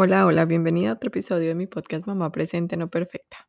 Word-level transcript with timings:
Hola, 0.00 0.26
hola, 0.26 0.44
bienvenida 0.44 0.90
a 0.90 0.92
otro 0.92 1.08
episodio 1.08 1.48
de 1.48 1.56
mi 1.56 1.66
podcast 1.66 2.06
Mamá 2.06 2.30
Presente 2.30 2.76
No 2.76 2.88
Perfecta. 2.88 3.48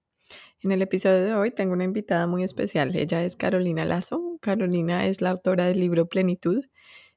En 0.61 0.71
el 0.71 0.81
episodio 0.81 1.23
de 1.23 1.35
hoy 1.35 1.51
tengo 1.51 1.73
una 1.73 1.83
invitada 1.83 2.25
muy 2.25 2.43
especial. 2.43 2.95
Ella 2.95 3.23
es 3.23 3.35
Carolina 3.35 3.85
Lazo. 3.85 4.39
Carolina 4.41 5.05
es 5.05 5.21
la 5.21 5.29
autora 5.29 5.65
del 5.65 5.79
libro 5.79 6.07
Plenitud, 6.07 6.65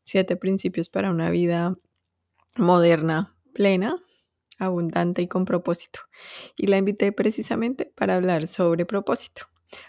siete 0.03 0.37
principios 0.37 0.91
para 0.91 1.11
una 1.11 1.31
vida 1.31 1.75
moderna, 2.59 3.35
plena, 3.55 3.97
abundante 4.59 5.23
y 5.23 5.29
con 5.29 5.47
propósito. 5.47 6.01
Y 6.55 6.67
la 6.67 6.77
invité 6.77 7.11
precisamente 7.11 7.87
para 7.87 8.17
hablar 8.17 8.49
sobre 8.49 8.85
propósito, 8.85 9.47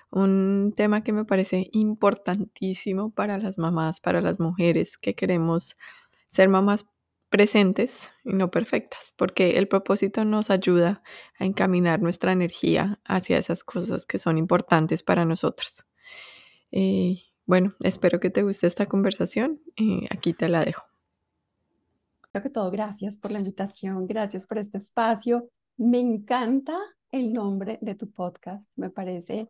un 0.10 0.72
tema 0.74 1.04
que 1.04 1.12
me 1.12 1.26
parece 1.26 1.68
importantísimo 1.74 3.12
para 3.12 3.38
las 3.40 3.58
mamás, 3.58 4.00
para 4.00 4.22
las 4.22 4.40
mujeres 4.40 4.98
que 4.98 5.16
queremos 5.16 5.76
ser 6.30 6.48
mamás 6.48 6.86
presentes 7.34 8.12
y 8.24 8.34
no 8.34 8.52
perfectas, 8.52 9.12
porque 9.18 9.58
el 9.58 9.68
propósito 9.68 10.24
nos 10.24 10.52
ayuda 10.52 11.02
a 11.40 11.46
encaminar 11.46 12.00
nuestra 12.00 12.32
energía 12.32 13.00
hacia 13.06 13.40
esas 13.40 13.64
cosas 13.64 14.06
que 14.06 14.20
son 14.20 14.38
importantes 14.38 15.02
para 15.02 15.26
nosotros. 15.26 15.84
Eh, 16.72 17.24
bueno, 17.48 17.74
espero 17.80 18.20
que 18.20 18.30
te 18.30 18.44
guste 18.44 18.68
esta 18.68 18.86
conversación. 18.86 19.60
y 19.76 20.06
aquí 20.12 20.34
te 20.34 20.48
la 20.48 20.64
dejo. 20.64 20.84
Creo 22.30 22.44
que 22.44 22.52
todo, 22.52 22.70
gracias 22.70 23.18
por 23.18 23.32
la 23.32 23.40
invitación, 23.40 24.06
gracias 24.06 24.46
por 24.46 24.60
este 24.60 24.78
espacio. 24.78 25.50
Me 25.76 26.00
encanta 26.00 26.78
el 27.12 27.34
nombre 27.34 27.80
de 27.82 27.96
tu 27.96 28.12
podcast. 28.12 28.70
Me 28.76 28.92
parece 28.92 29.50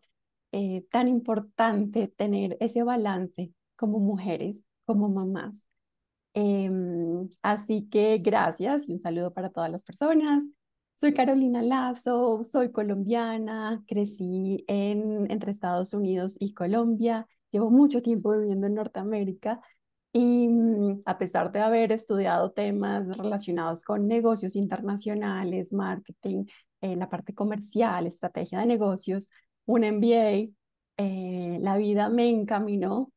eh, 0.54 0.86
tan 0.90 1.10
importante 1.10 2.08
tener 2.08 2.56
ese 2.62 2.82
balance 2.84 3.52
como 3.76 4.00
mujeres, 4.00 4.64
como 4.86 5.10
mamás, 5.10 5.68
Em, 6.34 7.30
así 7.42 7.88
que 7.92 8.18
gracias 8.18 8.90
y 8.90 8.94
un 8.94 9.00
saludo 9.00 9.34
para 9.34 9.50
todas 9.52 9.72
las 9.72 9.84
personas. 9.84 10.44
Soy 10.96 11.14
Carolina 11.14 11.62
Lazo, 11.62 12.44
soy 12.44 12.72
colombiana, 12.72 13.84
crecí 13.88 14.64
en, 14.68 15.30
entre 15.32 15.52
Estados 15.52 15.94
Unidos 15.94 16.38
y 16.40 16.54
Colombia, 16.54 17.28
llevo 17.52 17.70
mucho 17.72 18.02
tiempo 18.02 18.32
viviendo 18.32 18.68
en 18.68 18.76
Norteamérica 18.76 19.60
y 20.12 20.48
mm, 20.48 21.02
a 21.06 21.18
pesar 21.18 21.52
de 21.52 21.60
haber 21.62 21.92
estudiado 21.92 22.52
temas 22.52 23.08
relacionados 23.18 23.84
con 23.84 24.08
negocios 24.08 24.56
internacionales, 24.56 25.74
marketing, 25.74 26.46
eh, 26.82 26.96
la 26.96 27.10
parte 27.10 27.34
comercial, 27.34 28.08
estrategia 28.08 28.60
de 28.60 28.66
negocios, 28.68 29.30
un 29.66 29.84
MBA, 29.84 30.50
eh, 30.98 31.58
la 31.62 31.78
vida 31.78 32.10
me 32.10 32.30
encaminó 32.30 33.12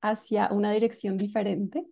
hacia 0.00 0.48
una 0.52 0.72
dirección 0.72 1.16
diferente 1.18 1.86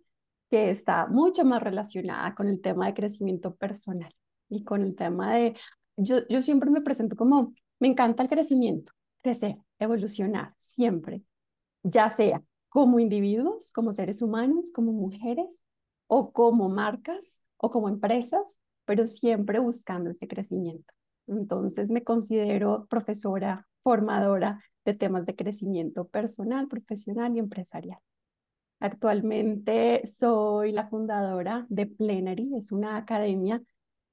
que 0.49 0.71
está 0.71 1.07
mucho 1.07 1.45
más 1.45 1.61
relacionada 1.61 2.35
con 2.35 2.47
el 2.47 2.61
tema 2.61 2.87
de 2.87 2.93
crecimiento 2.93 3.55
personal 3.55 4.13
y 4.49 4.63
con 4.63 4.83
el 4.83 4.95
tema 4.95 5.35
de, 5.35 5.55
yo, 5.97 6.27
yo 6.27 6.41
siempre 6.41 6.69
me 6.69 6.81
presento 6.81 7.15
como, 7.15 7.53
me 7.79 7.87
encanta 7.87 8.23
el 8.23 8.29
crecimiento, 8.29 8.91
crecer, 9.21 9.57
evolucionar, 9.77 10.55
siempre, 10.59 11.23
ya 11.83 12.09
sea 12.09 12.41
como 12.69 12.99
individuos, 12.99 13.71
como 13.71 13.93
seres 13.93 14.21
humanos, 14.21 14.71
como 14.73 14.91
mujeres 14.91 15.63
o 16.07 16.31
como 16.31 16.69
marcas 16.69 17.39
o 17.57 17.69
como 17.69 17.89
empresas, 17.89 18.59
pero 18.85 19.07
siempre 19.07 19.59
buscando 19.59 20.09
ese 20.11 20.27
crecimiento. 20.27 20.93
Entonces 21.27 21.91
me 21.91 22.03
considero 22.03 22.87
profesora, 22.89 23.67
formadora 23.83 24.63
de 24.85 24.93
temas 24.93 25.25
de 25.25 25.35
crecimiento 25.35 26.07
personal, 26.07 26.67
profesional 26.67 27.35
y 27.35 27.39
empresarial. 27.39 27.99
Actualmente 28.79 30.01
soy 30.07 30.71
la 30.71 30.87
fundadora 30.87 31.65
de 31.69 31.85
Plenary, 31.85 32.51
es 32.57 32.71
una 32.71 32.97
academia 32.97 33.61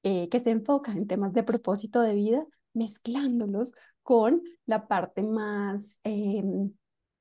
eh, 0.02 0.28
que 0.28 0.40
se 0.40 0.50
enfoca 0.50 0.92
en 0.92 1.06
temas 1.06 1.32
de 1.32 1.42
propósito 1.42 2.00
de 2.00 2.14
vida, 2.14 2.44
mezclándolos 2.74 3.74
con 4.02 4.42
la 4.66 4.86
parte 4.88 5.22
más, 5.22 5.98
em, 6.04 6.72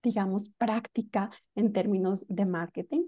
digamos, 0.03 0.49
práctica 0.57 1.31
en 1.55 1.73
términos 1.73 2.25
de 2.29 2.45
marketing. 2.45 3.03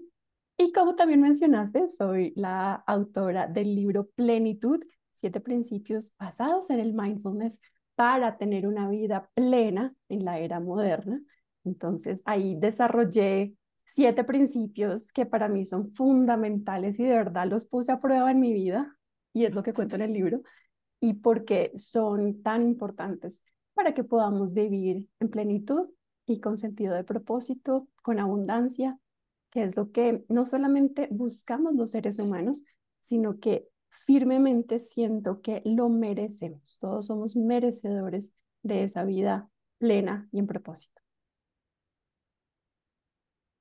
Y 0.56 0.72
como 0.72 0.96
también 0.96 1.20
mencionaste, 1.20 1.88
soy 1.88 2.32
la 2.34 2.74
autora 2.86 3.46
del 3.46 3.74
libro 3.76 4.08
Plenitud, 4.16 4.80
siete 5.12 5.40
principios 5.40 6.12
basados 6.18 6.70
en 6.70 6.80
el 6.80 6.92
mindfulness 6.92 7.58
para 7.94 8.36
tener 8.38 8.66
una 8.66 8.88
vida 8.88 9.30
plena 9.34 9.94
en 10.08 10.24
la 10.24 10.38
era 10.38 10.60
moderna. 10.60 11.20
Entonces 11.64 12.22
ahí 12.24 12.56
desarrollé 12.56 13.54
siete 13.94 14.24
principios 14.24 15.12
que 15.12 15.26
para 15.26 15.48
mí 15.48 15.64
son 15.64 15.92
fundamentales 15.92 16.98
y 16.98 17.04
de 17.04 17.14
verdad 17.14 17.46
los 17.46 17.66
puse 17.66 17.92
a 17.92 18.00
prueba 18.00 18.30
en 18.30 18.40
mi 18.40 18.52
vida, 18.52 18.96
y 19.32 19.44
es 19.44 19.54
lo 19.54 19.62
que 19.62 19.74
cuento 19.74 19.96
en 19.96 20.02
el 20.02 20.12
libro, 20.12 20.42
y 21.00 21.14
porque 21.14 21.72
son 21.76 22.42
tan 22.42 22.62
importantes 22.62 23.40
para 23.74 23.94
que 23.94 24.04
podamos 24.04 24.54
vivir 24.54 25.06
en 25.20 25.30
plenitud 25.30 25.88
y 26.26 26.40
con 26.40 26.58
sentido 26.58 26.94
de 26.94 27.04
propósito, 27.04 27.88
con 28.02 28.18
abundancia, 28.18 28.98
que 29.50 29.62
es 29.62 29.76
lo 29.76 29.92
que 29.92 30.24
no 30.28 30.44
solamente 30.46 31.08
buscamos 31.10 31.74
los 31.74 31.92
seres 31.92 32.18
humanos, 32.18 32.64
sino 33.00 33.38
que 33.38 33.68
firmemente 34.06 34.78
siento 34.78 35.40
que 35.40 35.62
lo 35.64 35.88
merecemos. 35.88 36.78
Todos 36.80 37.06
somos 37.06 37.36
merecedores 37.36 38.30
de 38.62 38.82
esa 38.84 39.04
vida 39.04 39.48
plena 39.78 40.28
y 40.32 40.40
en 40.40 40.46
propósito. 40.46 41.00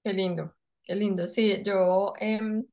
Qué 0.07 0.13
lindo, 0.13 0.55
qué 0.83 0.95
lindo. 0.95 1.27
Sí, 1.27 1.61
yo 1.65 2.13
em, 2.17 2.63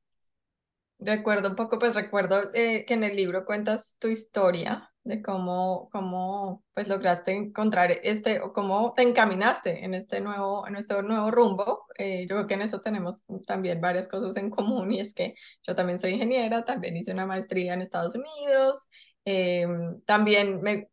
recuerdo 0.99 1.49
un 1.49 1.55
poco, 1.57 1.77
pues 1.79 1.93
recuerdo 1.93 2.49
eh, 2.53 2.85
que 2.87 2.93
en 2.93 3.03
el 3.03 3.13
libro 3.17 3.43
cuentas 3.45 3.97
tu 3.99 4.07
historia 4.07 4.89
de 5.03 5.21
cómo, 5.21 5.89
cómo 5.91 6.63
pues 6.73 6.87
lograste 6.87 7.33
encontrar 7.33 7.91
este, 8.03 8.39
o 8.39 8.53
cómo 8.53 8.93
te 8.95 9.01
encaminaste 9.01 9.83
en 9.83 9.93
este 9.95 10.21
nuevo, 10.21 10.65
en 10.65 10.77
este 10.77 11.03
nuevo 11.03 11.29
rumbo. 11.29 11.87
Eh, 11.97 12.21
yo 12.21 12.37
creo 12.37 12.47
que 12.47 12.53
en 12.53 12.61
eso 12.61 12.79
tenemos 12.79 13.25
también 13.45 13.81
varias 13.81 14.07
cosas 14.07 14.37
en 14.37 14.49
común 14.49 14.93
y 14.93 15.01
es 15.01 15.13
que 15.13 15.35
yo 15.67 15.75
también 15.75 15.99
soy 15.99 16.11
ingeniera, 16.11 16.63
también 16.63 16.95
hice 16.95 17.11
una 17.11 17.25
maestría 17.25 17.73
en 17.73 17.81
Estados 17.81 18.15
Unidos, 18.15 18.87
em, 19.25 19.99
también 20.05 20.61
me, 20.61 20.87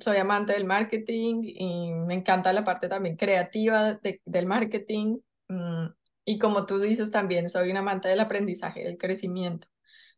soy 0.00 0.16
amante 0.16 0.54
del 0.54 0.64
marketing 0.64 1.42
y 1.44 1.92
me 1.92 2.14
encanta 2.14 2.52
la 2.52 2.64
parte 2.64 2.88
también 2.88 3.16
creativa 3.16 4.00
del 4.24 4.46
marketing. 4.46 5.18
Mm, 5.54 5.94
y 6.24 6.38
como 6.38 6.66
tú 6.66 6.78
dices 6.80 7.10
también, 7.10 7.48
soy 7.50 7.70
un 7.70 7.76
amante 7.76 8.08
del 8.08 8.20
aprendizaje, 8.20 8.84
del 8.84 8.98
crecimiento. 8.98 9.68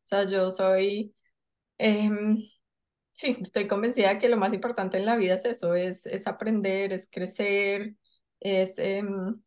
O 0.05 0.07
sea, 0.09 0.25
yo 0.27 0.51
soy, 0.51 1.15
em, 1.79 2.39
sí, 3.13 3.37
estoy 3.43 3.69
convencida 3.69 4.19
que 4.19 4.29
lo 4.29 4.37
más 4.39 4.55
importante 4.55 4.99
en 4.99 5.07
la 5.07 5.17
vida 5.17 5.35
es 5.35 5.45
eso, 5.47 5.75
es, 5.75 6.07
es 6.07 6.27
aprender, 6.27 6.93
es 6.93 7.09
crecer, 7.11 7.97
es... 8.41 8.79
Em, 8.79 9.41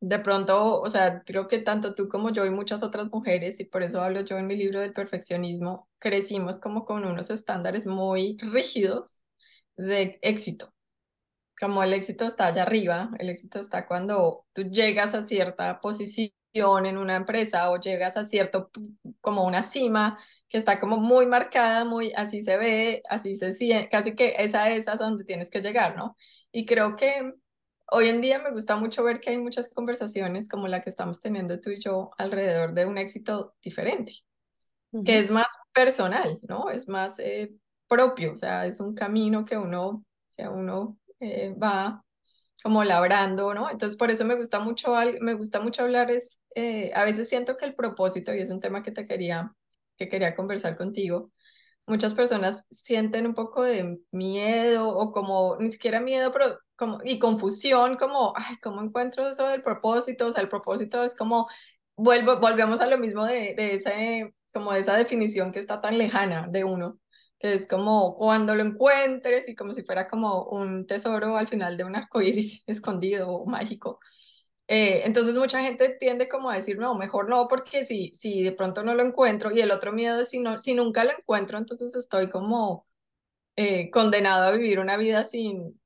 de 0.00 0.18
pronto, 0.18 0.80
o 0.80 0.90
sea, 0.90 1.22
creo 1.24 1.46
que 1.48 1.58
tanto 1.58 1.94
tú 1.94 2.08
como 2.08 2.30
yo 2.30 2.46
y 2.46 2.50
muchas 2.50 2.82
otras 2.82 3.10
mujeres, 3.10 3.60
y 3.60 3.64
por 3.64 3.82
eso 3.82 4.00
hablo 4.00 4.22
yo 4.22 4.38
en 4.38 4.46
mi 4.46 4.56
libro 4.56 4.80
del 4.80 4.92
perfeccionismo, 4.94 5.88
crecimos 5.98 6.58
como 6.58 6.84
con 6.86 7.04
unos 7.04 7.30
estándares 7.30 7.86
muy 7.86 8.36
rígidos 8.40 9.22
de 9.76 10.18
éxito 10.22 10.72
como 11.60 11.82
el 11.82 11.92
éxito 11.92 12.24
está 12.24 12.46
allá 12.46 12.62
arriba, 12.62 13.10
el 13.18 13.28
éxito 13.28 13.60
está 13.60 13.86
cuando 13.86 14.46
tú 14.54 14.62
llegas 14.62 15.14
a 15.14 15.24
cierta 15.24 15.80
posición 15.80 16.32
en 16.54 16.96
una 16.96 17.16
empresa 17.16 17.70
o 17.70 17.78
llegas 17.78 18.16
a 18.16 18.24
cierto, 18.24 18.70
como 19.20 19.44
una 19.44 19.62
cima 19.62 20.18
que 20.48 20.58
está 20.58 20.80
como 20.80 20.96
muy 20.96 21.26
marcada, 21.26 21.84
muy 21.84 22.12
así 22.16 22.42
se 22.42 22.56
ve, 22.56 23.02
así 23.08 23.36
se 23.36 23.52
siente, 23.52 23.88
casi 23.90 24.14
que 24.14 24.36
esa 24.38 24.70
es 24.70 24.88
a 24.88 24.96
donde 24.96 25.24
tienes 25.24 25.50
que 25.50 25.60
llegar, 25.60 25.96
¿no? 25.96 26.16
Y 26.50 26.64
creo 26.64 26.96
que 26.96 27.34
hoy 27.92 28.08
en 28.08 28.20
día 28.22 28.38
me 28.38 28.50
gusta 28.50 28.76
mucho 28.76 29.04
ver 29.04 29.20
que 29.20 29.30
hay 29.30 29.38
muchas 29.38 29.68
conversaciones 29.68 30.48
como 30.48 30.66
la 30.66 30.80
que 30.80 30.90
estamos 30.90 31.20
teniendo 31.20 31.60
tú 31.60 31.70
y 31.70 31.80
yo 31.80 32.10
alrededor 32.16 32.72
de 32.72 32.86
un 32.86 32.96
éxito 32.98 33.54
diferente, 33.62 34.14
que 35.04 35.18
es 35.18 35.30
más 35.30 35.46
personal, 35.74 36.40
¿no? 36.48 36.70
Es 36.70 36.88
más 36.88 37.18
eh, 37.18 37.52
propio, 37.86 38.32
o 38.32 38.36
sea, 38.36 38.66
es 38.66 38.80
un 38.80 38.94
camino 38.94 39.44
que 39.44 39.56
uno, 39.58 40.04
que 40.36 40.48
uno 40.48 40.98
eh, 41.20 41.54
va 41.60 42.04
como 42.62 42.84
labrando, 42.84 43.54
¿no? 43.54 43.70
Entonces 43.70 43.98
por 43.98 44.10
eso 44.10 44.24
me 44.24 44.34
gusta 44.36 44.60
mucho, 44.60 44.94
me 45.20 45.34
gusta 45.34 45.60
mucho 45.60 45.82
hablar, 45.82 46.10
es, 46.10 46.40
eh, 46.54 46.90
a 46.94 47.04
veces 47.04 47.28
siento 47.28 47.56
que 47.56 47.64
el 47.66 47.74
propósito, 47.74 48.34
y 48.34 48.40
es 48.40 48.50
un 48.50 48.60
tema 48.60 48.82
que 48.82 48.92
te 48.92 49.06
quería, 49.06 49.54
que 49.96 50.08
quería 50.08 50.34
conversar 50.34 50.76
contigo, 50.76 51.32
muchas 51.86 52.14
personas 52.14 52.66
sienten 52.70 53.26
un 53.26 53.34
poco 53.34 53.62
de 53.64 53.98
miedo 54.12 54.88
o 54.88 55.12
como, 55.12 55.56
ni 55.58 55.72
siquiera 55.72 56.00
miedo, 56.00 56.32
pero 56.32 56.58
como, 56.76 57.00
y 57.04 57.18
confusión, 57.18 57.96
como, 57.96 58.32
ay, 58.36 58.56
¿cómo 58.62 58.82
encuentro 58.82 59.28
eso 59.30 59.46
del 59.48 59.62
propósito? 59.62 60.26
O 60.28 60.32
sea, 60.32 60.42
el 60.42 60.48
propósito 60.48 61.04
es 61.04 61.14
como, 61.14 61.48
vuelvo, 61.96 62.38
volvemos 62.40 62.80
a 62.80 62.86
lo 62.86 62.98
mismo 62.98 63.26
de, 63.26 63.54
de 63.56 63.74
ese, 63.74 64.34
como 64.52 64.72
de 64.72 64.80
esa 64.80 64.96
definición 64.96 65.52
que 65.52 65.58
está 65.60 65.80
tan 65.80 65.98
lejana 65.98 66.46
de 66.50 66.64
uno 66.64 66.98
es 67.40 67.66
como 67.66 68.16
cuando 68.16 68.54
lo 68.54 68.62
encuentres 68.62 69.48
y 69.48 69.54
como 69.54 69.74
si 69.74 69.82
fuera 69.82 70.08
como 70.08 70.44
un 70.44 70.86
tesoro 70.86 71.36
al 71.36 71.48
final 71.48 71.76
de 71.76 71.84
un 71.84 71.96
arco 71.96 72.20
iris 72.20 72.62
escondido 72.66 73.30
o 73.30 73.46
mágico. 73.46 74.00
Eh, 74.68 75.02
entonces 75.04 75.34
mucha 75.36 75.60
gente 75.62 75.88
tiende 75.98 76.28
como 76.28 76.50
a 76.50 76.56
decir, 76.56 76.78
no, 76.78 76.94
mejor 76.94 77.28
no, 77.28 77.48
porque 77.48 77.84
si, 77.84 78.12
si 78.14 78.42
de 78.44 78.52
pronto 78.52 78.84
no 78.84 78.94
lo 78.94 79.02
encuentro, 79.04 79.50
y 79.50 79.60
el 79.60 79.72
otro 79.72 79.92
miedo 79.92 80.20
es 80.20 80.28
si, 80.30 80.38
no, 80.38 80.60
si 80.60 80.74
nunca 80.74 81.04
lo 81.04 81.10
encuentro, 81.12 81.58
entonces 81.58 81.94
estoy 81.96 82.30
como 82.30 82.86
eh, 83.56 83.90
condenado 83.90 84.44
a 84.46 84.52
vivir 84.52 84.80
una 84.80 84.96
vida 84.96 85.24
sin, 85.24 85.80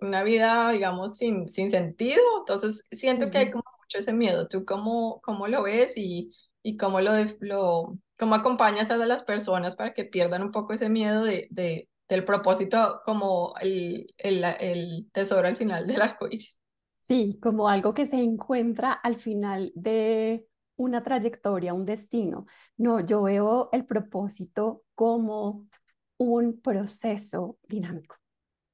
una 0.00 0.24
vida, 0.24 0.70
digamos, 0.72 1.16
sin, 1.18 1.48
sin 1.50 1.70
sentido. 1.70 2.22
Entonces 2.40 2.84
siento 2.92 3.30
que 3.30 3.38
hay 3.38 3.50
como 3.50 3.64
mucho 3.80 3.98
ese 3.98 4.12
miedo. 4.12 4.48
¿Tú 4.48 4.64
cómo, 4.64 5.20
cómo 5.22 5.48
lo 5.48 5.62
ves 5.64 5.96
y, 5.96 6.32
y 6.64 6.76
cómo 6.76 7.00
lo, 7.00 7.12
lo 7.40 7.96
cómo 8.18 8.34
acompañas 8.34 8.90
a 8.90 8.96
las 8.96 9.22
personas 9.22 9.76
para 9.76 9.94
que 9.94 10.04
pierdan 10.04 10.42
un 10.42 10.50
poco 10.50 10.72
ese 10.72 10.88
miedo 10.88 11.22
de, 11.22 11.46
de 11.50 11.88
del 12.08 12.24
propósito 12.24 13.00
como 13.04 13.54
el, 13.60 14.12
el, 14.18 14.44
el 14.60 15.08
tesoro 15.12 15.46
al 15.46 15.56
final 15.56 15.86
del 15.86 16.02
arco 16.02 16.26
iris? 16.26 16.58
Sí, 17.02 17.38
como 17.42 17.68
algo 17.68 17.92
que 17.94 18.06
se 18.06 18.16
encuentra 18.16 18.92
al 18.92 19.16
final 19.16 19.72
de 19.74 20.46
una 20.76 21.02
trayectoria, 21.02 21.74
un 21.74 21.84
destino. 21.84 22.46
No, 22.78 23.00
yo 23.00 23.22
veo 23.22 23.68
el 23.72 23.84
propósito 23.84 24.82
como 24.94 25.66
un 26.16 26.60
proceso 26.60 27.58
dinámico. 27.68 28.16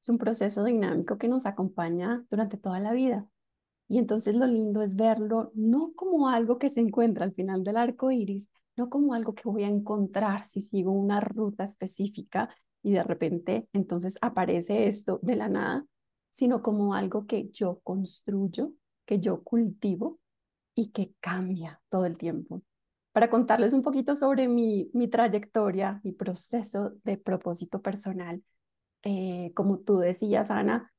Es 0.01 0.09
un 0.09 0.19
proceso 0.19 0.65
dinámico 0.65 1.19
que 1.19 1.29
nos 1.29 1.47
acompaña 1.47 2.25
durante 2.31 2.57
toda 2.57 2.79
la 2.81 2.93
vida. 2.93 3.27
Y 3.91 3.99
entonces 3.99 4.37
lo 4.37 4.47
lindo 4.47 4.83
es 4.83 4.95
verlo 4.95 5.51
no 5.53 5.93
como 5.97 6.29
algo 6.29 6.61
que 6.61 6.71
se 6.71 6.79
encuentra 6.79 7.25
al 7.25 7.35
final 7.35 7.65
del 7.65 7.77
arco 7.77 8.13
iris, 8.13 8.49
no 8.77 8.89
como 8.89 9.15
algo 9.15 9.35
que 9.35 9.43
voy 9.49 9.65
a 9.65 9.69
encontrar 9.69 10.45
si 10.45 10.61
sigo 10.61 10.93
una 10.93 11.19
ruta 11.19 11.65
específica 11.65 12.55
y 12.85 12.93
de 12.93 13.03
repente 13.03 13.69
entonces 13.73 14.17
aparece 14.21 14.87
esto 14.87 15.19
de 15.23 15.35
la 15.35 15.49
nada, 15.49 15.87
sino 16.31 16.63
como 16.63 16.95
algo 16.95 17.27
que 17.27 17.51
yo 17.51 17.81
construyo, 17.83 18.71
que 19.07 19.19
yo 19.19 19.43
cultivo 19.43 20.21
y 20.77 20.93
que 20.93 21.13
cambia 21.19 21.81
todo 21.89 22.07
el 22.07 22.17
tiempo. 22.17 22.63
Para 23.11 23.29
contarles 23.29 23.73
un 23.73 23.83
poquito 23.83 24.15
sobre 24.15 24.47
mi, 24.47 24.89
mi 24.95 25.09
trayectoria, 25.09 26.01
mi 26.05 26.13
proceso 26.13 26.93
de 27.03 27.17
propósito 27.19 27.83
personal, 27.83 28.41
eh, 29.03 29.51
como 29.57 29.79
tú 29.81 29.99
decías, 29.99 30.49
Ana, 30.53 30.93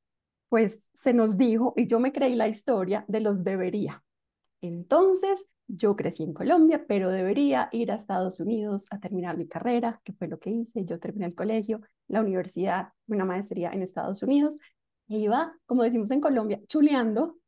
pues 0.52 0.90
se 0.92 1.14
nos 1.14 1.38
dijo, 1.38 1.72
y 1.78 1.86
yo 1.86 1.98
me 1.98 2.12
creí 2.12 2.34
la 2.34 2.46
historia 2.46 3.06
de 3.08 3.20
los 3.20 3.42
debería. 3.42 4.04
Entonces, 4.60 5.42
yo 5.66 5.96
crecí 5.96 6.24
en 6.24 6.34
Colombia, 6.34 6.84
pero 6.86 7.08
debería 7.08 7.70
ir 7.72 7.90
a 7.90 7.94
Estados 7.94 8.38
Unidos 8.38 8.84
a 8.90 9.00
terminar 9.00 9.38
mi 9.38 9.48
carrera, 9.48 10.02
que 10.04 10.12
fue 10.12 10.28
lo 10.28 10.38
que 10.38 10.50
hice. 10.50 10.84
Yo 10.84 11.00
terminé 11.00 11.24
el 11.24 11.34
colegio, 11.34 11.80
la 12.06 12.20
universidad, 12.20 12.88
una 13.06 13.24
maestría 13.24 13.70
en 13.72 13.80
Estados 13.80 14.22
Unidos 14.22 14.58
iba, 15.08 15.54
como 15.64 15.84
decimos 15.84 16.10
en 16.10 16.20
Colombia, 16.20 16.60
chuleando 16.68 17.38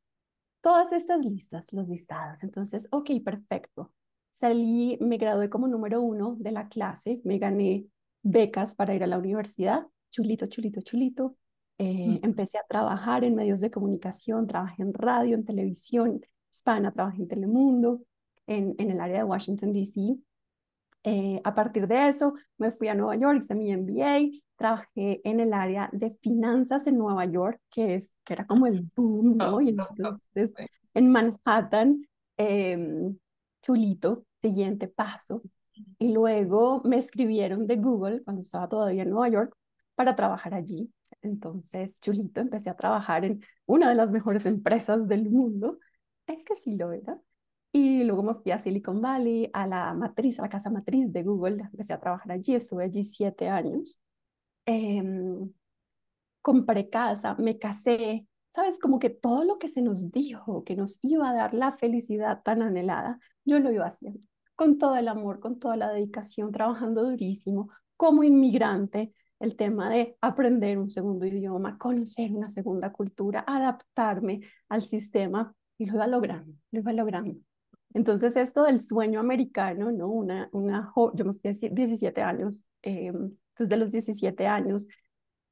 todas 0.62 0.90
estas 0.94 1.20
listas, 1.20 1.70
los 1.74 1.86
listados. 1.86 2.42
Entonces, 2.42 2.88
ok, 2.90 3.10
perfecto. 3.22 3.92
Salí, 4.32 4.96
me 5.02 5.18
gradué 5.18 5.50
como 5.50 5.68
número 5.68 6.00
uno 6.00 6.36
de 6.38 6.52
la 6.52 6.68
clase, 6.68 7.20
me 7.24 7.36
gané 7.36 7.84
becas 8.22 8.74
para 8.74 8.94
ir 8.94 9.04
a 9.04 9.06
la 9.06 9.18
universidad, 9.18 9.86
chulito, 10.10 10.46
chulito, 10.46 10.80
chulito. 10.80 11.36
Eh, 11.79 12.21
empecé 12.23 12.59
a 12.59 12.65
trabajar 12.69 13.25
en 13.25 13.35
medios 13.35 13.61
de 13.61 13.71
comunicación, 13.71 14.47
trabajé 14.47 14.82
en 14.82 14.94
radio, 14.94 15.35
en 15.35 15.44
televisión 15.44 16.21
hispana, 16.50 16.93
trabajé 16.93 17.23
en 17.23 17.29
Telemundo, 17.29 18.03
en, 18.47 18.75
en 18.79 18.91
el 18.91 19.00
área 19.00 19.19
de 19.19 19.25
Washington, 19.25 19.73
D.C. 19.73 20.17
Eh, 21.03 21.41
a 21.44 21.55
partir 21.55 21.87
de 21.87 22.09
eso, 22.09 22.35
me 22.56 22.73
fui 22.73 22.88
a 22.88 22.94
Nueva 22.94 23.17
York, 23.17 23.41
hice 23.43 23.55
mi 23.55 23.71
MBA, 23.71 24.41
trabajé 24.56 25.21
en 25.25 25.41
el 25.41 25.53
área 25.53 25.91
de 25.93 26.11
finanzas 26.11 26.87
en 26.87 26.97
Nueva 26.97 27.26
York, 27.26 27.61
que, 27.71 27.97
es, 27.97 28.15
que 28.25 28.32
era 28.35 28.47
como 28.47 28.67
el 28.67 28.88
boom, 28.97 29.37
¿no? 29.37 29.61
Y 29.61 29.71
entonces 29.71 30.53
en 30.94 31.11
Manhattan, 31.11 32.06
em, 32.37 33.19
chulito, 33.62 34.25
siguiente 34.41 34.88
paso. 34.88 35.43
Y 35.99 36.12
luego 36.12 36.82
me 36.85 36.99
escribieron 36.99 37.67
de 37.67 37.76
Google 37.76 38.23
cuando 38.23 38.41
estaba 38.43 38.69
todavía 38.69 39.03
en 39.03 39.11
Nueva 39.11 39.29
York 39.29 39.56
para 39.94 40.15
trabajar 40.17 40.55
allí. 40.55 40.91
Entonces, 41.25 41.99
chulito, 42.00 42.41
empecé 42.41 42.71
a 42.71 42.76
trabajar 42.76 43.25
en 43.25 43.41
una 43.67 43.88
de 43.88 43.94
las 43.94 44.12
mejores 44.12 44.47
empresas 44.47 45.09
del 45.09 45.31
mundo. 45.31 45.79
Es 46.26 46.44
que 46.44 46.56
sí 46.56 46.76
lo 46.76 46.93
era. 46.93 47.19
Y 47.73 48.05
luego 48.05 48.23
me 48.23 48.35
fui 48.35 48.53
a 48.53 48.59
Silicon 48.59 49.00
Valley, 49.03 49.50
a 49.53 49.67
la 49.67 49.94
matriz, 49.94 50.38
a 50.38 50.43
la 50.43 50.49
casa 50.49 50.71
matriz 50.71 51.12
de 51.12 51.23
Google. 51.25 51.62
Empecé 51.62 51.93
a 51.93 52.00
trabajar 52.00 52.32
allí, 52.32 52.55
estuve 52.55 52.85
allí 52.85 53.05
siete 53.05 53.49
años 53.49 53.99
eh, 54.67 55.03
compré 56.43 56.91
casa, 56.91 57.35
me 57.37 57.59
casé, 57.59 58.26
¿sabes? 58.55 58.79
Como 58.79 58.99
que 58.99 59.11
todo 59.11 59.44
lo 59.44 59.59
que 59.59 59.69
se 59.69 59.82
nos 59.82 60.11
dijo 60.12 60.65
que 60.65 60.76
nos 60.76 60.99
iba 61.03 61.31
a 61.31 61.35
dar 61.35 61.55
la 61.55 61.73
felicidad 61.79 62.43
tan 62.43 62.62
anhelada, 62.62 63.19
yo 63.44 63.59
lo 63.59 63.73
iba 63.73 63.87
haciendo, 63.87 64.21
con 64.55 64.79
todo 64.79 64.97
el 64.97 65.09
amor, 65.09 65.41
con 65.41 65.59
toda 65.59 65.76
la 65.76 65.91
dedicación, 65.93 66.53
trabajando 66.53 67.03
durísimo, 67.05 67.71
como 67.97 68.25
inmigrante, 68.25 69.12
el 69.44 69.56
tema 69.56 69.91
de 69.91 70.17
aprender 70.20 70.79
un 70.79 70.91
segundo 70.91 71.26
idioma, 71.26 71.79
conocer 71.79 72.32
una 72.32 72.49
segunda 72.49 72.91
cultura, 72.91 73.44
adaptarme 73.46 74.41
al 74.69 74.82
sistema, 74.82 75.55
y 75.79 75.87
lo 75.87 75.94
iba 75.94 76.06
logrando, 76.06 76.52
lo 76.70 76.81
iba 76.81 76.93
logrando. 76.93 77.37
Entonces, 77.93 78.37
esto 78.37 78.64
del 78.64 78.81
sueño 78.81 79.20
americano, 79.20 79.93
¿no? 79.93 80.08
Una, 80.08 80.49
una, 80.52 80.93
yo 81.14 81.25
me 81.25 81.32
fui 81.32 81.50
a 81.50 81.52
17 81.52 82.23
años, 82.23 82.64
eh, 82.82 83.12
desde 83.58 83.76
los 83.76 83.93
17 83.93 84.46
años, 84.46 84.87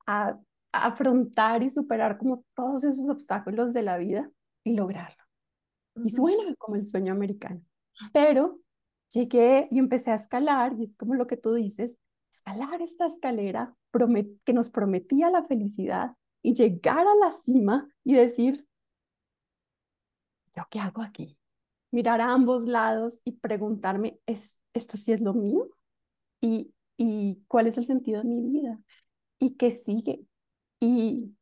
a, 0.06 0.38
afrontar 0.72 1.62
y 1.62 1.70
superar 1.70 2.16
como 2.16 2.44
todos 2.56 2.82
esos 2.84 3.06
obstáculos 3.08 3.74
de 3.74 3.82
la 3.82 3.98
vida 3.98 4.30
y 4.64 4.74
lograrlo. 4.74 5.22
Y 6.02 6.08
suena 6.08 6.54
como 6.56 6.76
el 6.76 6.86
sueño 6.86 7.12
americano. 7.12 7.60
Pero 8.12 8.58
llegué 9.10 9.68
y 9.70 9.78
empecé 9.78 10.12
a 10.12 10.14
escalar, 10.14 10.72
y 10.78 10.84
es 10.84 10.96
como 10.96 11.14
lo 11.14 11.26
que 11.26 11.36
tú 11.36 11.52
dices, 11.52 11.98
escalar 12.30 12.80
esta 12.80 13.06
escalera 13.06 13.76
que 14.44 14.52
nos 14.52 14.70
prometía 14.70 15.30
la 15.30 15.44
felicidad 15.44 16.16
y 16.42 16.54
llegar 16.54 17.06
a 17.06 17.14
la 17.16 17.30
cima 17.30 17.88
y 18.04 18.14
decir, 18.14 18.66
¿yo 20.54 20.64
qué 20.70 20.80
hago 20.80 21.02
aquí? 21.02 21.38
Mirar 21.90 22.20
a 22.20 22.32
ambos 22.32 22.66
lados 22.66 23.20
y 23.24 23.32
preguntarme, 23.32 24.18
¿es, 24.26 24.58
¿esto 24.72 24.96
sí 24.96 25.12
es 25.12 25.20
lo 25.20 25.34
mío? 25.34 25.68
Y 26.40 26.72
y 26.96 27.42
cuál 27.48 27.66
es 27.66 27.78
el 27.78 27.86
sentido 27.86 28.22
de 28.22 28.28
mi 28.28 28.40
vida 28.40 28.78
y 29.38 29.56
qué 29.56 29.70
sigue 29.70 30.24
y 30.80 31.34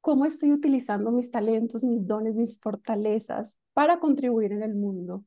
cómo 0.00 0.24
estoy 0.26 0.52
utilizando 0.52 1.10
mis 1.10 1.30
talentos, 1.30 1.84
mis 1.84 2.06
dones, 2.06 2.36
mis 2.36 2.58
fortalezas 2.60 3.54
para 3.72 4.00
contribuir 4.00 4.52
en 4.52 4.62
el 4.62 4.74
mundo. 4.74 5.24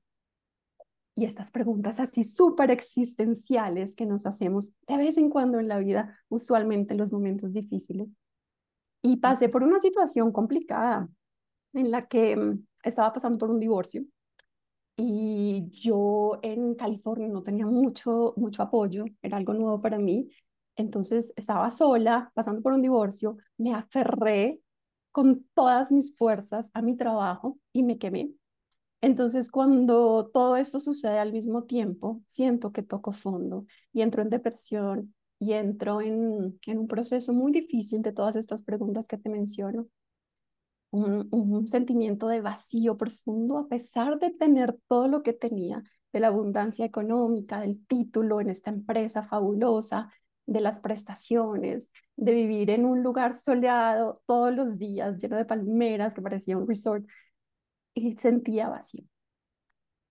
Y 1.18 1.26
estas 1.26 1.50
preguntas 1.50 2.00
así 2.00 2.24
súper 2.24 2.70
existenciales 2.70 3.96
que 3.96 4.06
nos 4.06 4.28
hacemos 4.28 4.72
de 4.88 4.98
vez 4.98 5.18
en 5.18 5.32
cuando 5.32 5.60
en 5.60 5.68
la 5.68 5.80
vida, 5.80 6.20
usualmente 6.30 6.94
en 6.94 7.00
los 7.00 7.12
momentos 7.12 7.54
difíciles. 7.54 8.16
Y 9.02 9.18
pasé 9.18 9.50
por 9.50 9.64
una 9.64 9.80
situación 9.80 10.32
complicada 10.32 11.10
en 11.74 11.90
la 11.90 12.08
que 12.08 12.36
mm, 12.36 12.64
estaba 12.84 13.14
pasando 13.14 13.40
por 13.40 13.50
un 13.50 13.60
divorcio 13.60 14.06
y 14.96 15.70
yo 15.72 16.40
en 16.44 16.76
California 16.76 17.28
no 17.28 17.44
tenía 17.44 17.66
mucho, 17.66 18.34
mucho 18.38 18.64
apoyo, 18.64 19.06
era 19.24 19.38
algo 19.38 19.54
nuevo 19.54 19.82
para 19.82 19.98
mí. 20.00 20.30
Entonces 20.76 21.34
estaba 21.36 21.72
sola, 21.72 22.32
pasando 22.36 22.62
por 22.62 22.74
un 22.74 22.82
divorcio, 22.82 23.38
me 23.58 23.74
aferré 23.74 24.62
con 25.12 25.46
todas 25.56 25.92
mis 25.92 26.16
fuerzas 26.16 26.70
a 26.76 26.82
mi 26.84 26.96
trabajo 26.96 27.58
y 27.74 27.84
me 27.84 27.98
quemé. 27.98 28.32
Entonces 29.02 29.52
cuando 29.52 30.30
todo 30.34 30.56
esto 30.58 30.80
sucede 30.80 31.20
al 31.20 31.32
mismo 31.32 31.64
tiempo, 31.64 32.22
siento 32.28 32.72
que 32.72 32.84
toco 32.84 33.14
fondo 33.14 33.66
y 33.94 34.02
entro 34.02 34.22
en 34.24 34.30
depresión 34.30 35.14
y 35.40 35.54
entro 35.54 36.02
en, 36.02 36.60
en 36.66 36.78
un 36.80 36.88
proceso 36.88 37.34
muy 37.34 37.52
difícil 37.52 38.02
de 38.02 38.12
todas 38.12 38.36
estas 38.36 38.64
preguntas 38.64 39.08
que 39.08 39.18
te 39.18 39.30
menciono. 39.30 39.88
Un, 40.92 41.68
sentimiento 41.68 42.28
de 42.28 42.42
vacío 42.42 42.98
profundo 42.98 43.58
a 43.58 43.68
pesar 43.68 44.20
de 44.20 44.32
tener 44.32 44.78
todo 44.88 45.08
lo 45.08 45.22
que 45.22 45.34
tenía, 45.34 45.84
de 46.14 46.20
la 46.20 46.28
abundancia 46.28 46.86
económica, 46.86 47.60
del 47.60 47.86
título 47.88 48.40
en 48.42 48.50
esta 48.50 48.72
empresa 48.72 49.22
fabulosa, 49.24 50.12
de 50.46 50.62
las 50.62 50.80
prestaciones, 50.80 51.92
de 52.16 52.32
vivir 52.34 52.70
en 52.70 52.86
un 52.86 53.04
lugar 53.04 53.34
soleado 53.34 54.22
todos 54.26 54.56
los 54.56 54.80
días, 54.80 55.18
lleno 55.22 55.36
de 55.36 55.46
palmeras, 55.46 56.14
que 56.14 56.22
parecía 56.22 56.58
un 56.58 56.68
resort, 56.68 57.06
y 57.98 58.16
sentía 58.18 58.70
vacío. 58.70 59.04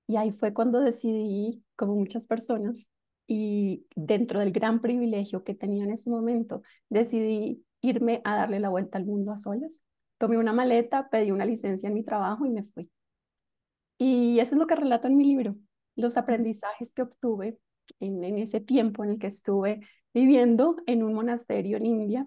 Y 0.06 0.16
ahí 0.16 0.32
fue 0.32 0.52
cuando 0.52 0.80
decidí, 0.80 1.64
como 1.74 1.94
muchas 1.96 2.26
personas, 2.26 2.86
y 3.26 3.86
dentro 3.96 4.38
del 4.40 4.52
gran 4.52 4.80
privilegio 4.80 5.42
que 5.42 5.54
tenía 5.54 5.84
en 5.84 5.92
ese 5.92 6.10
momento, 6.10 6.62
decidí 6.88 7.64
irme 7.80 8.20
a 8.24 8.36
darle 8.36 8.60
la 8.60 8.68
vuelta 8.68 8.98
al 8.98 9.06
mundo 9.06 9.32
a 9.32 9.36
solas 9.36 9.80
tomé 10.18 10.38
una 10.38 10.52
maleta, 10.52 11.08
pedí 11.08 11.30
una 11.30 11.44
licencia 11.44 11.88
en 11.88 11.94
mi 11.94 12.04
trabajo 12.04 12.46
y 12.46 12.50
me 12.50 12.62
fui. 12.62 12.90
Y 13.98 14.38
eso 14.40 14.54
es 14.54 14.58
lo 14.58 14.66
que 14.66 14.76
relato 14.76 15.06
en 15.06 15.16
mi 15.16 15.24
libro, 15.24 15.56
los 15.96 16.16
aprendizajes 16.16 16.92
que 16.92 17.02
obtuve 17.02 17.58
en, 18.00 18.22
en 18.24 18.38
ese 18.38 18.60
tiempo 18.60 19.04
en 19.04 19.10
el 19.10 19.18
que 19.18 19.28
estuve 19.28 19.80
viviendo 20.12 20.76
en 20.86 21.02
un 21.02 21.14
monasterio 21.14 21.76
en 21.78 21.86
India, 21.86 22.26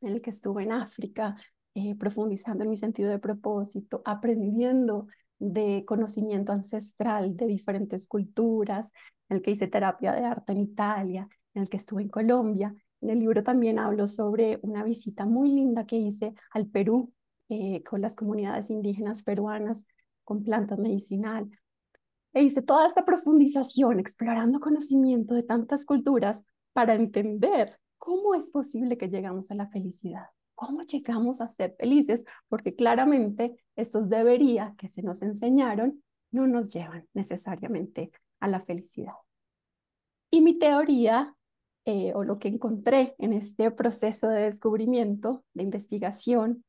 en 0.00 0.08
el 0.12 0.22
que 0.22 0.30
estuve 0.30 0.64
en 0.64 0.72
África, 0.72 1.36
eh, 1.74 1.94
profundizando 1.96 2.64
en 2.64 2.70
mi 2.70 2.76
sentido 2.76 3.10
de 3.10 3.18
propósito, 3.18 4.02
aprendiendo 4.04 5.06
de 5.38 5.84
conocimiento 5.86 6.52
ancestral 6.52 7.36
de 7.36 7.46
diferentes 7.46 8.06
culturas, 8.06 8.90
en 9.28 9.38
el 9.38 9.42
que 9.42 9.52
hice 9.52 9.66
terapia 9.66 10.12
de 10.12 10.24
arte 10.24 10.52
en 10.52 10.58
Italia, 10.58 11.28
en 11.54 11.62
el 11.62 11.68
que 11.68 11.78
estuve 11.78 12.02
en 12.02 12.08
Colombia. 12.08 12.74
En 13.00 13.10
el 13.10 13.18
libro 13.18 13.42
también 13.42 13.78
hablo 13.78 14.06
sobre 14.06 14.58
una 14.62 14.84
visita 14.84 15.26
muy 15.26 15.50
linda 15.50 15.86
que 15.86 15.96
hice 15.96 16.34
al 16.52 16.66
Perú 16.66 17.12
eh, 17.48 17.82
con 17.82 18.00
las 18.00 18.14
comunidades 18.14 18.70
indígenas 18.70 19.22
peruanas 19.22 19.86
con 20.24 20.44
plantas 20.44 20.78
medicinal. 20.78 21.50
E 22.34 22.42
hice 22.42 22.62
toda 22.62 22.86
esta 22.86 23.04
profundización 23.04 23.98
explorando 23.98 24.60
conocimiento 24.60 25.34
de 25.34 25.42
tantas 25.42 25.84
culturas 25.84 26.42
para 26.72 26.94
entender 26.94 27.78
cómo 27.98 28.34
es 28.34 28.50
posible 28.50 28.96
que 28.96 29.08
llegamos 29.08 29.50
a 29.50 29.54
la 29.54 29.68
felicidad. 29.68 30.26
¿Cómo 30.64 30.82
llegamos 30.82 31.40
a 31.40 31.48
ser 31.48 31.74
felices? 31.76 32.22
Porque 32.48 32.76
claramente 32.76 33.56
estos 33.74 34.08
debería 34.08 34.76
que 34.78 34.88
se 34.88 35.02
nos 35.02 35.20
enseñaron 35.22 36.04
no 36.30 36.46
nos 36.46 36.70
llevan 36.70 37.04
necesariamente 37.14 38.12
a 38.38 38.46
la 38.46 38.60
felicidad. 38.60 39.14
Y 40.30 40.40
mi 40.40 40.60
teoría, 40.60 41.34
eh, 41.84 42.12
o 42.14 42.22
lo 42.22 42.38
que 42.38 42.46
encontré 42.46 43.16
en 43.18 43.32
este 43.32 43.72
proceso 43.72 44.28
de 44.28 44.42
descubrimiento, 44.42 45.42
de 45.52 45.64
investigación, 45.64 46.64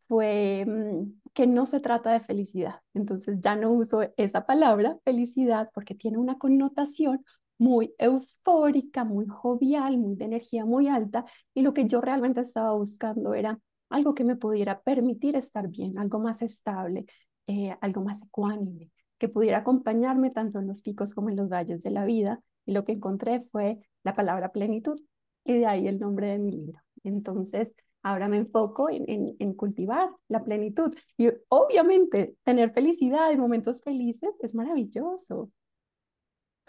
fue 0.00 0.66
mm, 0.66 1.30
que 1.32 1.46
no 1.46 1.64
se 1.64 1.80
trata 1.80 2.12
de 2.12 2.20
felicidad. 2.20 2.82
Entonces 2.92 3.38
ya 3.40 3.56
no 3.56 3.72
uso 3.72 4.02
esa 4.18 4.44
palabra, 4.44 4.98
felicidad, 5.02 5.70
porque 5.72 5.94
tiene 5.94 6.18
una 6.18 6.36
connotación 6.36 7.24
muy 7.60 7.94
eufórica, 7.98 9.04
muy 9.04 9.26
jovial, 9.26 9.98
muy 9.98 10.16
de 10.16 10.24
energía 10.24 10.64
muy 10.64 10.88
alta, 10.88 11.26
y 11.52 11.60
lo 11.60 11.74
que 11.74 11.86
yo 11.86 12.00
realmente 12.00 12.40
estaba 12.40 12.72
buscando 12.72 13.34
era 13.34 13.60
algo 13.90 14.14
que 14.14 14.24
me 14.24 14.36
pudiera 14.36 14.80
permitir 14.80 15.36
estar 15.36 15.68
bien, 15.68 15.98
algo 15.98 16.20
más 16.20 16.40
estable, 16.40 17.04
eh, 17.46 17.76
algo 17.82 18.02
más 18.02 18.22
ecuánime, 18.22 18.90
que 19.18 19.28
pudiera 19.28 19.58
acompañarme 19.58 20.30
tanto 20.30 20.58
en 20.58 20.68
los 20.68 20.80
picos 20.80 21.12
como 21.12 21.28
en 21.28 21.36
los 21.36 21.50
valles 21.50 21.82
de 21.82 21.90
la 21.90 22.06
vida. 22.06 22.40
Y 22.64 22.72
lo 22.72 22.84
que 22.84 22.92
encontré 22.92 23.42
fue 23.52 23.78
la 24.04 24.14
palabra 24.14 24.52
plenitud, 24.52 24.98
y 25.44 25.58
de 25.58 25.66
ahí 25.66 25.86
el 25.86 25.98
nombre 25.98 26.28
de 26.28 26.38
mi 26.38 26.52
libro. 26.52 26.80
Entonces, 27.04 27.74
ahora 28.02 28.28
me 28.28 28.38
enfoco 28.38 28.88
en, 28.88 29.04
en, 29.06 29.36
en 29.38 29.52
cultivar 29.52 30.08
la 30.28 30.42
plenitud. 30.44 30.94
Y 31.18 31.28
obviamente, 31.48 32.36
tener 32.42 32.72
felicidad 32.72 33.30
y 33.32 33.36
momentos 33.36 33.82
felices 33.82 34.30
es 34.40 34.54
maravilloso, 34.54 35.50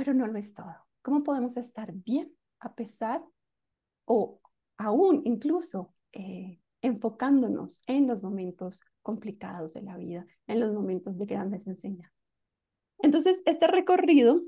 pero 0.01 0.15
no 0.15 0.25
lo 0.25 0.39
es 0.39 0.51
todo. 0.55 0.73
¿Cómo 1.03 1.21
podemos 1.21 1.57
estar 1.57 1.93
bien 1.93 2.33
a 2.59 2.73
pesar 2.73 3.23
o 4.05 4.41
aún 4.75 5.21
incluso 5.25 5.93
eh, 6.11 6.59
enfocándonos 6.81 7.83
en 7.85 8.07
los 8.07 8.23
momentos 8.23 8.81
complicados 9.03 9.75
de 9.75 9.83
la 9.83 9.97
vida, 9.97 10.25
en 10.47 10.59
los 10.59 10.73
momentos 10.73 11.19
de 11.19 11.27
grandes 11.27 11.67
enseñanzas? 11.67 12.17
Entonces, 12.97 13.43
este 13.45 13.67
recorrido 13.67 14.41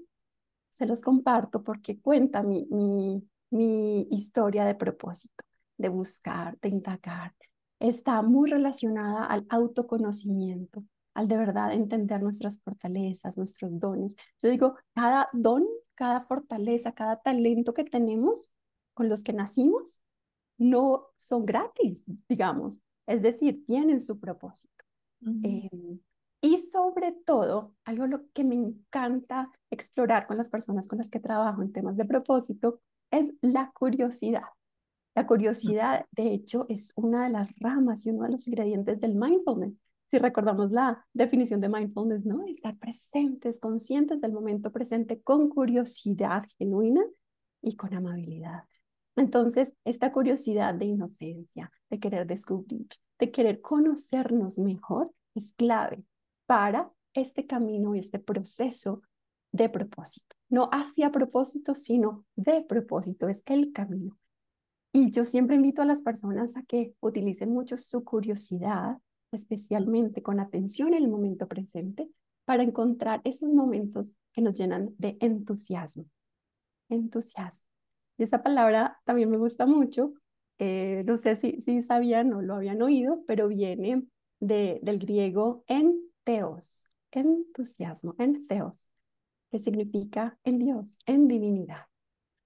se 0.71 0.87
los 0.87 1.03
comparto 1.03 1.61
porque 1.61 1.99
cuenta 1.99 2.41
mi, 2.41 2.65
mi, 3.51 4.07
historia 4.09 4.65
de 4.65 4.73
propósito, 4.73 5.43
de 5.77 5.89
buscar, 5.89 6.57
de 6.61 6.69
indagar. 6.69 7.31
Está 7.79 8.23
muy 8.23 8.49
relacionada 8.49 9.25
al 9.25 9.45
autoconocimiento, 9.49 10.83
al 11.13 11.27
de 11.27 11.37
verdad 11.37 11.73
entender 11.73 12.21
nuestras 12.21 12.59
fortalezas, 12.59 13.37
nuestros 13.37 13.79
dones. 13.79 14.15
Yo 14.41 14.49
digo, 14.49 14.75
cada 14.93 15.27
don, 15.33 15.65
cada 15.95 16.21
fortaleza, 16.25 16.93
cada 16.93 17.21
talento 17.21 17.73
que 17.73 17.83
tenemos 17.83 18.51
con 18.93 19.09
los 19.09 19.23
que 19.23 19.33
nacimos, 19.33 20.03
no 20.57 21.07
son 21.17 21.45
gratis, 21.45 21.99
digamos. 22.27 22.79
Es 23.07 23.21
decir, 23.21 23.65
tienen 23.65 24.01
su 24.01 24.19
propósito. 24.19 24.83
Em, 25.25 25.99
y 26.41 26.57
sobre 26.57 27.13
todo, 27.25 27.73
algo 27.85 28.07
lo 28.07 28.29
que 28.33 28.43
me 28.43 28.55
encanta 28.55 29.49
explorar 29.69 30.27
con 30.27 30.37
las 30.37 30.49
personas 30.49 30.87
con 30.87 30.97
las 30.97 31.09
que 31.09 31.19
trabajo 31.19 31.61
en 31.61 31.71
temas 31.71 31.95
de 31.95 32.05
propósito 32.05 32.81
es 33.11 33.31
la 33.41 33.71
curiosidad. 33.71 34.43
La 35.15 35.27
curiosidad, 35.27 36.05
de 36.11 36.33
hecho, 36.33 36.65
es 36.69 36.91
una 36.95 37.25
de 37.25 37.29
las 37.29 37.49
ramas 37.59 38.05
y 38.05 38.09
uno 38.09 38.23
de 38.23 38.31
los 38.31 38.47
ingredientes 38.47 38.99
del 38.99 39.15
mindfulness 39.15 39.79
si 40.13 40.19
recordamos 40.19 40.69
la 40.69 41.03
definición 41.11 41.59
de 41.59 41.69
mindfulness, 41.69 42.23
¿no? 42.23 42.45
Estar 42.45 42.77
presentes, 42.77 43.59
conscientes 43.59 44.21
del 44.21 44.31
momento 44.31 44.71
presente 44.71 45.19
con 45.23 45.49
curiosidad 45.49 46.43
genuina 46.59 47.01
y 47.63 47.75
con 47.75 47.95
amabilidad. 47.95 48.65
Entonces, 49.15 49.73
esta 49.83 50.11
curiosidad 50.11 50.75
de 50.75 50.85
inocencia, 50.85 51.71
de 51.89 51.99
querer 51.99 52.27
descubrir, 52.27 52.85
de 53.17 53.31
querer 53.31 53.59
conocernos 53.61 54.59
mejor, 54.59 55.11
es 55.33 55.51
clave 55.53 56.03
para 56.45 56.91
este 57.15 57.47
camino 57.47 57.95
y 57.95 57.99
este 57.99 58.19
proceso 58.19 59.01
de 59.51 59.67
propósito. 59.67 60.35
No 60.47 60.69
hacia 60.71 61.11
propósito, 61.11 61.73
sino 61.73 62.23
de 62.35 62.61
propósito, 62.61 63.29
es 63.29 63.41
el 63.47 63.73
camino. 63.73 64.15
Y 64.91 65.09
yo 65.09 65.25
siempre 65.25 65.55
invito 65.55 65.81
a 65.81 65.85
las 65.85 66.03
personas 66.03 66.55
a 66.55 66.61
que 66.61 66.93
utilicen 66.99 67.49
mucho 67.49 67.77
su 67.77 68.03
curiosidad 68.03 68.99
especialmente 69.35 70.21
con 70.21 70.39
atención 70.39 70.89
en 70.89 71.03
el 71.03 71.09
momento 71.09 71.47
presente, 71.47 72.09
para 72.45 72.63
encontrar 72.63 73.21
esos 73.23 73.49
momentos 73.49 74.17
que 74.33 74.41
nos 74.41 74.53
llenan 74.53 74.93
de 74.97 75.17
entusiasmo. 75.21 76.05
Entusiasmo. 76.89 77.65
Y 78.17 78.23
esa 78.23 78.43
palabra 78.43 78.99
también 79.05 79.29
me 79.29 79.37
gusta 79.37 79.65
mucho. 79.65 80.13
Eh, 80.59 81.03
no 81.05 81.17
sé 81.17 81.35
si, 81.35 81.61
si 81.61 81.81
sabían 81.83 82.33
o 82.33 82.41
lo 82.41 82.55
habían 82.55 82.81
oído, 82.81 83.23
pero 83.27 83.47
viene 83.47 84.03
de, 84.39 84.79
del 84.83 84.99
griego 84.99 85.63
enteos, 85.67 86.87
entusiasmo, 87.11 88.15
enteos, 88.17 88.89
que 89.49 89.59
significa 89.59 90.37
en 90.43 90.59
Dios, 90.59 90.99
en 91.05 91.27
divinidad. 91.27 91.85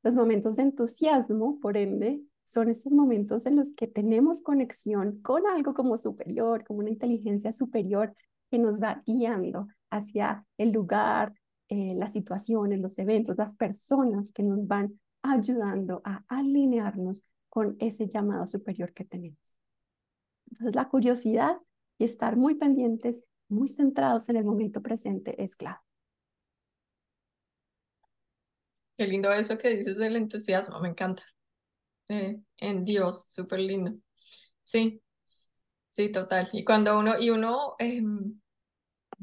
Los 0.04 0.16
momentos 0.16 0.58
de 0.58 0.64
entusiasmo, 0.64 1.60
por 1.60 1.76
ende, 1.76 2.22
son 2.48 2.70
estos 2.70 2.94
momentos 2.94 3.46
en 3.46 3.58
los 3.58 3.76
que 3.76 3.88
tenemos 3.88 4.42
conexión 4.42 5.22
con 5.22 5.46
algo 5.48 5.74
como 5.74 5.98
superior, 5.98 6.64
como 6.64 6.80
una 6.80 6.90
inteligencia 6.90 7.52
superior 7.52 8.16
que 8.50 8.58
nos 8.58 8.82
va 8.82 9.04
guiando 9.06 9.68
hacia 9.90 10.46
el 10.58 10.72
lugar, 10.72 11.34
eh, 11.68 11.94
las 11.98 12.14
situaciones, 12.14 12.80
los 12.80 12.98
eventos, 13.00 13.38
las 13.38 13.54
personas 13.54 14.32
que 14.32 14.44
nos 14.44 14.66
van 14.66 14.98
ayudando 15.22 16.02
a 16.06 16.24
alinearnos 16.30 17.26
con 17.50 17.76
ese 17.80 18.08
llamado 18.08 18.48
superior 18.48 18.94
que 18.94 19.04
tenemos. 19.04 19.58
Entonces 20.50 20.74
la 20.74 20.88
curiosidad 20.88 21.58
y 21.98 22.06
estar 22.06 22.38
muy 22.38 22.56
pendientes, 22.56 23.24
muy 23.50 23.68
centrados 23.68 24.30
en 24.30 24.38
el 24.38 24.46
momento 24.46 24.82
presente 24.82 25.44
es 25.44 25.58
clave. 25.58 25.80
Qué 28.98 29.06
lindo 29.06 29.34
eso 29.34 29.58
que 29.58 29.76
dices 29.76 29.98
del 29.98 30.16
entusiasmo, 30.16 30.80
me 30.80 30.88
encanta. 30.88 31.24
Eh, 32.10 32.40
en 32.58 32.86
Dios, 32.86 33.28
súper 33.32 33.60
lindo. 33.60 33.94
Sí, 34.64 35.02
sí, 35.90 36.10
total. 36.12 36.50
Y 36.54 36.64
cuando 36.66 37.00
uno, 37.00 37.20
y 37.20 37.30
uno, 37.32 37.76
em, 37.80 38.40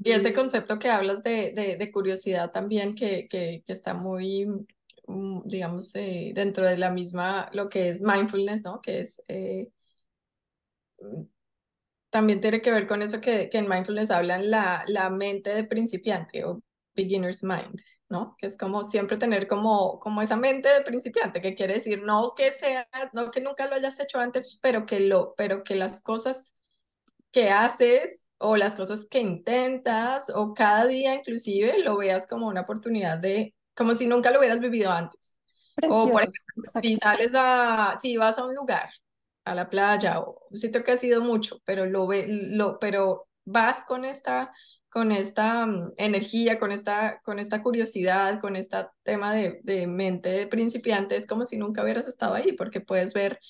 y 0.03 0.12
ese 0.12 0.33
concepto 0.35 0.79
que 0.79 0.91
hablas 0.91 1.23
de, 1.23 1.53
de, 1.79 1.93
curiosidad 1.93 2.50
también, 2.53 2.95
que, 2.95 3.29
que, 3.29 3.62
que, 3.67 3.73
está 3.73 3.95
muy, 3.95 4.47
mm, 5.07 5.43
digamos, 5.47 5.95
eh, 5.97 6.33
dentro 6.35 6.67
de 6.67 6.79
la 6.79 6.91
misma, 6.91 7.50
lo 7.53 7.69
que 7.69 7.88
es 7.91 8.00
mindfulness, 8.03 8.64
¿no? 8.64 8.81
Que 8.81 9.00
es, 9.03 9.23
eh, 9.29 9.71
mm, 11.00 11.23
también 12.11 12.41
tiene 12.41 12.62
que 12.62 12.71
ver 12.73 12.87
con 12.87 13.03
eso 13.03 13.21
que, 13.21 13.49
que 13.50 13.59
en 13.59 13.69
mindfulness 13.69 14.11
hablan 14.11 14.50
la, 14.50 14.85
la 14.88 15.11
mente 15.11 15.50
de 15.55 15.64
principiante 15.64 16.45
o 16.45 16.62
beginner's 16.97 17.43
mind. 17.45 17.81
¿No? 18.08 18.37
Que 18.38 18.46
es 18.46 18.56
como 18.56 18.84
siempre 18.84 19.16
tener 19.16 19.46
como, 19.46 19.99
como 20.00 20.23
esa 20.23 20.37
mente 20.37 20.68
de 20.68 20.82
principiante, 20.82 21.40
que 21.40 21.54
quiere 21.54 21.75
decir 21.75 22.02
no 22.02 22.34
que 22.37 22.50
sea, 22.50 22.87
no 23.12 23.30
que 23.30 23.40
nunca 23.40 23.66
lo 23.66 23.75
hayas 23.75 23.99
hecho 24.00 24.18
antes, 24.18 24.58
pero 24.62 24.87
que 24.87 25.00
lo, 25.00 25.34
pero 25.37 25.64
que 25.64 25.75
las 25.75 26.00
cosas 26.00 26.54
que 27.32 27.50
haces 27.50 28.30
o 28.38 28.56
las 28.56 28.76
cosas 28.76 29.06
que 29.06 29.20
intentas 29.20 30.30
o 30.34 30.54
cada 30.54 30.87
día 30.87 31.14
inclusive 31.14 31.82
lo 31.82 31.96
veas 31.96 32.26
como 32.26 32.46
una 32.46 32.62
oportunidad 32.62 33.18
de, 33.18 33.54
como 33.75 33.94
si 33.94 34.06
nunca 34.06 34.30
lo 34.30 34.38
hubieras 34.38 34.61
vivido 34.61 34.90
antes. 34.90 35.37
O 35.88 36.08
por 36.11 36.23
ejemplo, 36.23 36.70
si 36.80 36.96
sales 36.96 37.32
a, 37.34 37.99
si 38.00 38.16
vas 38.16 38.38
a 38.38 38.44
un 38.44 38.54
lugar, 38.54 38.90
a 39.44 39.54
la 39.54 39.68
playa 39.68 40.20
o 40.20 40.46
un 40.50 40.56
sitio 40.56 40.84
que 40.84 40.92
ha 40.92 40.96
sido 40.96 41.20
mucho, 41.20 41.61
pero 41.64 41.87
lo 41.87 42.06
ve, 42.06 42.26
lo, 42.28 42.78
pero 42.78 43.28
vas 43.44 43.84
con 43.84 44.04
esta 44.04 44.52
con 44.94 45.10
esta 45.10 45.66
mm, 45.66 45.94
energía, 45.96 46.56
con 46.60 46.70
esta, 46.70 47.20
con 47.24 47.40
esta 47.40 47.62
curiosidad, 47.64 48.40
con 48.40 48.54
este 48.54 48.76
tema 49.02 49.34
de, 49.34 49.60
de 49.64 49.88
mente 49.88 50.28
de 50.28 50.46
principiante, 50.46 51.16
es 51.16 51.26
como 51.26 51.46
si 51.46 51.56
nunca 51.56 51.82
hubieras 51.82 52.06
estado 52.06 52.34
ahí, 52.34 52.52
porque 52.52 52.80
puedes 52.80 53.12
ver 53.12 53.40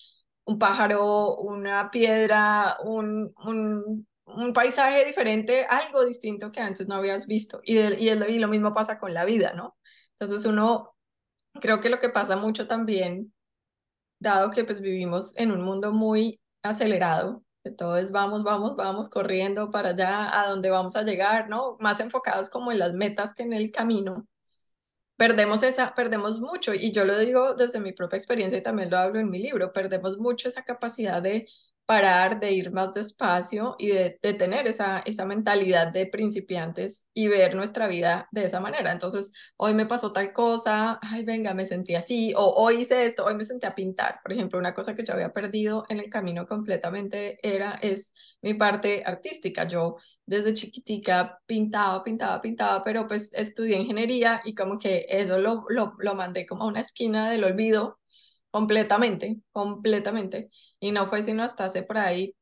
un 0.44 0.58
pájaro, 0.58 1.36
una 1.36 1.90
piedra, 1.90 2.78
un, 2.82 3.34
un, 3.44 4.06
un 4.24 4.52
paisaje 4.54 5.04
diferente, 5.04 5.66
algo 5.68 6.06
distinto 6.06 6.50
que 6.50 6.60
antes 6.60 6.88
no 6.88 6.94
habías 6.94 7.26
visto. 7.26 7.60
Y, 7.62 7.78
y, 7.78 8.08
y, 8.10 8.38
lo 8.38 8.48
mismo 8.48 8.72
pasa 8.72 8.98
con 8.98 9.12
la 9.12 9.26
vida, 9.26 9.52
¿no? 9.52 9.76
Entonces 10.18 10.46
uno, 10.46 10.94
creo 11.60 11.80
que 11.80 11.90
lo 11.90 12.00
que 12.00 12.08
pasa 12.08 12.36
mucho 12.36 12.66
también, 12.66 13.34
dado 14.18 14.50
que 14.50 14.64
pues 14.64 14.80
vivimos 14.80 15.36
en 15.36 15.52
un 15.52 15.62
mundo 15.62 15.92
muy 15.92 16.40
acelerado, 16.62 17.43
que 17.64 17.70
todo 17.70 17.96
es 17.96 18.12
vamos, 18.12 18.44
vamos, 18.44 18.76
vamos 18.76 19.08
corriendo 19.08 19.70
para 19.70 19.90
allá, 19.90 20.40
a 20.40 20.48
donde 20.50 20.70
vamos 20.70 20.94
a 20.96 21.02
llegar, 21.02 21.48
¿no? 21.48 21.76
Más 21.80 21.98
enfocados 22.00 22.50
como 22.50 22.70
en 22.70 22.78
las 22.78 22.92
metas 22.92 23.34
que 23.34 23.42
en 23.42 23.54
el 23.54 23.72
camino. 23.72 24.28
Perdemos 25.16 25.62
esa, 25.62 25.94
perdemos 25.94 26.40
mucho, 26.40 26.74
y 26.74 26.92
yo 26.92 27.04
lo 27.04 27.18
digo 27.18 27.54
desde 27.54 27.80
mi 27.80 27.92
propia 27.92 28.18
experiencia 28.18 28.58
y 28.58 28.62
también 28.62 28.90
lo 28.90 28.98
hablo 28.98 29.18
en 29.20 29.30
mi 29.30 29.38
libro, 29.38 29.72
perdemos 29.72 30.18
mucho 30.18 30.48
esa 30.48 30.64
capacidad 30.64 31.22
de 31.22 31.46
parar, 31.86 32.40
de 32.40 32.52
ir 32.52 32.72
más 32.72 32.94
despacio 32.94 33.76
y 33.78 33.88
de, 33.88 34.18
de, 34.22 34.34
tener 34.34 34.66
esa, 34.66 35.00
esa 35.00 35.24
mentalidad 35.26 35.92
de 35.92 36.06
principiantes 36.06 37.06
y 37.12 37.28
ver 37.28 37.54
nuestra 37.54 37.86
vida 37.88 38.28
de 38.32 38.44
esa 38.46 38.60
manera. 38.60 38.92
Entonces, 38.92 39.32
hoy 39.56 39.74
me 39.74 39.86
pasó 39.86 40.12
tal 40.12 40.32
cosa, 40.32 40.98
ay, 41.02 41.24
venga, 41.24 41.52
me 41.54 41.66
sentí 41.66 41.94
así, 41.94 42.32
o 42.36 42.42
hoy 42.56 42.82
hice 42.82 43.04
esto, 43.06 43.24
hoy 43.24 43.34
me 43.34 43.44
senté 43.44 43.66
a 43.66 43.74
pintar. 43.74 44.20
Por 44.22 44.32
ejemplo, 44.32 44.58
una 44.58 44.74
cosa 44.74 44.94
que 44.94 45.04
yo 45.04 45.12
había 45.14 45.32
perdido 45.32 45.84
en 45.88 46.00
el 46.00 46.08
camino 46.10 46.46
completamente 46.46 47.38
era, 47.42 47.78
es 47.82 48.12
mi 48.42 48.54
parte 48.54 49.02
artística. 49.04 49.66
Yo 49.68 49.96
desde 50.26 50.54
chiquitica 50.54 51.38
pintaba, 51.46 52.02
pintaba, 52.02 52.40
pintaba, 52.40 52.82
pero 52.84 53.06
pues 53.06 53.30
estudié 53.32 53.78
ingeniería 53.78 54.40
y 54.44 54.54
como 54.54 54.78
que 54.78 55.06
eso 55.08 55.38
lo, 55.38 55.64
lo, 55.68 55.94
lo 55.98 56.14
mandé 56.14 56.46
como 56.46 56.64
a 56.64 56.66
una 56.68 56.80
esquina 56.80 57.30
del 57.30 57.44
olvido 57.44 57.98
completamente, 58.54 59.38
completamente. 59.50 60.48
Y 60.78 60.92
no 60.92 61.08
fue 61.08 61.24
sino 61.24 61.42
hasta 61.42 61.64
hace 61.64 61.82
por 61.82 61.98
ahí, 61.98 62.36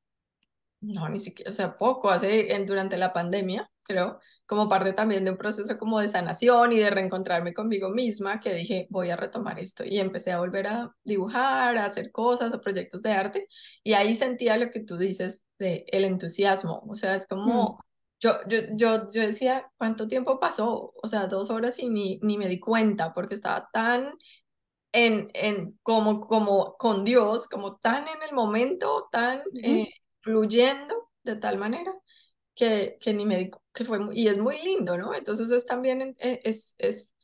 no, 0.83 1.09
ni 1.09 1.19
siquiera, 1.21 1.51
o 1.51 1.55
sea, 1.55 1.79
poco, 1.79 2.11
hace 2.11 2.55
en, 2.55 2.67
durante 2.67 2.99
la 2.99 3.15
pandemia, 3.15 3.71
creo, 3.83 4.21
como 4.45 4.69
parte 4.69 4.93
también 4.93 5.25
de 5.25 5.31
un 5.31 5.39
proceso 5.39 5.79
como 5.79 6.01
de 6.01 6.09
sanación 6.09 6.73
y 6.73 6.81
de 6.81 6.91
reencontrarme 6.91 7.55
conmigo 7.55 7.89
misma, 7.89 8.41
que 8.41 8.53
dije, 8.53 8.87
voy 8.91 9.09
a 9.09 9.17
retomar 9.17 9.59
esto. 9.59 9.85
Y 9.87 10.01
empecé 10.01 10.33
a 10.33 10.41
volver 10.41 10.67
a 10.67 10.95
dibujar, 11.03 11.79
a 11.79 11.87
hacer 11.87 12.13
cosas, 12.13 12.53
a 12.53 12.61
proyectos 12.61 13.01
de 13.01 13.13
arte, 13.13 13.47
y 13.83 13.95
ahí 13.95 14.13
sentía 14.13 14.59
lo 14.59 14.69
que 14.69 14.81
tú 14.81 14.99
dices 14.99 15.47
de 15.59 15.87
el 15.89 16.05
entusiasmo, 16.05 16.85
o 16.89 16.95
sea, 16.95 17.15
es 17.15 17.27
como... 17.27 17.79
Mm. 17.81 17.85
Yo, 18.25 18.39
yo, 18.47 18.59
yo, 18.77 19.07
yo 19.13 19.23
decía, 19.23 19.69
¿cuánto 19.77 20.07
tiempo 20.07 20.39
pasó? 20.39 20.95
O 21.03 21.09
sea, 21.09 21.27
dos 21.27 21.51
horas 21.51 21.81
y 21.81 21.89
ni, 21.89 22.21
ni 22.23 22.39
me 22.39 22.47
di 22.47 22.61
cuenta 22.61 23.13
porque 23.13 23.35
estaba 23.35 23.69
tan 23.73 24.15
en, 24.93 25.31
en 25.35 25.79
como, 25.83 26.21
como 26.21 26.77
con 26.77 27.05
Dios, 27.05 27.49
como 27.49 27.77
tan 27.77 28.07
en 28.09 28.23
el 28.23 28.35
momento, 28.35 29.09
tan 29.11 29.43
eh, 29.63 29.89
fluyendo 30.21 31.11
de 31.23 31.37
tal 31.37 31.59
manera 31.59 31.93
que, 32.55 32.99
que 33.01 33.15
ni 33.15 33.25
me 33.25 33.51
que 33.73 33.85
fue, 33.85 33.99
y 34.13 34.29
es 34.29 34.39
muy 34.39 34.61
lindo, 34.63 34.99
¿no? 34.99 35.15
Entonces 35.15 35.51
es 35.51 35.65
también, 35.65 36.15
eh, 36.19 36.41
es, 36.45 36.75
es, 36.79 37.15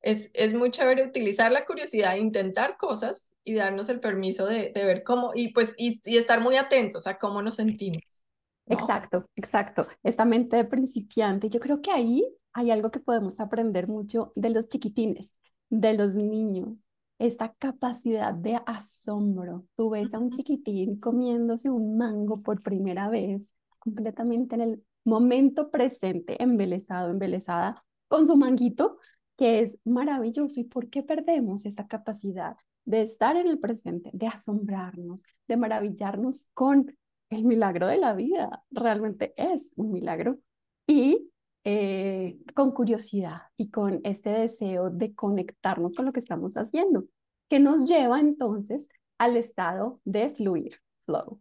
es, 0.00 0.30
es 0.32 0.54
muy 0.54 0.70
chévere 0.70 1.04
utilizar 1.04 1.50
la 1.50 1.64
curiosidad, 1.64 2.16
intentar 2.16 2.76
cosas 2.76 3.32
y 3.42 3.54
darnos 3.54 3.88
el 3.88 3.98
permiso 3.98 4.46
de, 4.46 4.70
de 4.72 4.84
ver 4.84 5.02
cómo, 5.02 5.32
y 5.34 5.52
pues, 5.52 5.74
y, 5.76 6.00
y, 6.04 6.18
estar 6.18 6.40
muy 6.40 6.56
atentos 6.56 7.08
a 7.08 7.18
cómo 7.18 7.42
nos 7.42 7.56
sentimos. 7.56 8.24
¿no? 8.66 8.78
Exacto, 8.78 9.28
exacto. 9.34 9.88
Esta 10.04 10.24
mente 10.24 10.56
de 10.56 10.64
principiante, 10.64 11.48
yo 11.48 11.58
creo 11.58 11.82
que 11.82 11.90
ahí 11.90 12.24
hay 12.52 12.70
algo 12.70 12.92
que 12.92 13.00
podemos 13.00 13.40
aprender 13.40 13.88
mucho 13.88 14.32
de 14.36 14.50
los 14.50 14.68
chiquitines 14.68 15.28
de 15.70 15.94
los 15.94 16.14
niños, 16.14 16.84
esta 17.18 17.54
capacidad 17.54 18.34
de 18.34 18.60
asombro. 18.66 19.64
Tú 19.76 19.90
ves 19.90 20.12
a 20.14 20.18
un 20.18 20.30
chiquitín 20.30 20.98
comiéndose 20.98 21.70
un 21.70 21.96
mango 21.96 22.42
por 22.42 22.62
primera 22.62 23.08
vez, 23.08 23.52
completamente 23.78 24.54
en 24.56 24.60
el 24.60 24.84
momento 25.04 25.70
presente, 25.70 26.42
embelesado, 26.42 27.10
embelesada, 27.10 27.84
con 28.08 28.26
su 28.26 28.36
manguito, 28.36 28.98
que 29.36 29.60
es 29.60 29.78
maravilloso. 29.84 30.60
¿Y 30.60 30.64
por 30.64 30.88
qué 30.90 31.02
perdemos 31.02 31.66
esta 31.66 31.86
capacidad 31.86 32.56
de 32.84 33.02
estar 33.02 33.36
en 33.36 33.46
el 33.46 33.58
presente, 33.58 34.10
de 34.12 34.26
asombrarnos, 34.26 35.24
de 35.48 35.56
maravillarnos 35.56 36.46
con 36.54 36.96
el 37.30 37.44
milagro 37.44 37.86
de 37.86 37.98
la 37.98 38.14
vida? 38.14 38.62
Realmente 38.70 39.34
es 39.36 39.72
un 39.76 39.92
milagro. 39.92 40.38
Y 40.86 41.30
eh, 41.64 42.38
con 42.54 42.72
curiosidad 42.72 43.42
y 43.56 43.70
con 43.70 44.00
este 44.04 44.30
deseo 44.30 44.90
de 44.90 45.14
conectarnos 45.14 45.94
con 45.94 46.04
lo 46.04 46.12
que 46.12 46.20
estamos 46.20 46.56
haciendo, 46.56 47.04
que 47.48 47.58
nos 47.58 47.88
lleva 47.88 48.20
entonces 48.20 48.88
al 49.18 49.36
estado 49.36 50.00
de 50.04 50.30
fluir, 50.30 50.78
flow, 51.06 51.40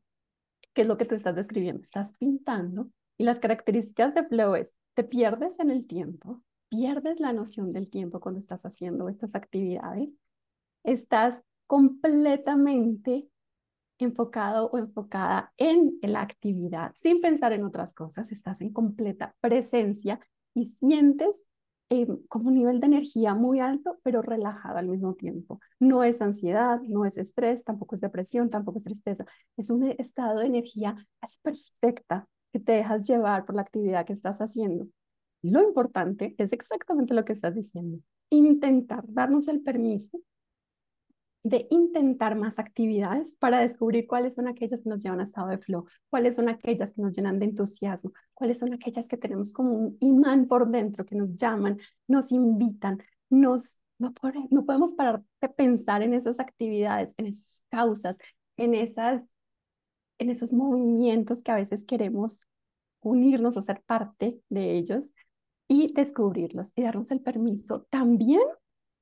que 0.73 0.83
es 0.83 0.87
lo 0.87 0.97
que 0.97 1.05
tú 1.05 1.15
estás 1.15 1.35
describiendo. 1.35 1.83
Estás 1.83 2.13
pintando 2.13 2.89
y 3.17 3.25
las 3.25 3.39
características 3.39 4.13
de 4.13 4.23
flow 4.23 4.55
es, 4.55 4.73
te 4.95 5.03
pierdes 5.03 5.59
en 5.59 5.69
el 5.69 5.85
tiempo, 5.85 6.41
pierdes 6.69 7.19
la 7.19 7.33
noción 7.33 7.73
del 7.73 7.89
tiempo 7.89 8.19
cuando 8.19 8.39
estás 8.39 8.65
haciendo 8.65 9.09
estas 9.09 9.35
actividades, 9.35 10.09
estás 10.83 11.41
completamente 11.67 13.27
enfocado 13.99 14.69
o 14.71 14.77
enfocada 14.77 15.53
en 15.57 15.97
la 16.01 16.21
actividad, 16.21 16.93
sin 16.95 17.21
pensar 17.21 17.53
en 17.53 17.63
otras 17.63 17.93
cosas, 17.93 18.31
estás 18.31 18.61
en 18.61 18.71
completa 18.71 19.35
presencia 19.41 20.19
y 20.53 20.67
sientes 20.67 21.47
eh, 21.89 22.07
como 22.27 22.47
un 22.47 22.55
nivel 22.55 22.79
de 22.79 22.87
energía 22.87 23.35
muy 23.35 23.59
alto, 23.59 23.99
pero 24.03 24.21
relajado 24.21 24.77
al 24.77 24.87
mismo 24.87 25.13
tiempo. 25.13 25.59
No 25.79 26.03
es 26.03 26.21
ansiedad, 26.21 26.81
no 26.81 27.05
es 27.05 27.17
estrés, 27.17 27.63
tampoco 27.63 27.95
es 27.95 28.01
depresión, 28.01 28.49
tampoco 28.49 28.79
es 28.79 28.85
tristeza. 28.85 29.25
Es 29.57 29.69
un 29.69 29.83
estado 29.83 30.39
de 30.39 30.47
energía 30.47 30.95
así 31.21 31.37
perfecta 31.43 32.27
que 32.51 32.59
te 32.59 32.71
dejas 32.73 33.03
llevar 33.03 33.45
por 33.45 33.55
la 33.55 33.61
actividad 33.61 34.05
que 34.05 34.13
estás 34.13 34.39
haciendo. 34.41 34.87
Lo 35.43 35.61
importante 35.61 36.35
es 36.37 36.53
exactamente 36.53 37.13
lo 37.13 37.25
que 37.25 37.33
estás 37.33 37.53
diciendo. 37.53 37.99
Intentar 38.29 39.03
darnos 39.07 39.47
el 39.47 39.61
permiso 39.61 40.19
de 41.43 41.67
intentar 41.69 42.35
más 42.35 42.57
actividades 42.57 43.35
para 43.35 43.59
descubrir 43.59 44.07
cuáles 44.07 44.35
son 44.35 44.47
aquellas 44.47 44.81
que 44.81 44.89
nos 44.89 45.03
llevan 45.03 45.19
a 45.19 45.23
estado 45.23 45.49
de 45.49 45.57
flow, 45.57 45.85
cuáles 46.09 46.37
son 46.37 46.47
aquellas 46.47 46.93
que 46.93 47.01
nos 47.01 47.15
llenan 47.15 47.37
de 47.37 47.45
entusiasmo, 47.45 48.13
cuáles 48.33 48.59
son 48.59 48.73
aquellas 48.73 49.07
que 49.09 49.17
tenemos 49.17 49.51
como 49.51 49.73
un 49.73 49.97
imán 49.99 50.47
por 50.47 50.69
dentro, 50.69 51.05
que 51.05 51.15
nos 51.15 51.35
llaman, 51.35 51.79
nos 52.07 52.31
invitan, 52.31 53.03
nos, 53.29 53.79
no, 53.99 54.13
podemos 54.13 54.93
parar 54.93 55.21
de 55.41 55.49
pensar 55.49 56.01
en 56.01 56.13
esas 56.13 56.39
actividades, 56.39 57.13
en 57.17 57.27
esas 57.27 57.61
causas, 57.69 58.17
en, 58.55 58.73
esas, 58.73 59.29
en 60.19 60.29
esos 60.29 60.53
movimientos 60.53 61.43
que 61.43 61.51
a 61.51 61.55
veces 61.55 61.85
queremos 61.85 62.47
unirnos 63.01 63.57
o 63.57 63.61
ser 63.61 63.81
parte 63.85 64.39
de 64.47 64.77
ellos 64.77 65.13
y 65.67 65.91
descubrirlos 65.93 66.71
y 66.75 66.83
darnos 66.83 67.11
el 67.11 67.19
permiso 67.19 67.85
también 67.89 68.43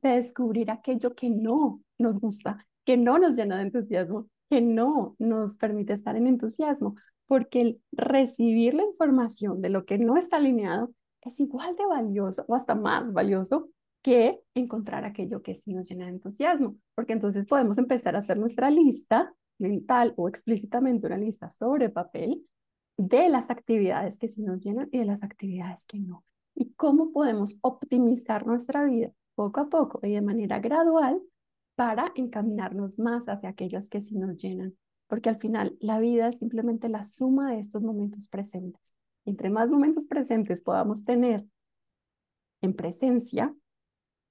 de 0.01 0.15
descubrir 0.15 0.71
aquello 0.71 1.13
que 1.13 1.29
no 1.29 1.81
nos 2.01 2.19
gusta, 2.19 2.65
que 2.85 2.97
no 2.97 3.17
nos 3.17 3.35
llena 3.35 3.57
de 3.57 3.63
entusiasmo, 3.63 4.27
que 4.49 4.61
no 4.61 5.15
nos 5.19 5.55
permite 5.55 5.93
estar 5.93 6.15
en 6.15 6.27
entusiasmo, 6.27 6.95
porque 7.27 7.61
el 7.61 7.81
recibir 7.91 8.73
la 8.73 8.83
información 8.83 9.61
de 9.61 9.69
lo 9.69 9.85
que 9.85 9.97
no 9.97 10.17
está 10.17 10.37
alineado 10.37 10.91
es 11.21 11.39
igual 11.39 11.75
de 11.75 11.85
valioso 11.85 12.43
o 12.47 12.55
hasta 12.55 12.75
más 12.75 13.13
valioso 13.13 13.69
que 14.01 14.41
encontrar 14.55 15.05
aquello 15.05 15.41
que 15.41 15.55
sí 15.55 15.73
nos 15.73 15.87
llena 15.87 16.05
de 16.05 16.11
entusiasmo, 16.11 16.75
porque 16.95 17.13
entonces 17.13 17.45
podemos 17.45 17.77
empezar 17.77 18.15
a 18.15 18.19
hacer 18.19 18.37
nuestra 18.37 18.69
lista 18.69 19.33
mental 19.59 20.13
o 20.17 20.27
explícitamente 20.27 21.07
una 21.07 21.17
lista 21.17 21.49
sobre 21.49 21.89
papel 21.89 22.43
de 22.97 23.29
las 23.29 23.49
actividades 23.49 24.17
que 24.17 24.27
sí 24.27 24.41
nos 24.41 24.59
llenan 24.59 24.89
y 24.91 24.99
de 24.99 25.05
las 25.05 25.23
actividades 25.23 25.85
que 25.85 25.99
no. 25.99 26.23
Y 26.55 26.73
cómo 26.73 27.11
podemos 27.11 27.55
optimizar 27.61 28.45
nuestra 28.45 28.83
vida 28.83 29.11
poco 29.35 29.61
a 29.61 29.69
poco 29.69 29.99
y 30.03 30.13
de 30.13 30.21
manera 30.21 30.59
gradual 30.59 31.21
para 31.81 32.11
encaminarnos 32.13 32.99
más 32.99 33.27
hacia 33.27 33.49
aquellas 33.49 33.89
que 33.89 34.03
sí 34.03 34.15
nos 34.15 34.37
llenan, 34.37 34.75
porque 35.07 35.29
al 35.29 35.37
final 35.37 35.75
la 35.79 35.97
vida 35.97 36.27
es 36.27 36.37
simplemente 36.37 36.89
la 36.89 37.03
suma 37.03 37.53
de 37.53 37.59
estos 37.59 37.81
momentos 37.81 38.27
presentes. 38.27 38.93
Entre 39.25 39.49
más 39.49 39.67
momentos 39.67 40.05
presentes 40.05 40.61
podamos 40.61 41.03
tener 41.05 41.43
en 42.61 42.75
presencia, 42.75 43.55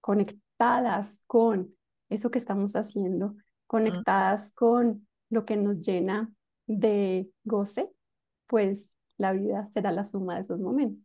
conectadas 0.01 1.25
con 1.27 1.75
eso 2.09 2.31
que 2.31 2.39
estamos 2.39 2.77
haciendo, 2.77 3.35
conectadas 3.67 4.53
con 4.53 5.09
lo 5.29 5.45
que 5.45 5.57
nos 5.57 5.85
llena 5.85 6.33
de 6.69 7.33
goce, 7.43 7.91
pues 8.47 8.93
la 9.17 9.33
vida 9.33 9.69
será 9.73 9.91
la 9.91 10.05
suma 10.05 10.37
de 10.37 10.43
esos 10.43 10.61
momentos. 10.61 11.05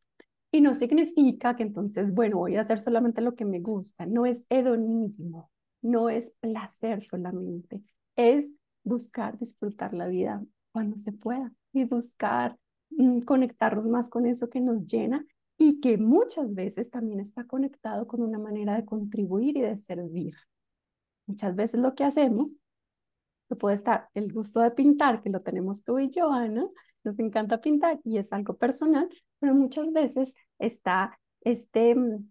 Y 0.51 0.61
no 0.61 0.75
significa 0.75 1.55
que 1.55 1.63
entonces, 1.63 2.13
bueno, 2.13 2.37
voy 2.37 2.55
a 2.55 2.61
hacer 2.61 2.77
solamente 2.77 3.21
lo 3.21 3.33
que 3.33 3.45
me 3.45 3.61
gusta. 3.61 4.05
No 4.05 4.27
es 4.27 4.45
hedonismo, 4.49 5.49
no 5.85 6.09
es 6.09 6.31
placer 6.39 7.01
solamente. 7.01 7.81
Es 8.15 8.49
buscar 8.83 9.37
disfrutar 9.37 9.93
la 9.93 10.07
vida 10.07 10.43
cuando 10.71 10.97
se 10.97 11.11
pueda 11.11 11.51
y 11.73 11.85
buscar 11.85 12.57
mm, 12.89 13.21
conectarnos 13.21 13.85
más 13.85 14.09
con 14.09 14.25
eso 14.25 14.49
que 14.49 14.61
nos 14.61 14.85
llena 14.85 15.25
y 15.57 15.79
que 15.79 15.97
muchas 15.97 16.53
veces 16.53 16.89
también 16.89 17.19
está 17.19 17.45
conectado 17.45 18.07
con 18.07 18.21
una 18.21 18.39
manera 18.39 18.75
de 18.75 18.85
contribuir 18.85 19.57
y 19.57 19.61
de 19.61 19.77
servir. 19.77 20.35
Muchas 21.27 21.55
veces 21.55 21.79
lo 21.79 21.95
que 21.95 22.03
hacemos, 22.03 22.59
puede 23.59 23.75
estar 23.75 24.09
el 24.15 24.33
gusto 24.33 24.59
de 24.61 24.71
pintar, 24.71 25.21
que 25.21 25.29
lo 25.29 25.41
tenemos 25.41 25.83
tú 25.83 25.99
y 25.99 26.09
yo, 26.09 26.31
Ana, 26.31 26.67
nos 27.03 27.19
encanta 27.19 27.61
pintar 27.61 27.99
y 28.03 28.17
es 28.17 28.33
algo 28.33 28.57
personal, 28.57 29.07
pero 29.39 29.53
muchas 29.53 29.93
veces 29.93 30.33
está 30.57 31.17
este 31.41 31.95
mm, 31.95 32.27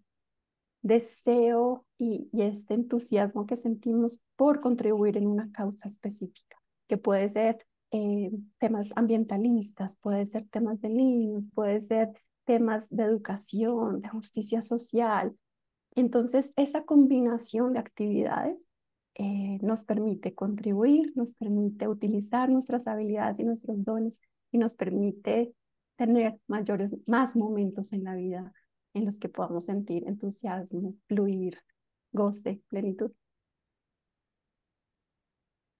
deseo 0.85 1.83
y, 1.97 2.29
este 2.33 2.75
entusiasmo 2.75 3.47
que 3.47 3.55
sentimos 3.55 4.19
por 4.35 4.61
contribuir 4.61 5.17
en 5.17 5.25
una 5.25 5.51
causa 5.51 5.87
específica, 5.87 6.57
que 6.87 6.97
puede 6.97 7.27
ser 7.29 7.65
eh, 7.91 8.31
temas 8.59 8.91
ambientalistas, 8.95 9.97
puede 9.97 10.27
ser 10.27 10.45
temas 10.45 10.79
de 10.81 10.89
niños, 10.89 11.43
puede 11.55 11.81
ser 11.81 12.09
temas 12.43 12.87
de 12.91 13.03
educación, 13.03 14.01
de 14.01 14.09
justicia 14.09 14.61
social. 14.61 15.35
Entonces, 15.95 16.51
esa 16.55 16.83
combinación 16.83 17.73
de 17.73 17.79
actividades 17.79 18.67
eh, 19.15 19.57
nos 19.63 19.85
permite 19.85 20.35
contribuir, 20.35 21.13
nos 21.15 21.33
permite 21.33 21.87
utilizar 21.87 22.49
nuestras 22.49 22.85
habilidades 22.85 23.39
y 23.39 23.43
nuestros 23.43 23.83
dones 23.83 24.19
y 24.51 24.59
nos 24.59 24.75
permite 24.75 25.55
tener 25.95 26.39
mayores, 26.47 26.91
más 27.07 27.35
momentos 27.35 27.91
en 27.91 28.03
la 28.03 28.13
vida 28.13 28.53
en 28.95 29.05
los 29.05 29.19
que 29.19 29.29
podamos 29.29 29.65
sentir 29.65 30.07
entusiasmo, 30.07 30.95
fluir, 31.07 31.61
goce, 32.11 32.61
plenitud. 32.69 33.11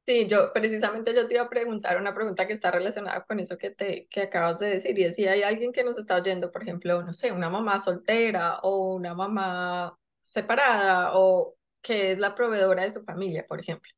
Sí, 0.08 0.28
yo 0.28 0.54
precisamente 0.54 1.16
yo 1.16 1.28
te 1.28 1.34
iba 1.34 1.44
a 1.44 1.50
preguntar 1.50 1.98
una 2.00 2.14
pregunta 2.14 2.46
que 2.46 2.54
está 2.54 2.70
relacionada 2.70 3.24
con 3.26 3.40
eso 3.40 3.58
que 3.58 3.72
te 3.72 4.06
que 4.10 4.22
acabas 4.24 4.60
de 4.60 4.70
decir 4.70 5.00
y 5.00 5.04
es 5.04 5.16
si 5.16 5.28
hay 5.28 5.42
alguien 5.42 5.72
que 5.72 5.84
nos 5.84 5.98
está 5.98 6.16
oyendo, 6.18 6.52
por 6.52 6.62
ejemplo, 6.62 7.02
no 7.02 7.12
sé, 7.14 7.32
una 7.32 7.50
mamá 7.50 7.80
soltera 7.80 8.60
o 8.62 8.94
una 8.96 9.16
mamá 9.16 9.98
separada 10.30 11.14
o 11.16 11.56
que 11.82 12.12
es 12.12 12.20
la 12.20 12.36
proveedora 12.36 12.84
de 12.84 12.92
su 12.92 13.04
familia, 13.04 13.48
por 13.48 13.60
ejemplo, 13.60 13.92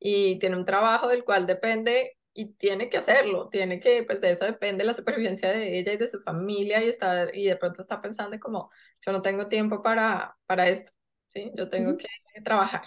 y 0.00 0.38
tiene 0.40 0.56
un 0.56 0.64
trabajo 0.64 1.06
del 1.08 1.22
cual 1.24 1.46
depende 1.46 2.16
y 2.34 2.54
tiene 2.54 2.88
que 2.88 2.98
hacerlo, 2.98 3.48
tiene 3.48 3.80
que, 3.80 4.02
pues 4.04 4.20
de 4.20 4.30
eso 4.32 4.44
depende 4.44 4.84
la 4.84 4.94
supervivencia 4.94 5.50
de 5.50 5.78
ella 5.78 5.92
y 5.92 5.96
de 5.96 6.08
su 6.08 6.20
familia 6.22 6.82
y 6.82 6.88
estar, 6.88 7.34
y 7.36 7.44
de 7.46 7.56
pronto 7.56 7.82
está 7.82 8.00
pensando 8.00 8.38
como, 8.40 8.70
yo 9.04 9.12
no 9.12 9.22
tengo 9.22 9.48
tiempo 9.48 9.82
para, 9.82 10.36
para 10.46 10.68
esto, 10.68 10.92
¿sí? 11.28 11.50
Yo 11.54 11.68
tengo 11.68 11.96
que 11.96 12.08
trabajar. 12.42 12.82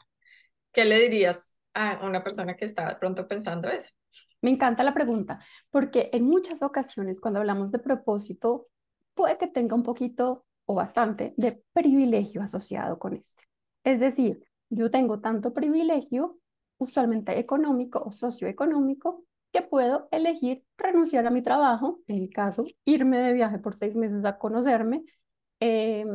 ¿Qué 0.72 0.86
le 0.86 1.00
dirías 1.00 1.56
a 1.74 2.00
una 2.06 2.24
persona 2.24 2.56
que 2.56 2.66
está 2.66 3.00
pronto 3.00 3.28
pensando 3.28 3.70
eso? 3.70 3.94
Me 4.42 4.52
encanta 4.52 4.84
la 4.84 4.94
pregunta, 4.94 5.40
porque 5.70 6.10
en 6.14 6.24
muchas 6.26 6.62
ocasiones 6.62 7.20
cuando 7.20 7.40
hablamos 7.40 7.72
de 7.72 7.80
propósito, 7.80 8.68
puede 9.14 9.38
que 9.38 9.48
tenga 9.48 9.76
un 9.76 9.84
poquito 9.84 10.46
o 10.66 10.74
bastante 10.76 11.34
de 11.38 11.64
privilegio 11.74 12.42
asociado 12.42 13.00
con 13.00 13.14
este. 13.16 13.44
Es 13.84 14.00
decir, 14.00 14.44
yo 14.70 14.90
tengo 14.92 15.20
tanto 15.20 15.54
privilegio, 15.54 16.40
usualmente 16.78 17.38
económico 17.40 18.04
o 18.04 18.12
socioeconómico, 18.12 19.24
que 19.56 19.62
puedo 19.62 20.10
elegir 20.12 20.66
renunciar 20.78 21.26
a 21.26 21.30
mi 21.30 21.42
trabajo, 21.42 22.02
en 22.08 22.20
mi 22.20 22.30
caso, 22.30 22.66
irme 22.84 23.20
de 23.20 23.32
viaje 23.32 23.58
por 23.58 23.78
seis 23.78 23.96
meses 23.96 24.26
a 24.26 24.38
conocerme, 24.38 25.06
eh, 25.62 26.06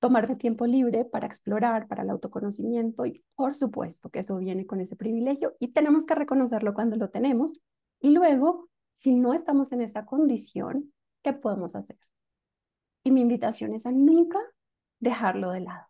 tomarme 0.00 0.34
tiempo 0.34 0.66
libre 0.66 1.04
para 1.04 1.28
explorar, 1.28 1.86
para 1.86 2.02
el 2.02 2.10
autoconocimiento 2.10 3.06
y 3.06 3.24
por 3.36 3.54
supuesto 3.54 4.10
que 4.10 4.18
eso 4.18 4.36
viene 4.38 4.66
con 4.66 4.80
ese 4.80 4.96
privilegio 4.96 5.54
y 5.60 5.68
tenemos 5.68 6.04
que 6.04 6.16
reconocerlo 6.16 6.74
cuando 6.74 6.96
lo 6.96 7.10
tenemos 7.10 7.60
y 8.00 8.10
luego, 8.10 8.68
si 8.92 9.14
no 9.14 9.32
estamos 9.32 9.70
en 9.70 9.82
esa 9.82 10.04
condición, 10.04 10.92
¿qué 11.22 11.32
podemos 11.32 11.76
hacer? 11.76 11.98
Y 13.04 13.12
mi 13.12 13.20
invitación 13.20 13.72
es 13.72 13.86
a 13.86 13.92
nunca 13.92 14.40
dejarlo 14.98 15.52
de 15.52 15.60
lado, 15.60 15.86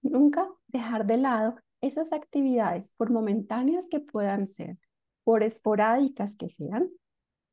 nunca 0.00 0.48
dejar 0.68 1.04
de 1.04 1.18
lado 1.18 1.56
esas 1.82 2.10
actividades, 2.14 2.90
por 2.96 3.10
momentáneas 3.10 3.86
que 3.90 4.00
puedan 4.00 4.46
ser, 4.46 4.78
por 5.24 5.42
esporádicas 5.42 6.36
que 6.36 6.50
sean, 6.50 6.90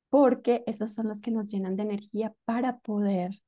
porque 0.09 0.63
esos 0.67 0.93
son 0.93 1.07
los 1.07 1.21
que 1.21 1.31
nos 1.31 1.51
llenan 1.51 1.75
de 1.75 1.83
energía 1.83 2.33
para 2.45 2.79
poder 2.79 3.41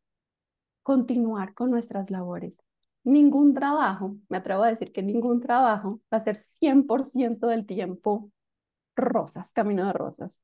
continuar 0.84 1.54
con 1.54 1.72
nuestras 1.72 2.12
labores. 2.12 2.62
Ningún 3.04 3.54
trabajo, 3.54 4.18
me 4.30 4.38
atrevo 4.38 4.64
a 4.64 4.70
decir 4.70 4.92
que 4.92 5.02
ningún 5.02 5.42
trabajo 5.42 6.02
va 6.14 6.20
a 6.20 6.22
ser 6.22 6.38
100% 6.38 7.48
del 7.48 7.66
tiempo 7.66 8.32
rosas, 8.96 9.52
camino 9.54 9.86
de 9.88 9.94
rosas. 9.94 10.40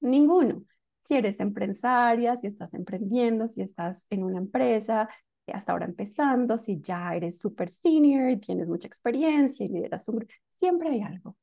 Ninguno. 0.00 0.64
Si 1.00 1.14
eres 1.14 1.40
empresaria, 1.40 2.36
si 2.36 2.46
estás 2.46 2.74
emprendiendo, 2.74 3.48
si 3.48 3.62
estás 3.62 4.06
en 4.10 4.22
una 4.22 4.38
empresa, 4.38 5.08
hasta 5.52 5.72
ahora 5.72 5.86
empezando, 5.86 6.58
si 6.58 6.80
ya 6.80 7.14
eres 7.14 7.38
super 7.38 7.68
senior, 7.68 8.38
tienes 8.40 8.68
mucha 8.68 8.86
experiencia 8.86 9.64
y 9.66 9.68
lideras 9.68 10.08
un 10.08 10.26
siempre 10.50 10.90
hay 10.90 11.02
algo. 11.02 11.36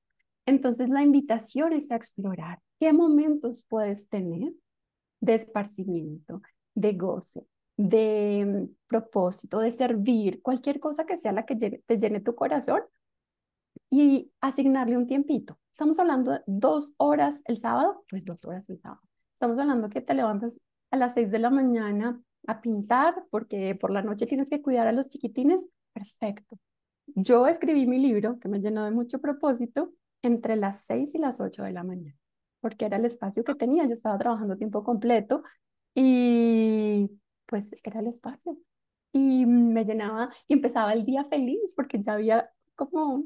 Entonces 0.47 0.89
la 0.89 1.03
invitación 1.03 1.73
es 1.73 1.91
a 1.91 1.95
explorar 1.95 2.59
qué 2.79 2.93
momentos 2.93 3.65
puedes 3.67 4.07
tener 4.07 4.53
de 5.19 5.35
esparcimiento, 5.35 6.41
de 6.73 6.93
goce, 6.93 7.45
de 7.75 8.67
mm, 8.69 8.75
propósito, 8.87 9.59
de 9.59 9.71
servir, 9.71 10.41
cualquier 10.41 10.79
cosa 10.79 11.05
que 11.05 11.17
sea 11.17 11.33
la 11.33 11.45
que 11.45 11.55
te 11.55 11.97
llene 11.97 12.21
tu 12.21 12.33
corazón 12.33 12.81
y 13.89 14.31
asignarle 14.41 14.97
un 14.97 15.05
tiempito. 15.05 15.59
Estamos 15.71 15.99
hablando 15.99 16.31
de 16.31 16.41
dos 16.47 16.93
horas 16.97 17.41
el 17.45 17.57
sábado, 17.57 18.05
pues 18.09 18.23
dos 18.23 18.45
horas 18.45 18.69
el 18.69 18.79
sábado. 18.79 19.01
Estamos 19.33 19.59
hablando 19.59 19.89
que 19.89 20.01
te 20.01 20.13
levantas 20.13 20.59
a 20.91 20.97
las 20.97 21.13
seis 21.13 21.29
de 21.29 21.39
la 21.39 21.49
mañana 21.49 22.21
a 22.47 22.61
pintar 22.61 23.25
porque 23.29 23.75
por 23.75 23.91
la 23.91 24.01
noche 24.01 24.25
tienes 24.25 24.49
que 24.49 24.61
cuidar 24.61 24.87
a 24.87 24.93
los 24.93 25.09
chiquitines. 25.09 25.61
Perfecto. 25.93 26.57
Yo 27.07 27.47
escribí 27.47 27.85
mi 27.85 27.99
libro, 27.99 28.39
que 28.39 28.47
me 28.47 28.59
llenó 28.59 28.85
de 28.85 28.91
mucho 28.91 29.19
propósito, 29.19 29.91
entre 30.21 30.55
las 30.55 30.83
seis 30.85 31.13
y 31.15 31.19
las 31.19 31.39
ocho 31.39 31.63
de 31.63 31.71
la 31.71 31.83
mañana, 31.83 32.17
porque 32.61 32.85
era 32.85 32.97
el 32.97 33.05
espacio 33.05 33.43
que 33.43 33.55
tenía. 33.55 33.85
Yo 33.85 33.93
estaba 33.93 34.17
trabajando 34.17 34.57
tiempo 34.57 34.83
completo 34.83 35.43
y 35.95 37.09
pues 37.45 37.71
era 37.83 37.99
el 38.01 38.07
espacio. 38.07 38.57
Y 39.13 39.45
me 39.45 39.85
llenaba 39.85 40.29
y 40.47 40.53
empezaba 40.53 40.93
el 40.93 41.05
día 41.05 41.25
feliz 41.25 41.73
porque 41.75 42.01
ya 42.01 42.13
había 42.13 42.49
como 42.75 43.23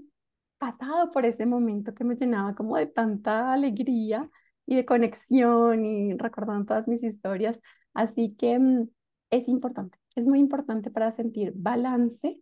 pasado 0.57 1.11
por 1.11 1.25
ese 1.25 1.45
momento 1.45 1.93
que 1.93 2.03
me 2.03 2.15
llenaba 2.15 2.55
como 2.55 2.77
de 2.77 2.87
tanta 2.87 3.51
alegría 3.53 4.29
y 4.65 4.75
de 4.75 4.85
conexión 4.85 5.85
y 5.85 6.13
recordando 6.17 6.65
todas 6.65 6.87
mis 6.87 7.03
historias. 7.03 7.59
Así 7.93 8.35
que 8.37 8.59
mm, 8.59 8.89
es 9.31 9.47
importante, 9.47 9.97
es 10.15 10.27
muy 10.27 10.39
importante 10.39 10.91
para 10.91 11.11
sentir 11.11 11.53
balance 11.55 12.39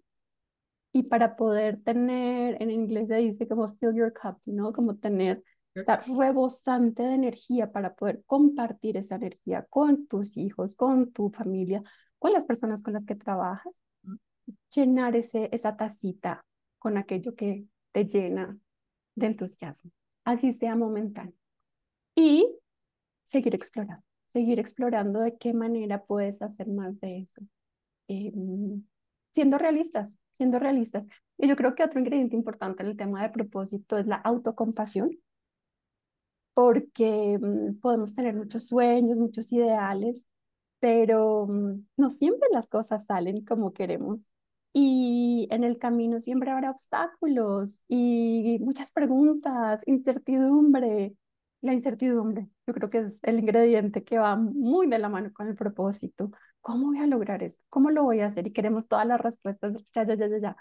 y 0.92 1.04
para 1.04 1.36
poder 1.36 1.82
tener, 1.84 2.62
en 2.62 2.72
inglés 2.72 3.08
se 3.08 3.16
dice 3.16 3.48
como 3.48 3.70
fill 3.70 3.94
your 3.94 4.14
cup, 4.14 4.38
¿no? 4.46 4.74
Como 4.74 4.98
tener 4.98 5.44
Está 5.76 5.98
rebosante 6.02 7.04
de 7.04 7.14
energía 7.14 7.72
para 7.72 7.94
poder 7.94 8.24
compartir 8.26 8.98
esa 8.98 9.16
energía 9.16 9.66
con 9.70 10.08
tus 10.08 10.36
hijos, 10.36 10.76
con 10.76 11.12
tu 11.12 11.30
familia, 11.30 11.84
con 12.18 12.34
las 12.34 12.44
personas 12.44 12.82
con 12.82 12.94
las 12.94 13.06
que 13.06 13.16
trabajas. 13.16 13.80
Llenar 14.74 15.16
ese, 15.16 15.50
esa 15.52 15.78
tacita 15.78 16.46
con 16.80 16.98
aquello 16.98 17.36
que 17.36 17.66
te 17.92 18.06
llena 18.06 18.58
de 19.16 19.28
entusiasmo, 19.28 19.92
así 20.24 20.54
sea 20.54 20.76
momentáneo. 20.76 21.36
Y 22.16 22.48
seguir 23.26 23.54
explorando, 23.54 24.04
seguir 24.28 24.60
explorando 24.60 25.20
de 25.20 25.38
qué 25.38 25.54
manera 25.54 26.04
puedes 26.04 26.42
hacer 26.42 26.68
más 26.68 27.00
de 27.00 27.20
eso. 27.20 27.42
Em, 28.08 28.84
siendo 29.34 29.58
realistas, 29.58 30.18
siendo 30.34 30.60
realistas. 30.60 31.06
Y 31.38 31.48
yo 31.48 31.56
creo 31.56 31.76
que 31.76 31.84
otro 31.84 32.00
ingrediente 32.00 32.36
importante 32.36 32.84
en 32.84 32.90
el 32.90 32.98
tema 32.98 33.22
de 33.24 33.30
propósito 33.30 33.98
es 33.98 34.08
la 34.08 34.18
autocompasión 34.18 35.12
porque 36.54 37.38
mm, 37.42 37.80
podemos 37.80 38.14
tener 38.16 38.36
muchos 38.36 38.68
sueños, 38.68 39.18
muchos 39.20 39.52
ideales, 39.54 40.24
pero 40.80 41.48
mm, 41.48 41.86
no 41.98 42.10
siempre 42.10 42.50
las 42.52 42.70
cosas 42.70 43.06
salen 43.06 43.46
como 43.46 43.74
queremos. 43.74 44.30
Y 44.74 45.48
en 45.52 45.64
el 45.64 45.80
camino 45.80 46.22
siempre 46.22 46.52
habrá 46.52 46.72
obstáculos 46.72 47.82
y 47.88 48.58
muchas 48.62 48.92
preguntas, 48.92 49.82
incertidumbre. 49.86 51.16
La 51.62 51.74
incertidumbre, 51.74 52.48
yo 52.68 52.74
creo 52.74 52.90
que 52.90 53.00
es 53.00 53.20
el 53.24 53.40
ingrediente 53.40 54.04
que 54.04 54.18
va 54.20 54.36
muy 54.38 54.88
de 54.88 55.00
la 55.00 55.10
mano 55.10 55.32
con 55.34 55.48
el 55.48 55.56
propósito. 55.56 56.32
¿Cómo 56.62 56.88
voy 56.88 57.00
a 57.00 57.08
lograr 57.08 57.44
esto? 57.44 57.64
¿Cómo 57.70 57.90
lo 57.92 58.04
voy 58.04 58.20
a 58.22 58.28
hacer? 58.28 58.48
Y 58.48 58.54
queremos 58.54 58.88
todas 58.88 59.08
las 59.08 59.20
respuestas 59.22 59.74
ya, 59.94 60.06
ya, 60.06 60.16
ya, 60.16 60.38
ya. 60.40 60.58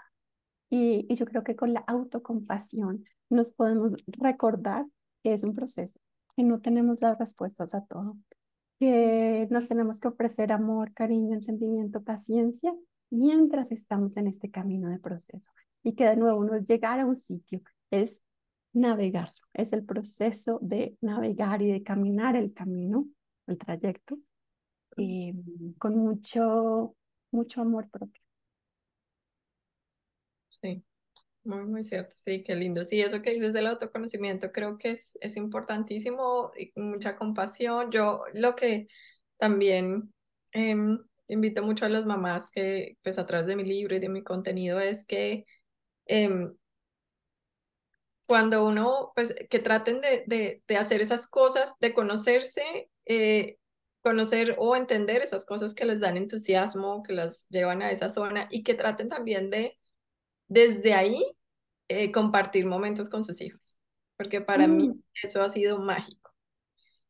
Y, 0.69 1.05
y 1.09 1.15
yo 1.15 1.25
creo 1.25 1.43
que 1.43 1.55
con 1.55 1.73
la 1.73 1.81
autocompasión 1.81 3.05
nos 3.29 3.51
podemos 3.51 3.93
recordar 4.07 4.85
que 5.23 5.33
es 5.33 5.43
un 5.43 5.55
proceso, 5.55 5.99
que 6.35 6.43
no 6.43 6.61
tenemos 6.61 6.97
las 7.01 7.17
respuestas 7.17 7.73
a 7.75 7.85
todo, 7.85 8.17
que 8.79 9.47
nos 9.51 9.67
tenemos 9.67 9.99
que 9.99 10.07
ofrecer 10.07 10.51
amor, 10.51 10.93
cariño, 10.93 11.35
entendimiento, 11.35 12.01
paciencia 12.01 12.73
mientras 13.09 13.71
estamos 13.71 14.17
en 14.17 14.27
este 14.27 14.49
camino 14.49 14.89
de 14.89 14.99
proceso 14.99 15.51
y 15.83 15.93
que 15.93 16.05
de 16.05 16.15
nuevo 16.15 16.43
no 16.43 16.55
es 16.55 16.67
llegar 16.67 16.99
a 16.99 17.05
un 17.05 17.15
sitio, 17.15 17.61
es 17.91 18.21
navegar, 18.73 19.33
es 19.53 19.73
el 19.73 19.83
proceso 19.83 20.59
de 20.61 20.97
navegar 21.01 21.61
y 21.61 21.71
de 21.71 21.83
caminar 21.83 22.35
el 22.35 22.53
camino, 22.53 23.07
el 23.47 23.57
trayecto, 23.57 24.17
eh, 24.99 25.33
con 25.79 25.97
mucho, 25.97 26.95
mucho 27.31 27.61
amor 27.61 27.89
propio. 27.89 28.21
Sí, 30.49 30.83
muy, 31.43 31.65
muy 31.65 31.85
cierto, 31.85 32.15
sí, 32.17 32.43
qué 32.43 32.55
lindo. 32.55 32.85
Sí, 32.85 33.01
eso 33.01 33.21
que 33.23 33.31
dices 33.33 33.53
del 33.53 33.67
autoconocimiento 33.67 34.51
creo 34.53 34.77
que 34.79 34.91
es, 34.91 35.11
es 35.21 35.37
importantísimo 35.37 36.51
y 36.57 36.73
mucha 36.79 37.17
compasión. 37.17 37.91
Yo 37.91 38.23
lo 38.33 38.55
que 38.55 38.87
también 39.37 40.13
em, 40.53 40.99
invito 41.29 41.63
mucho 41.63 41.85
a 41.85 41.89
las 41.89 42.05
mamás 42.07 42.51
que, 42.51 42.97
pues 43.03 43.19
a 43.19 43.27
través 43.27 43.47
de 43.47 43.57
mi 43.57 43.65
libro 43.65 43.95
y 43.95 43.99
de 44.01 44.09
mi 44.09 44.23
contenido 44.23 44.79
es 44.81 45.05
que 45.05 45.45
em, 46.07 46.53
cuando 48.27 48.65
uno, 48.65 49.11
pues, 49.15 49.35
que 49.49 49.59
traten 49.59 50.01
de, 50.01 50.23
de, 50.27 50.63
de 50.67 50.77
hacer 50.77 51.01
esas 51.01 51.27
cosas, 51.27 51.73
de 51.79 51.93
conocerse, 51.93 52.89
eh, 53.05 53.57
conocer 54.01 54.55
o 54.59 54.75
entender 54.75 55.21
esas 55.21 55.45
cosas 55.45 55.73
que 55.75 55.85
les 55.85 55.99
dan 55.99 56.17
entusiasmo, 56.17 57.03
que 57.03 57.13
las 57.13 57.47
llevan 57.49 57.81
a 57.81 57.91
esa 57.91 58.09
zona 58.09 58.47
y 58.51 58.63
que 58.63 58.73
traten 58.75 59.09
también 59.09 59.49
de, 59.49 59.77
desde 60.47 60.93
ahí, 60.95 61.23
eh, 61.89 62.11
compartir 62.11 62.65
momentos 62.67 63.09
con 63.09 63.23
sus 63.23 63.41
hijos, 63.41 63.77
porque 64.17 64.41
para 64.41 64.67
mí 64.67 64.89
Mm, 64.89 65.01
eso 65.23 65.43
ha 65.43 65.49
sido 65.49 65.79
mágico. 65.79 66.31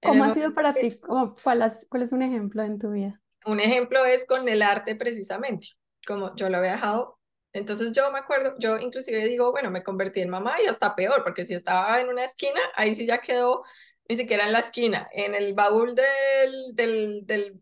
¿Cómo 0.02 0.23
ha 0.23 0.34
sido 0.34 0.54
para 0.54 0.73
que- 0.73 0.82
ti? 0.82 0.99
¿Cómo- 0.99 1.36
¿Cuál, 1.43 1.62
has- 1.62 1.86
cuál 1.89 2.04
es 2.04 2.12
un 2.12 2.21
ejemplo 2.23 2.63
en 2.63 2.80
tu 2.80 2.91
vida? 2.91 3.21
un 3.45 3.60
ejemplo 3.60 4.06
es 4.06 4.25
con 4.25 4.47
el 4.49 4.62
arte 4.62 4.95
precisamente, 4.95 5.69
como 6.06 6.36
yo 6.36 6.49
lo 6.49 6.58
había 6.58 6.73
dejado. 6.73 7.19
Entonces 7.54 7.91
yo 7.93 8.12
me 8.12 8.19
acuerdo, 8.19 8.56
yo 8.60 8.78
inclusive 8.78 9.25
digo, 9.28 9.52
bueno, 9.52 9.71
me 9.71 9.84
convertí 9.84 10.21
en 10.21 10.30
mamá 10.30 10.62
y 10.63 10.67
hasta 10.67 10.95
peor, 10.95 11.23
porque 11.23 11.45
si 11.45 11.56
estaba 11.56 11.99
en 11.99 12.10
una 12.10 12.25
esquina, 12.25 12.60
ahí 12.75 12.93
sí 12.93 13.06
ya 13.08 13.19
quedó 13.21 13.63
ni 14.10 14.17
siquiera 14.17 14.45
en 14.45 14.54
la 14.54 14.60
esquina, 14.60 15.10
en 15.13 15.36
el 15.36 15.54
baúl 15.54 15.95
del, 15.95 16.76
del, 16.76 17.26
del 17.26 17.62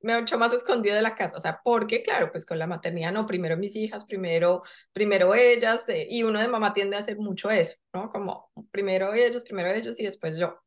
me 0.00 0.18
hecho 0.18 0.38
más 0.38 0.52
escondido 0.52 0.94
de 0.94 1.02
la 1.02 1.14
casa, 1.14 1.36
o 1.36 1.40
sea, 1.40 1.60
porque 1.64 2.02
claro, 2.02 2.30
pues 2.30 2.46
con 2.46 2.58
la 2.58 2.66
maternidad 2.66 3.12
no, 3.12 3.26
primero 3.26 3.56
mis 3.56 3.74
hijas, 3.76 4.04
primero, 4.04 4.62
primero 4.92 5.34
ellas, 5.34 5.88
eh, 5.88 6.06
y 6.08 6.22
uno 6.22 6.40
de 6.40 6.48
mamá 6.48 6.72
tiende 6.72 6.96
a 6.96 7.00
hacer 7.00 7.18
mucho 7.18 7.50
eso, 7.50 7.76
¿no? 7.92 8.10
Como 8.10 8.50
primero 8.70 9.14
ellos, 9.14 9.42
primero 9.44 9.70
ellos 9.70 9.98
y 9.98 10.04
después 10.04 10.38
yo. 10.38 10.60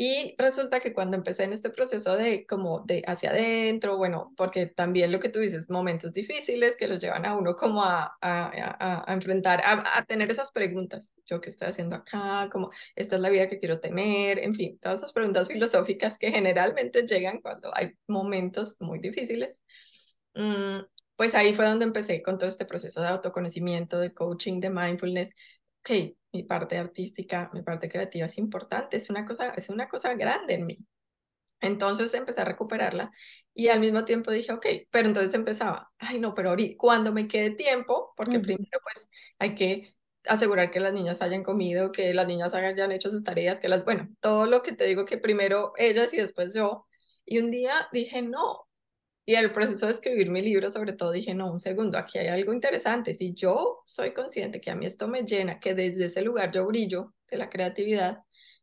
Y 0.00 0.36
resulta 0.38 0.78
que 0.78 0.94
cuando 0.94 1.16
empecé 1.16 1.42
en 1.42 1.52
este 1.52 1.70
proceso 1.70 2.16
de 2.16 2.46
como 2.46 2.84
de 2.86 3.02
hacia 3.08 3.30
adentro, 3.30 3.96
bueno, 3.96 4.32
porque 4.36 4.66
también 4.66 5.10
lo 5.10 5.18
que 5.18 5.28
tú 5.28 5.40
dices, 5.40 5.68
momentos 5.68 6.12
difíciles 6.12 6.76
que 6.76 6.86
los 6.86 7.00
llevan 7.00 7.26
a 7.26 7.36
uno 7.36 7.56
como 7.56 7.82
a, 7.82 8.16
a, 8.20 9.04
a, 9.08 9.12
enfrentar, 9.12 9.60
a, 9.64 9.98
a, 9.98 10.04
tener 10.04 10.30
esas 10.30 10.52
preguntas, 10.52 11.12
yo 11.26 11.40
qué 11.40 11.50
estoy 11.50 11.66
haciendo 11.66 11.96
acá, 11.96 12.48
como 12.52 12.70
esta 12.94 13.16
es 13.16 13.22
la 13.22 13.28
vida 13.28 13.48
que 13.48 13.58
quiero 13.58 13.80
tener, 13.80 14.38
en 14.38 14.54
fin, 14.54 14.78
todas 14.78 15.00
esas 15.00 15.12
preguntas 15.12 15.48
filosóficas 15.48 16.16
que 16.16 16.30
generalmente 16.30 17.02
llegan 17.04 17.40
cuando 17.40 17.74
hay 17.74 17.94
momentos 18.06 18.76
muy 18.78 19.00
difíciles. 19.00 19.60
Mm, 20.34 20.82
pues 21.16 21.34
ahí 21.34 21.54
fue 21.54 21.66
donde 21.66 21.84
empecé 21.84 22.22
con 22.22 22.38
todo 22.38 22.48
este 22.48 22.64
proceso 22.64 23.00
de 23.00 23.08
autoconocimiento, 23.08 23.98
de 23.98 24.14
coaching, 24.14 24.60
de 24.60 24.70
mindfulness, 24.70 25.34
ok, 25.88 26.16
mi 26.32 26.42
parte 26.42 26.76
artística, 26.76 27.50
mi 27.52 27.62
parte 27.62 27.88
creativa 27.88 28.26
es 28.26 28.38
importante, 28.38 28.96
es 28.96 29.10
una 29.10 29.26
cosa, 29.26 29.50
es 29.50 29.68
una 29.70 29.88
cosa 29.88 30.14
grande 30.14 30.54
en 30.54 30.66
mí. 30.66 30.78
Entonces 31.60 32.14
empecé 32.14 32.40
a 32.42 32.44
recuperarla 32.44 33.10
y 33.52 33.68
al 33.68 33.80
mismo 33.80 34.04
tiempo 34.04 34.30
dije, 34.30 34.52
ok, 34.52 34.66
pero 34.90 35.08
entonces 35.08 35.34
empezaba, 35.34 35.90
ay 35.98 36.20
no, 36.20 36.34
pero 36.34 36.50
ahorita, 36.50 36.76
cuando 36.78 37.12
me 37.12 37.26
quede 37.26 37.50
tiempo, 37.50 38.12
porque 38.16 38.38
primero 38.40 38.78
pues 38.82 39.10
hay 39.38 39.54
que 39.54 39.96
asegurar 40.24 40.70
que 40.70 40.80
las 40.80 40.92
niñas 40.92 41.22
hayan 41.22 41.42
comido, 41.42 41.90
que 41.90 42.14
las 42.14 42.26
niñas 42.28 42.54
hayan 42.54 42.92
hecho 42.92 43.10
sus 43.10 43.24
tareas, 43.24 43.58
que 43.58 43.68
las, 43.68 43.84
bueno, 43.84 44.08
todo 44.20 44.46
lo 44.46 44.62
que 44.62 44.72
te 44.72 44.84
digo 44.84 45.04
que 45.04 45.18
primero 45.18 45.72
ellas 45.76 46.12
y 46.14 46.18
después 46.18 46.54
yo. 46.54 46.86
Y 47.24 47.38
un 47.38 47.50
día 47.50 47.88
dije, 47.92 48.22
no, 48.22 48.67
y 49.28 49.34
el 49.34 49.52
proceso 49.52 49.84
de 49.84 49.92
escribir 49.92 50.30
mi 50.30 50.40
libro, 50.40 50.70
sobre 50.70 50.94
todo, 50.94 51.12
dije, 51.12 51.34
no, 51.34 51.52
un 51.52 51.60
segundo, 51.60 51.98
aquí 51.98 52.16
hay 52.16 52.28
algo 52.28 52.54
interesante. 52.54 53.14
Si 53.14 53.34
yo 53.34 53.82
soy 53.84 54.14
consciente 54.14 54.58
que 54.58 54.70
a 54.70 54.74
mí 54.74 54.86
esto 54.86 55.06
me 55.06 55.24
llena, 55.24 55.60
que 55.60 55.74
desde 55.74 56.06
ese 56.06 56.22
lugar 56.22 56.50
yo 56.50 56.64
brillo 56.66 57.12
de 57.30 57.36
la 57.36 57.50
creatividad, 57.50 58.20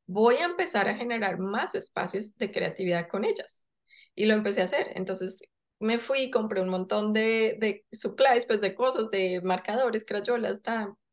voy 0.08 0.38
a 0.38 0.46
empezar 0.46 0.90
a 0.90 0.96
generar 0.96 1.38
más 1.38 1.76
espacios 1.76 2.36
de 2.40 2.52
creatividad 2.52 3.08
con 3.08 3.26
ellas. 3.26 3.64
Y 4.16 4.26
lo 4.26 4.34
empecé 4.34 4.62
a 4.62 4.64
hacer. 4.64 4.88
Entonces 4.96 5.44
me 5.80 6.00
fui, 6.00 6.32
compré 6.32 6.62
un 6.62 6.70
montón 6.70 7.14
de, 7.14 7.58
de 7.60 7.86
supplies, 7.92 8.48
pues 8.48 8.60
de 8.60 8.74
cosas, 8.74 9.12
de 9.12 9.42
marcadores, 9.44 10.04
crayolas, 10.04 10.62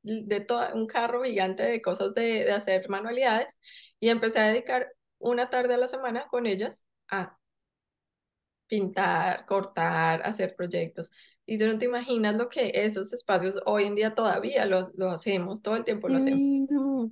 de 0.02 0.40
todo, 0.40 0.66
un 0.72 0.86
carro 0.86 1.24
gigante 1.24 1.62
de 1.62 1.82
cosas 1.82 2.14
de, 2.14 2.46
de 2.46 2.52
hacer 2.52 2.88
manualidades. 2.88 3.58
Y 4.00 4.08
empecé 4.08 4.38
a 4.38 4.48
dedicar 4.48 4.88
una 5.18 5.50
tarde 5.50 5.74
a 5.74 5.76
la 5.76 5.88
semana 5.88 6.26
con 6.30 6.46
ellas 6.46 6.86
a 7.08 7.36
pintar, 8.72 9.46
cortar, 9.46 10.22
hacer 10.24 10.56
proyectos. 10.56 11.12
Y 11.46 11.58
tú 11.58 11.66
no 11.66 11.78
te 11.78 11.84
imaginas 11.86 12.36
lo 12.36 12.48
que 12.48 12.72
esos 12.74 13.12
espacios 13.12 13.58
hoy 13.66 13.84
en 13.84 13.94
día 13.94 14.14
todavía 14.14 14.64
lo, 14.66 14.90
lo 14.96 15.10
hacemos, 15.10 15.62
todo 15.62 15.76
el 15.76 15.84
tiempo 15.84 16.08
lo 16.08 16.18
hacemos. 16.18 16.42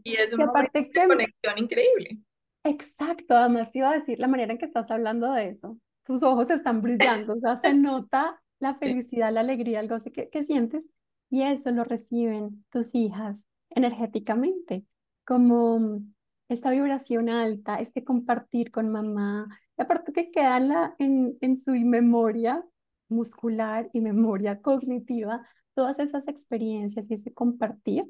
Y 0.04 0.16
es 0.16 0.32
Y 0.36 0.42
un 0.42 0.44
momento 0.44 0.70
aparte 0.70 0.90
de 0.94 1.02
que, 1.02 1.02
conexión 1.06 1.58
increíble. 1.58 2.18
exacto, 2.64 3.34
además 3.36 3.72
te 3.72 3.78
iba 3.78 3.90
a 3.90 3.98
decir 3.98 4.18
la 4.18 4.28
manera 4.28 4.52
en 4.52 4.58
que 4.58 4.64
estás 4.66 4.90
hablando 4.90 5.32
de 5.32 5.48
eso. 5.50 5.78
Tus 6.04 6.22
ojos 6.22 6.50
están 6.50 6.82
brillando, 6.82 7.34
o 7.34 7.40
sea, 7.40 7.56
se 7.58 7.72
nota 7.74 8.40
la 8.58 8.74
Sí. 8.82 8.94
felicidad, 8.94 9.32
la 9.32 9.40
alegría, 9.40 9.80
algo 9.80 9.94
así 9.94 10.10
que, 10.10 10.28
que 10.30 10.44
sientes, 10.44 10.88
y 11.30 11.42
eso 11.42 11.70
lo 11.70 11.84
reciben 11.84 12.64
tus 12.70 12.94
hijas 12.94 13.44
energéticamente, 13.70 14.84
como 15.24 16.02
esta 16.50 16.70
vibración 16.70 17.28
alta, 17.28 17.76
este 17.76 18.04
compartir 18.04 18.70
con 18.70 18.90
mamá, 18.90 19.48
aparte 19.76 20.12
que 20.12 20.30
queda 20.30 20.94
en, 20.98 21.36
en 21.40 21.56
su 21.56 21.72
memoria 21.72 22.64
muscular 23.08 23.88
y 23.92 24.00
memoria 24.00 24.60
cognitiva, 24.60 25.46
todas 25.74 25.98
esas 25.98 26.28
experiencias 26.28 27.10
y 27.10 27.14
ese 27.14 27.32
compartir 27.32 28.04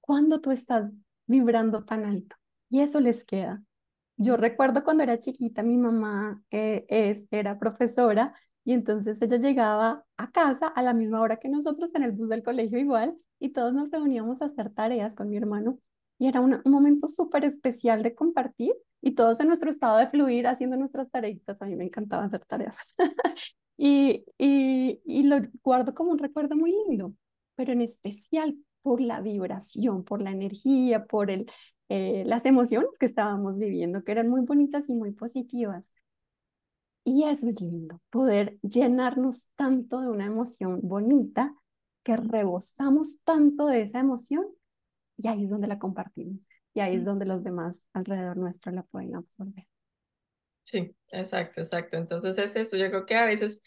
cuando 0.00 0.40
tú 0.40 0.50
estás 0.50 0.90
vibrando 1.26 1.84
tan 1.84 2.04
alto. 2.04 2.36
Y 2.68 2.80
eso 2.80 3.00
les 3.00 3.24
queda. 3.24 3.62
Yo 4.16 4.36
recuerdo 4.36 4.84
cuando 4.84 5.02
era 5.02 5.18
chiquita, 5.18 5.62
mi 5.62 5.76
mamá 5.78 6.42
eh, 6.50 6.84
es, 6.88 7.26
era 7.30 7.58
profesora 7.58 8.34
y 8.64 8.74
entonces 8.74 9.20
ella 9.22 9.38
llegaba 9.38 10.04
a 10.18 10.30
casa 10.30 10.68
a 10.68 10.82
la 10.82 10.92
misma 10.92 11.20
hora 11.22 11.38
que 11.38 11.48
nosotros 11.48 11.94
en 11.94 12.02
el 12.02 12.12
bus 12.12 12.28
del 12.28 12.42
colegio 12.42 12.78
igual 12.78 13.16
y 13.38 13.50
todos 13.50 13.72
nos 13.72 13.90
reuníamos 13.90 14.42
a 14.42 14.46
hacer 14.46 14.70
tareas 14.70 15.14
con 15.14 15.30
mi 15.30 15.38
hermano 15.38 15.78
y 16.20 16.28
era 16.28 16.42
una- 16.42 16.62
un 16.66 16.72
momento 16.72 17.08
súper 17.08 17.44
especial 17.46 18.04
de 18.04 18.14
compartir 18.16 18.74
y 19.02 19.16
todos 19.16 19.40
en 19.40 19.48
nuestro 19.48 19.70
estado 19.70 19.98
de 19.98 20.08
fluir 20.08 20.46
haciendo 20.48 20.76
nuestras 20.78 21.10
tareitas. 21.10 21.60
A 21.62 21.66
mí 21.66 21.76
me 21.76 21.86
encantaba 21.86 22.24
hacer 22.24 22.44
tareas 22.46 22.76
y, 23.76 24.24
y, 24.38 25.00
y 25.04 25.22
lo 25.24 25.38
guardo 25.62 25.94
como 25.94 26.12
un 26.12 26.18
recuerdo 26.18 26.56
muy 26.56 26.72
lindo, 26.88 27.14
pero 27.56 27.72
en 27.72 27.82
especial 27.82 28.56
por 28.82 29.00
la 29.00 29.20
vibración, 29.20 30.04
por 30.04 30.22
la 30.22 30.30
energía, 30.32 31.06
por 31.06 31.30
el, 31.30 31.50
eh, 31.88 32.24
las 32.26 32.44
emociones 32.46 32.90
que 32.98 33.06
estábamos 33.06 33.58
viviendo, 33.58 34.04
que 34.04 34.12
eran 34.12 34.28
muy 34.28 34.42
bonitas 34.42 34.88
y 34.88 34.94
muy 34.94 35.12
positivas. 35.12 35.90
Y 37.04 37.24
eso 37.24 37.48
es 37.48 37.60
lindo, 37.60 38.00
poder 38.10 38.58
llenarnos 38.62 39.48
tanto 39.56 40.00
de 40.00 40.08
una 40.08 40.26
emoción 40.26 40.80
bonita 40.82 41.54
que 42.04 42.16
rebosamos 42.16 43.20
tanto 43.24 43.66
de 43.66 43.82
esa 43.82 44.00
emoción 44.00 44.46
y 45.22 45.28
ahí 45.28 45.44
es 45.44 45.50
donde 45.50 45.68
la 45.68 45.78
compartimos 45.78 46.46
y 46.74 46.80
ahí 46.80 46.96
es 46.96 47.04
donde 47.04 47.26
los 47.26 47.44
demás 47.44 47.86
alrededor 47.92 48.36
nuestro 48.36 48.72
la 48.72 48.82
pueden 48.84 49.16
absorber. 49.16 49.66
Sí, 50.64 50.96
exacto, 51.10 51.60
exacto. 51.60 51.96
Entonces 51.96 52.38
es 52.38 52.56
eso. 52.56 52.76
Yo 52.76 52.88
creo 52.90 53.04
que 53.06 53.16
a 53.16 53.24
veces 53.24 53.62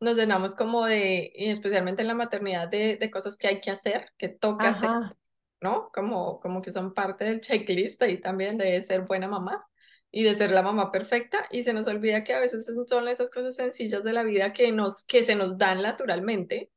nos 0.00 0.16
llenamos 0.16 0.54
como 0.54 0.84
de, 0.86 1.32
y 1.34 1.48
especialmente 1.50 2.02
en 2.02 2.08
la 2.08 2.14
maternidad, 2.14 2.68
de, 2.68 2.96
de 2.96 3.10
cosas 3.10 3.36
que 3.36 3.48
hay 3.48 3.60
que 3.60 3.70
hacer, 3.70 4.10
que 4.18 4.28
toca 4.28 4.68
hacer, 4.70 4.90
Ajá, 4.90 5.16
¿no? 5.60 5.90
Como, 5.92 6.40
como 6.40 6.60
que 6.62 6.72
son 6.72 6.94
parte 6.94 7.24
del 7.24 7.40
checklist 7.40 8.02
y 8.04 8.18
también 8.20 8.58
de 8.58 8.82
ser 8.84 9.02
buena 9.02 9.28
mamá 9.28 9.66
y 10.10 10.24
de 10.24 10.34
ser 10.36 10.50
la 10.52 10.62
mamá 10.62 10.92
perfecta. 10.92 11.46
Y 11.50 11.62
se 11.64 11.72
nos 11.72 11.86
olvida 11.86 12.24
que 12.24 12.34
a 12.34 12.40
veces 12.40 12.66
son 12.88 13.08
esas 13.08 13.30
cosas 13.30 13.56
sencillas 13.56 14.04
de 14.04 14.12
la 14.12 14.24
vida 14.24 14.52
que, 14.52 14.72
nos, 14.72 15.04
que 15.06 15.24
se 15.24 15.36
nos 15.36 15.58
dan 15.58 15.82
naturalmente. 15.82 16.70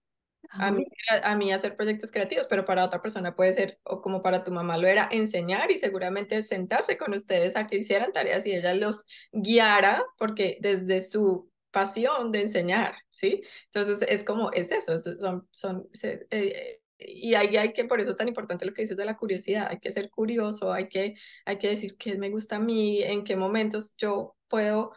A 0.57 0.71
mí, 0.71 0.85
a 1.23 1.35
mí 1.35 1.51
hacer 1.51 1.75
proyectos 1.75 2.11
creativos, 2.11 2.47
pero 2.49 2.65
para 2.65 2.85
otra 2.85 3.01
persona 3.01 3.35
puede 3.35 3.53
ser, 3.53 3.79
o 3.83 4.01
como 4.01 4.21
para 4.21 4.43
tu 4.43 4.51
mamá 4.51 4.77
lo 4.77 4.87
era, 4.87 5.09
enseñar 5.11 5.69
y 5.71 5.77
seguramente 5.77 6.41
sentarse 6.43 6.97
con 6.97 7.13
ustedes 7.13 7.55
a 7.57 7.67
que 7.67 7.77
hicieran 7.77 8.13
tareas 8.13 8.45
y 8.45 8.53
ella 8.53 8.73
los 8.73 9.05
guiara, 9.33 10.03
porque 10.17 10.57
desde 10.61 11.01
su 11.03 11.51
pasión 11.71 12.31
de 12.31 12.41
enseñar, 12.43 12.95
¿sí? 13.11 13.41
Entonces 13.73 14.07
es 14.09 14.23
como, 14.23 14.51
es 14.53 14.71
eso, 14.71 14.95
es- 14.95 15.19
son, 15.19 15.47
son, 15.51 15.89
se- 15.91 16.25
eh, 16.31 16.79
y 16.97 17.33
ahí 17.35 17.57
hay 17.57 17.73
que, 17.73 17.83
por 17.85 17.99
eso 17.99 18.11
es 18.11 18.17
tan 18.17 18.29
importante 18.29 18.65
lo 18.65 18.73
que 18.73 18.83
dices 18.83 18.95
de 18.97 19.03
la 19.05 19.17
curiosidad, 19.17 19.67
hay 19.69 19.79
que 19.79 19.91
ser 19.91 20.09
curioso, 20.09 20.71
hay 20.71 20.87
que, 20.87 21.15
hay 21.45 21.57
que 21.57 21.67
decir 21.69 21.97
qué 21.97 22.15
me 22.17 22.29
gusta 22.29 22.55
a 22.57 22.59
mí, 22.59 23.03
en 23.03 23.23
qué 23.25 23.35
momentos 23.35 23.93
yo 23.97 24.35
puedo 24.47 24.93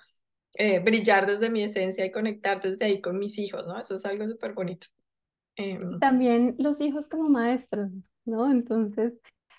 eh, 0.54 0.80
brillar 0.80 1.26
desde 1.26 1.50
mi 1.50 1.62
esencia 1.64 2.04
y 2.06 2.12
conectar 2.12 2.62
desde 2.62 2.84
ahí 2.86 3.00
con 3.02 3.18
mis 3.18 3.38
hijos, 3.38 3.66
¿no? 3.66 3.80
Eso 3.80 3.96
es 3.96 4.04
algo 4.06 4.26
súper 4.28 4.54
bonito. 4.54 4.88
Em, 5.58 5.98
También 5.98 6.54
los 6.58 6.80
hijos 6.80 7.08
como 7.08 7.28
maestros, 7.28 7.90
¿no? 8.24 8.50
Entonces, 8.50 9.14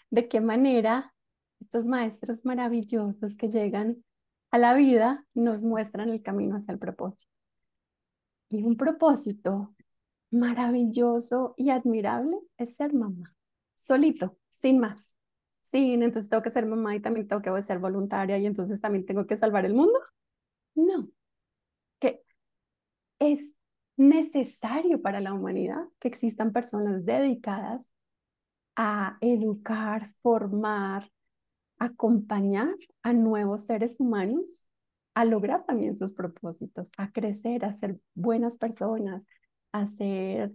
¿de 0.09 0.27
qué 0.27 0.41
manera 0.41 1.13
estos 1.59 1.85
maestros 1.85 2.45
maravillosos 2.45 3.35
que 3.35 3.49
llegan 3.49 4.03
a 4.51 4.57
la 4.57 4.73
vida 4.73 5.25
nos 5.33 5.61
muestran 5.61 6.09
el 6.09 6.21
camino 6.23 6.55
hacia 6.57 6.71
el 6.73 6.79
propósito? 6.79 7.29
Y 8.49 8.63
un 8.63 8.77
propósito 8.77 9.75
maravilloso 10.31 11.55
y 11.57 11.71
admirable 11.71 12.39
es 12.57 12.75
ser 12.75 12.93
mamá, 12.93 13.35
solito, 13.75 14.37
sin 14.49 14.79
más. 14.79 15.05
Sin, 15.65 16.03
entonces 16.03 16.29
tengo 16.29 16.43
que 16.43 16.51
ser 16.51 16.65
mamá 16.65 16.95
y 16.95 17.01
también 17.01 17.27
tengo 17.27 17.41
que 17.43 17.61
ser 17.63 17.79
voluntaria 17.79 18.37
y 18.39 18.45
entonces 18.47 18.81
también 18.81 19.05
tengo 19.05 19.27
que 19.27 19.37
salvar 19.37 19.65
el 19.65 19.73
mundo. 19.75 19.99
No, 20.75 21.09
que 21.99 22.23
es 23.19 23.55
necesario 23.99 25.01
para 25.01 25.19
la 25.19 25.33
humanidad 25.33 25.83
que 25.99 26.07
existan 26.07 26.53
personas 26.53 27.05
dedicadas 27.05 27.85
a 28.75 29.17
educar, 29.19 30.09
formar, 30.21 31.11
acompañar 31.77 32.73
a 33.03 33.11
nuevos 33.11 33.65
seres 33.65 33.99
humanos 33.99 34.67
a 35.15 35.25
lograr 35.25 35.65
también 35.65 35.97
sus 35.97 36.13
propósitos, 36.13 36.91
a 36.97 37.11
crecer, 37.11 37.65
a 37.65 37.73
ser 37.73 37.99
buenas 38.15 38.55
personas, 38.55 39.25
a 39.73 39.85
ser 39.85 40.53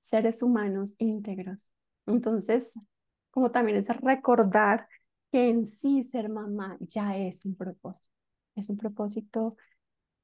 seres 0.00 0.42
humanos 0.42 0.96
íntegros. 0.98 1.70
Entonces, 2.06 2.74
como 3.30 3.52
también 3.52 3.78
es 3.78 3.86
recordar 4.00 4.88
que 5.30 5.48
en 5.48 5.66
sí 5.66 6.02
ser 6.02 6.28
mamá 6.28 6.76
ya 6.80 7.16
es 7.16 7.44
un 7.44 7.54
propósito, 7.54 8.10
es 8.56 8.68
un 8.70 8.76
propósito 8.76 9.56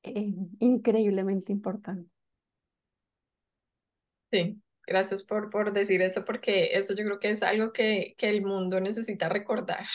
eh, 0.03 0.35
increíblemente 0.61 1.53
importante. 1.53 2.11
Sí, 4.33 4.61
gracias 4.87 5.25
por, 5.25 5.51
por 5.51 5.73
decir 5.73 6.03
eso, 6.03 6.25
porque 6.25 6.71
eso 6.73 6.95
yo 6.95 7.05
creo 7.05 7.19
que 7.19 7.31
es 7.31 7.43
algo 7.43 7.73
que, 7.73 8.15
que 8.17 8.29
el 8.29 8.43
mundo 8.43 8.81
necesita 8.81 9.29
recordar. 9.29 9.87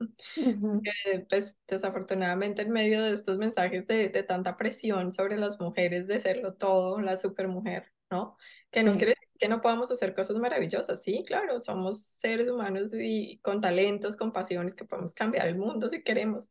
pues 1.30 1.56
desafortunadamente 1.66 2.62
en 2.62 2.70
medio 2.70 3.02
de 3.02 3.12
estos 3.12 3.38
mensajes 3.38 3.86
de, 3.86 4.08
de, 4.08 4.22
tanta 4.22 4.56
presión 4.56 5.12
sobre 5.12 5.38
las 5.38 5.58
mujeres 5.60 6.06
de 6.06 6.20
serlo 6.20 6.54
todo, 6.54 7.00
la 7.00 7.16
supermujer, 7.16 7.92
¿no? 8.10 8.36
Que 8.70 8.82
no 8.82 8.96
quiere 8.96 9.12
decir 9.12 9.28
que 9.38 9.48
no 9.48 9.60
podamos 9.60 9.90
hacer 9.90 10.14
cosas 10.14 10.36
maravillosas, 10.36 11.02
sí, 11.02 11.24
claro, 11.26 11.60
somos 11.60 12.00
seres 12.00 12.50
humanos 12.50 12.92
y 12.94 13.38
con 13.42 13.60
talentos, 13.60 14.16
con 14.16 14.32
pasiones 14.32 14.74
que 14.74 14.84
podemos 14.84 15.14
cambiar 15.14 15.46
el 15.48 15.56
mundo 15.56 15.88
si 15.88 16.02
queremos, 16.02 16.50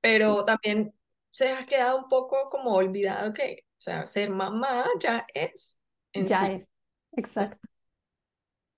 pero 0.00 0.44
también 0.44 0.94
se 1.36 1.52
ha 1.52 1.66
quedado 1.66 1.98
un 1.98 2.08
poco 2.08 2.48
como 2.48 2.72
olvidado 2.72 3.34
que, 3.34 3.64
o 3.64 3.80
sea, 3.80 4.06
ser 4.06 4.30
mamá 4.30 4.86
ya 4.98 5.26
es. 5.34 5.76
Ya 6.14 6.46
es, 6.46 6.66
exacto 7.12 7.68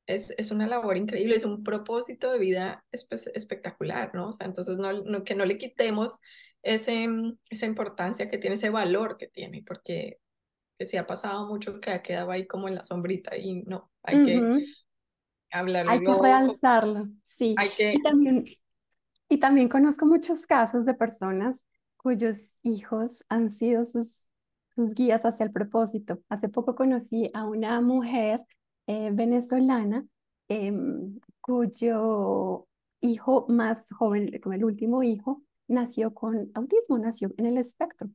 es, 0.08 0.34
es, 0.38 0.50
una 0.50 0.66
labor 0.66 0.96
increíble, 0.96 1.36
es 1.36 1.44
un 1.44 1.62
propósito 1.62 2.32
de 2.32 2.38
vida 2.38 2.84
espectacular, 2.90 4.12
¿no? 4.14 4.30
O 4.30 4.32
sea, 4.32 4.46
entonces 4.46 4.78
no, 4.78 4.90
no, 4.92 5.22
que 5.22 5.34
no 5.34 5.44
le 5.44 5.58
quitemos 5.58 6.18
ese, 6.62 7.06
esa 7.50 7.66
importancia 7.66 8.30
que 8.30 8.38
tiene, 8.38 8.56
ese 8.56 8.70
valor 8.70 9.18
que 9.18 9.28
tiene, 9.28 9.62
porque 9.64 10.18
que 10.78 10.86
sí 10.86 10.96
ha 10.96 11.06
pasado 11.06 11.46
mucho 11.46 11.78
que 11.78 11.90
ha 11.90 12.02
quedado 12.02 12.30
ahí 12.30 12.46
como 12.46 12.68
en 12.68 12.76
la 12.76 12.84
sombrita 12.84 13.36
y 13.36 13.62
no, 13.64 13.90
hay 14.02 14.24
que 14.24 14.56
hablarlo. 15.50 15.92
Hay 15.92 16.00
que 16.00 16.22
realzarlo, 16.22 17.08
sí. 17.26 17.54
Hay 17.58 17.70
que... 17.76 17.92
y, 17.94 18.02
también, 18.02 18.44
y 19.28 19.38
también 19.38 19.68
conozco 19.68 20.06
muchos 20.06 20.46
casos 20.46 20.86
de 20.86 20.94
personas 20.94 21.62
cuyos 22.08 22.56
hijos 22.62 23.22
han 23.28 23.50
sido 23.50 23.84
sus, 23.84 24.30
sus 24.74 24.94
guías 24.94 25.26
hacia 25.26 25.44
el 25.44 25.52
propósito. 25.52 26.22
Hace 26.30 26.48
poco 26.48 26.74
conocí 26.74 27.30
a 27.34 27.44
una 27.44 27.82
mujer 27.82 28.40
eh, 28.86 29.10
venezolana 29.12 30.06
em, 30.48 31.20
cuyo 31.42 32.66
hijo 33.02 33.44
más 33.50 33.92
joven, 33.92 34.40
como 34.42 34.54
el 34.54 34.64
último 34.64 35.02
hijo, 35.02 35.42
nació 35.66 36.14
con 36.14 36.50
autismo, 36.54 36.96
nació 36.96 37.30
en 37.36 37.44
el 37.44 37.58
espectro. 37.58 38.08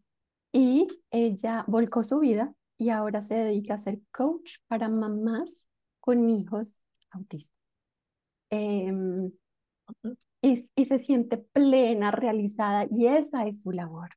Y 0.51 0.87
ella 1.11 1.63
volcó 1.67 2.01
su 2.01 2.17
vida 2.17 2.51
y 2.79 2.89
ahora 2.89 3.21
se 3.21 3.35
dedica 3.35 3.75
a 3.75 3.79
ser 3.79 3.99
coach 4.11 4.53
para 4.67 4.89
mamás 4.89 5.67
con 5.99 6.31
hijos 6.31 6.81
autistas. 7.11 7.55
Em, 8.49 9.31
y, 10.43 10.85
se 10.85 10.99
siente 10.99 11.37
plena, 11.37 12.11
realizada, 12.11 12.85
y 12.91 13.07
esa 13.07 13.47
es 13.47 13.61
su 13.61 13.71
labor. 13.71 14.09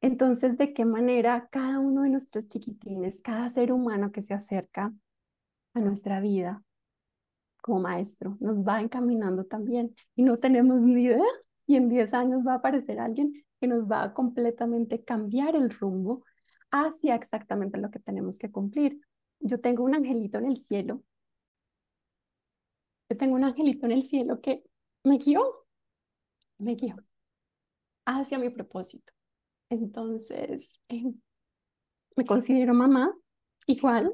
Entonces, 0.00 0.56
¿de 0.56 0.72
qué 0.72 0.84
manera 0.84 1.48
cada 1.50 1.80
uno 1.80 2.02
de 2.02 2.10
nuestros 2.10 2.48
chiquitines, 2.48 3.20
cada 3.22 3.50
ser 3.50 3.72
humano 3.72 4.12
que 4.12 4.22
se 4.22 4.34
acerca 4.34 4.92
a 5.74 5.80
nuestra 5.80 6.20
vida 6.20 6.62
como 7.60 7.80
maestro, 7.80 8.36
nos 8.40 8.58
va 8.58 8.80
encaminando 8.80 9.44
también 9.44 9.94
y 10.14 10.22
no 10.22 10.38
tenemos 10.38 10.80
ni 10.80 11.02
idea 11.02 11.22
y 11.66 11.76
en 11.76 11.88
10 11.88 12.14
años 12.14 12.46
va 12.46 12.52
a 12.54 12.56
aparecer 12.56 13.00
alguien 13.00 13.44
que 13.60 13.66
nos 13.66 13.90
va 13.90 14.04
a 14.04 14.14
completamente 14.14 15.02
cambiar 15.02 15.56
el 15.56 15.70
rumbo 15.70 16.24
hacia 16.70 17.16
exactamente 17.16 17.78
lo 17.78 17.90
que 17.90 17.98
tenemos 17.98 18.38
que 18.38 18.52
cumplir. 18.52 19.00
Yo 19.40 19.60
tengo 19.60 19.82
un 19.84 19.96
angelito 19.96 20.38
en 20.38 20.46
el 20.46 20.58
cielo. 20.58 21.02
Yo 23.08 23.16
tengo 23.16 23.34
un 23.34 23.44
angelito 23.44 23.86
en 23.86 23.92
el 23.92 24.02
cielo 24.04 24.40
que 24.40 24.62
me 25.06 25.16
guió, 25.18 25.42
me 26.58 26.74
guió 26.76 26.96
hacia 28.06 28.38
mi 28.38 28.50
propósito. 28.50 29.12
Entonces, 29.70 30.80
eh, 30.88 31.12
me 32.16 32.24
considero 32.24 32.74
mamá 32.74 33.12
igual, 33.66 34.12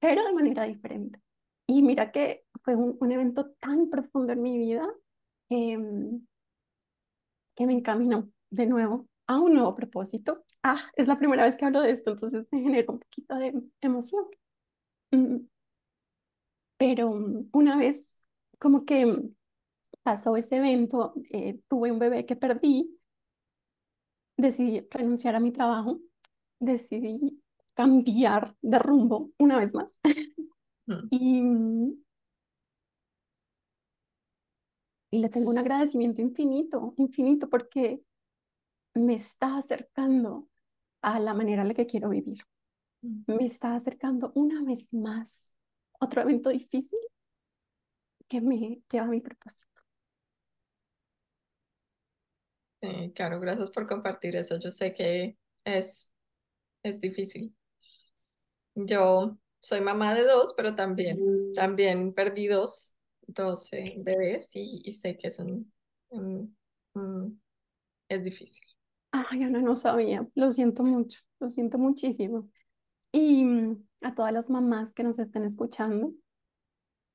pero 0.00 0.24
de 0.24 0.32
manera 0.32 0.64
diferente. 0.64 1.20
Y 1.66 1.82
mira 1.82 2.12
que 2.12 2.44
fue 2.62 2.74
un, 2.74 2.96
un 3.00 3.12
evento 3.12 3.50
tan 3.60 3.90
profundo 3.90 4.32
en 4.32 4.42
mi 4.42 4.58
vida 4.58 4.86
em, 5.50 6.20
que 7.54 7.66
me 7.66 7.72
encaminó 7.74 8.28
de 8.50 8.66
nuevo 8.66 9.06
a 9.26 9.38
un 9.40 9.54
nuevo 9.54 9.74
propósito. 9.74 10.44
Ah, 10.62 10.90
es 10.96 11.06
la 11.08 11.18
primera 11.18 11.44
vez 11.44 11.56
que 11.56 11.64
hablo 11.64 11.80
de 11.82 11.90
esto, 11.90 12.10
entonces 12.12 12.46
me 12.50 12.60
genera 12.62 12.90
un 12.92 12.98
poquito 13.00 13.34
de 13.36 13.52
emoción. 13.80 14.24
Mm, 15.12 15.38
pero 16.76 17.10
una 17.52 17.76
vez 17.76 18.17
como 18.58 18.84
que 18.84 19.30
pasó 20.02 20.36
ese 20.36 20.56
evento, 20.56 21.14
eh, 21.30 21.60
tuve 21.68 21.92
un 21.92 21.98
bebé 21.98 22.26
que 22.26 22.36
perdí, 22.36 22.98
decidí 24.36 24.86
renunciar 24.90 25.34
a 25.34 25.40
mi 25.40 25.52
trabajo, 25.52 26.00
decidí 26.58 27.42
cambiar 27.74 28.54
de 28.62 28.78
rumbo 28.78 29.30
una 29.38 29.58
vez 29.58 29.74
más. 29.74 30.00
Mm. 30.86 30.92
y, 31.10 31.98
y 35.10 35.18
le 35.18 35.28
tengo 35.28 35.50
un 35.50 35.58
agradecimiento 35.58 36.22
infinito, 36.22 36.94
infinito, 36.96 37.48
porque 37.48 38.02
me 38.94 39.14
está 39.14 39.58
acercando 39.58 40.48
a 41.02 41.20
la 41.20 41.34
manera 41.34 41.62
en 41.62 41.68
la 41.68 41.74
que 41.74 41.86
quiero 41.86 42.10
vivir. 42.10 42.42
Mm. 43.02 43.22
Me 43.26 43.46
está 43.46 43.74
acercando 43.74 44.32
una 44.34 44.62
vez 44.62 44.92
más 44.92 45.52
otro 46.00 46.22
evento 46.22 46.50
difícil 46.50 46.98
que 48.28 48.40
me 48.40 48.82
lleva 48.90 49.06
a 49.06 49.08
mi 49.08 49.20
propósito. 49.20 49.68
claro, 53.14 53.40
gracias 53.40 53.70
por 53.70 53.86
compartir 53.86 54.36
eso. 54.36 54.58
Yo 54.58 54.70
sé 54.70 54.94
que 54.94 55.36
es, 55.64 56.12
es 56.82 57.00
difícil. 57.00 57.54
Yo 58.74 59.36
soy 59.60 59.80
mamá 59.80 60.14
de 60.14 60.24
dos, 60.24 60.54
pero 60.56 60.74
también, 60.74 61.52
también 61.52 62.12
perdí 62.14 62.46
dos, 62.46 62.94
dos 63.26 63.68
bebés 63.70 64.50
y, 64.54 64.92
sé 64.92 65.18
que 65.18 65.28
es, 65.28 65.38
es 68.08 68.24
difícil. 68.24 68.64
Ay, 69.10 69.42
Ana, 69.42 69.60
no 69.60 69.74
sabía. 69.74 70.28
Lo 70.34 70.52
siento 70.52 70.84
mucho, 70.84 71.20
lo 71.40 71.50
siento 71.50 71.78
muchísimo. 71.78 72.48
Y 73.10 73.44
mm, 73.44 73.84
a 74.02 74.14
todas 74.14 74.32
las 74.32 74.48
mamás 74.48 74.94
que 74.94 75.02
nos 75.02 75.18
estén 75.18 75.44
escuchando, 75.44 76.12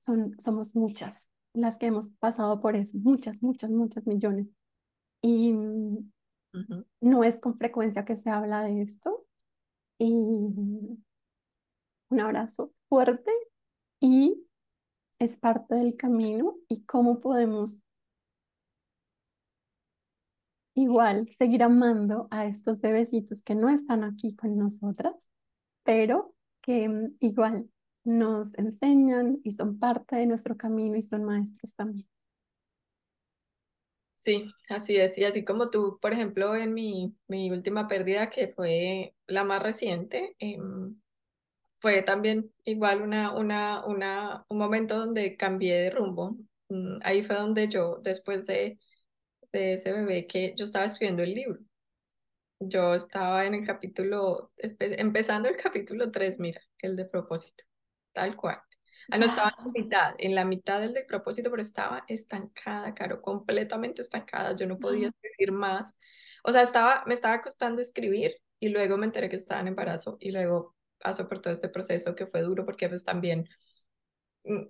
son, 0.04 0.36
somos 0.40 0.76
muchas 0.76 1.30
las 1.54 1.78
que 1.78 1.88
hemos 1.88 2.10
pasado 2.10 2.60
por 2.62 2.76
eso, 2.76 2.98
muchas, 2.98 3.42
muchas, 3.42 3.70
muchas 3.70 4.06
millones. 4.08 4.48
Y 5.22 5.54
mm, 5.54 6.12
no 7.02 7.24
es 7.24 7.40
con 7.40 7.58
frecuencia 7.58 8.06
que 8.06 8.18
se 8.18 8.30
habla 8.30 8.64
de 8.64 8.82
esto. 8.82 9.26
Y 10.00 10.12
un 12.10 12.20
abrazo 12.20 12.74
fuerte 12.90 13.32
y 14.00 14.46
es 15.20 15.38
parte 15.38 15.76
del 15.76 15.96
camino 15.96 16.56
y 16.68 16.84
cómo 16.84 17.20
podemos 17.20 17.82
igual 20.76 21.30
seguir 21.30 21.64
amando 21.64 22.28
a 22.32 22.46
estos 22.46 22.82
bebecitos 22.82 23.44
que 23.44 23.56
no 23.56 23.70
están 23.70 24.04
aquí 24.04 24.36
con 24.36 24.58
nosotras, 24.58 25.16
pero 25.84 26.36
que 26.62 26.90
mm, 26.90 27.18
igual 27.20 27.70
nos 28.06 28.54
enseñan 28.58 29.40
y 29.44 29.52
son 29.54 29.80
parte 29.80 30.16
de 30.18 30.26
nuestro 30.28 30.58
camino 30.58 30.98
y 30.98 31.02
son 31.04 31.24
maestros 31.26 31.76
también. 31.76 32.08
Sí, 34.16 34.54
así 34.70 34.96
es. 34.98 35.18
Y 35.18 35.26
así 35.26 35.44
como 35.44 35.70
tú, 35.70 36.00
por 36.02 36.14
ejemplo, 36.14 36.56
en 36.56 36.74
mi, 36.74 37.16
mi 37.28 37.52
última 37.52 37.88
pérdida, 37.88 38.30
que 38.30 38.48
fue 38.50 39.14
la 39.28 39.44
más 39.44 39.62
reciente, 39.62 40.36
eh, 40.40 40.58
fue 41.80 42.02
también 42.04 42.52
igual 42.66 43.02
una, 43.02 43.34
una, 43.36 43.86
una, 43.86 44.46
un 44.50 44.58
momento 44.58 44.98
donde 44.98 45.36
cambié 45.38 45.76
de 45.76 45.90
rumbo. 45.92 46.38
Mm, 46.70 47.00
ahí 47.04 47.24
fue 47.24 47.36
donde 47.36 47.68
yo, 47.68 48.00
después 48.04 48.46
de, 48.48 48.80
de 49.54 49.74
ese 49.76 49.92
bebé, 49.94 50.28
que 50.28 50.54
yo 50.58 50.66
estaba 50.66 50.86
escribiendo 50.86 51.24
el 51.24 51.36
libro. 51.36 51.60
Yo 52.60 52.96
estaba 52.96 53.46
en 53.46 53.54
el 53.56 53.66
capítulo, 53.66 54.52
empezando 54.58 55.50
el 55.50 55.56
capítulo 55.58 56.10
3, 56.12 56.40
mira, 56.40 56.62
el 56.80 56.96
de 56.96 57.06
propósito, 57.06 57.64
tal 58.14 58.36
cual. 58.36 58.62
Ah, 59.12 59.18
no, 59.18 59.26
estaba 59.26 59.54
en 59.60 59.66
la 59.66 59.72
mitad, 59.72 60.16
en 60.18 60.36
la 60.36 60.46
mitad 60.46 60.80
del 60.82 60.94
de 60.94 61.04
propósito, 61.04 61.50
pero 61.52 61.62
estaba 61.62 62.06
estancada, 62.08 62.94
Caro, 62.94 63.22
completamente 63.22 64.02
estancada. 64.02 64.56
Yo 64.56 64.66
no 64.68 64.80
podía 64.80 65.10
escribir 65.10 65.52
más. 65.52 65.98
O 66.44 66.52
sea, 66.52 66.62
estaba, 66.62 67.04
me 67.06 67.14
estaba 67.14 67.42
costando 67.42 67.82
escribir 67.82 68.36
y 68.60 68.70
luego 68.70 68.98
me 68.98 69.06
enteré 69.06 69.30
que 69.30 69.36
estaba 69.36 69.62
en 69.62 69.68
embarazo 69.70 70.18
y 70.20 70.32
luego 70.32 70.76
pasó 71.00 71.28
por 71.28 71.42
todo 71.42 71.54
este 71.54 71.70
proceso 71.70 72.16
que 72.16 72.28
fue 72.28 72.42
duro 72.42 72.66
porque 72.66 72.88
pues 72.90 73.04
también 73.04 73.50
mm, 74.46 74.64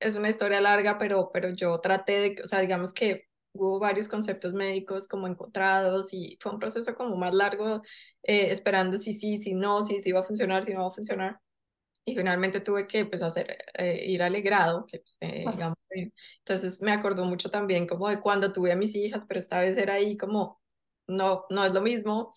es 0.00 0.16
una 0.16 0.28
historia 0.30 0.60
larga, 0.60 0.98
pero, 0.98 1.30
pero 1.32 1.50
yo 1.50 1.80
traté 1.80 2.12
de, 2.20 2.42
o 2.44 2.48
sea, 2.48 2.60
digamos 2.60 2.92
que 2.92 3.28
hubo 3.52 3.78
varios 3.80 4.08
conceptos 4.08 4.52
médicos 4.54 5.08
como 5.08 5.26
encontrados 5.26 6.12
y 6.12 6.38
fue 6.40 6.52
un 6.52 6.58
proceso 6.60 6.94
como 6.94 7.16
más 7.16 7.34
largo, 7.34 7.82
eh, 8.22 8.50
esperando 8.50 8.98
si 8.98 9.14
sí, 9.14 9.38
si 9.38 9.54
no, 9.54 9.82
si 9.82 10.00
sí 10.00 10.12
va 10.12 10.20
a 10.20 10.24
funcionar, 10.24 10.64
si 10.64 10.74
no 10.74 10.82
va 10.82 10.88
a 10.88 10.92
funcionar. 10.92 11.40
Y 12.08 12.16
finalmente 12.16 12.60
tuve 12.60 12.86
que 12.86 13.04
pues, 13.04 13.20
hacer, 13.22 13.58
eh, 13.74 14.04
ir 14.06 14.22
al 14.22 14.40
grado, 14.40 14.86
que, 14.86 15.02
eh, 15.20 15.44
digamos, 15.50 15.76
entonces 15.90 16.80
me 16.80 16.92
acordó 16.92 17.24
mucho 17.24 17.50
también 17.50 17.86
como 17.86 18.08
de 18.08 18.20
cuando 18.20 18.52
tuve 18.52 18.72
a 18.72 18.76
mis 18.76 18.94
hijas, 18.94 19.22
pero 19.28 19.40
esta 19.40 19.60
vez 19.60 19.76
era 19.76 19.94
ahí 19.94 20.16
como, 20.16 20.60
no, 21.06 21.44
no 21.50 21.64
es 21.64 21.72
lo 21.72 21.82
mismo. 21.82 22.32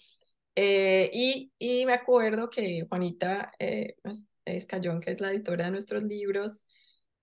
Eh, 0.56 1.10
y, 1.14 1.54
y 1.58 1.86
me 1.86 1.94
acuerdo 1.94 2.50
que 2.50 2.86
Juanita 2.90 3.54
eh, 3.60 3.96
pues, 4.04 4.26
Escayón, 4.46 5.00
que 5.00 5.12
es 5.12 5.22
la 5.22 5.32
editora 5.32 5.66
de 5.66 5.72
nuestros 5.72 6.04
libros, 6.04 6.66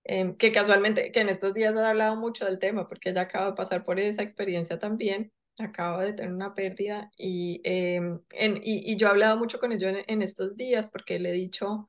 em, 0.03 0.35
que 0.37 0.51
casualmente, 0.51 1.11
que 1.11 1.19
en 1.21 1.29
estos 1.29 1.53
días 1.53 1.75
ha 1.75 1.89
hablado 1.89 2.15
mucho 2.15 2.45
del 2.45 2.57
tema, 2.59 2.87
porque 2.87 3.11
ella 3.11 3.21
acaba 3.21 3.47
de 3.47 3.53
pasar 3.53 3.83
por 3.83 3.99
esa 3.99 4.23
experiencia 4.23 4.79
también, 4.79 5.31
acaba 5.59 6.03
de 6.03 6.13
tener 6.13 6.33
una 6.33 6.55
pérdida, 6.55 7.11
y, 7.17 7.61
em, 7.63 8.19
en, 8.31 8.57
y, 8.57 8.91
y 8.91 8.97
yo 8.97 9.07
he 9.07 9.09
hablado 9.11 9.37
mucho 9.37 9.59
con 9.59 9.71
ella 9.71 9.89
en, 9.89 10.03
en 10.07 10.21
estos 10.23 10.55
días, 10.57 10.89
porque 10.89 11.19
le 11.19 11.29
he 11.29 11.33
dicho, 11.33 11.87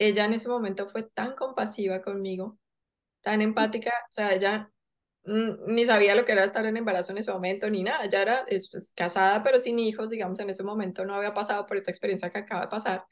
ella 0.00 0.24
en 0.24 0.32
ese 0.32 0.48
momento 0.48 0.88
fue 0.88 1.02
tan 1.04 1.34
compasiva 1.36 2.00
conmigo, 2.00 2.58
tan 3.20 3.42
empática, 3.42 3.90
o 3.90 4.12
sea, 4.12 4.34
ella 4.34 4.72
ni 5.24 5.84
sabía 5.84 6.14
lo 6.14 6.24
que 6.24 6.32
era 6.32 6.44
estar 6.44 6.64
en 6.64 6.78
embarazo 6.78 7.12
en 7.12 7.18
ese 7.18 7.30
momento, 7.30 7.68
ni 7.68 7.82
nada, 7.82 8.06
ya 8.08 8.22
era 8.22 8.44
es, 8.48 8.70
pues, 8.70 8.92
casada, 8.96 9.42
pero 9.42 9.60
sin 9.60 9.78
hijos, 9.78 10.08
digamos, 10.08 10.40
en 10.40 10.48
ese 10.48 10.62
momento 10.62 11.04
no 11.04 11.14
había 11.14 11.34
pasado 11.34 11.66
por 11.66 11.76
esta 11.76 11.90
experiencia 11.90 12.30
que 12.30 12.38
acaba 12.38 12.62
de 12.62 12.68
pasar. 12.68 13.04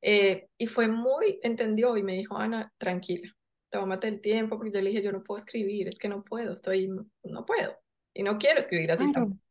Eh, 0.00 0.48
y 0.58 0.66
fue 0.66 0.88
muy, 0.88 1.38
entendió 1.44 1.96
y 1.96 2.02
me 2.02 2.14
dijo, 2.14 2.36
Ana, 2.36 2.72
tranquila, 2.76 3.30
tómate 3.70 4.08
el 4.08 4.20
tiempo, 4.20 4.56
porque 4.56 4.72
yo 4.72 4.82
le 4.82 4.90
dije, 4.90 5.02
yo 5.02 5.12
no 5.12 5.22
puedo 5.22 5.38
escribir, 5.38 5.86
es 5.86 5.98
que 5.98 6.08
no 6.08 6.24
puedo, 6.24 6.52
estoy, 6.52 6.88
no 6.88 7.46
puedo, 7.46 7.78
y 8.12 8.24
no 8.24 8.36
quiero 8.38 8.58
escribir 8.58 8.90
así 8.90 9.04
claro. 9.04 9.26
tampoco. 9.26 9.42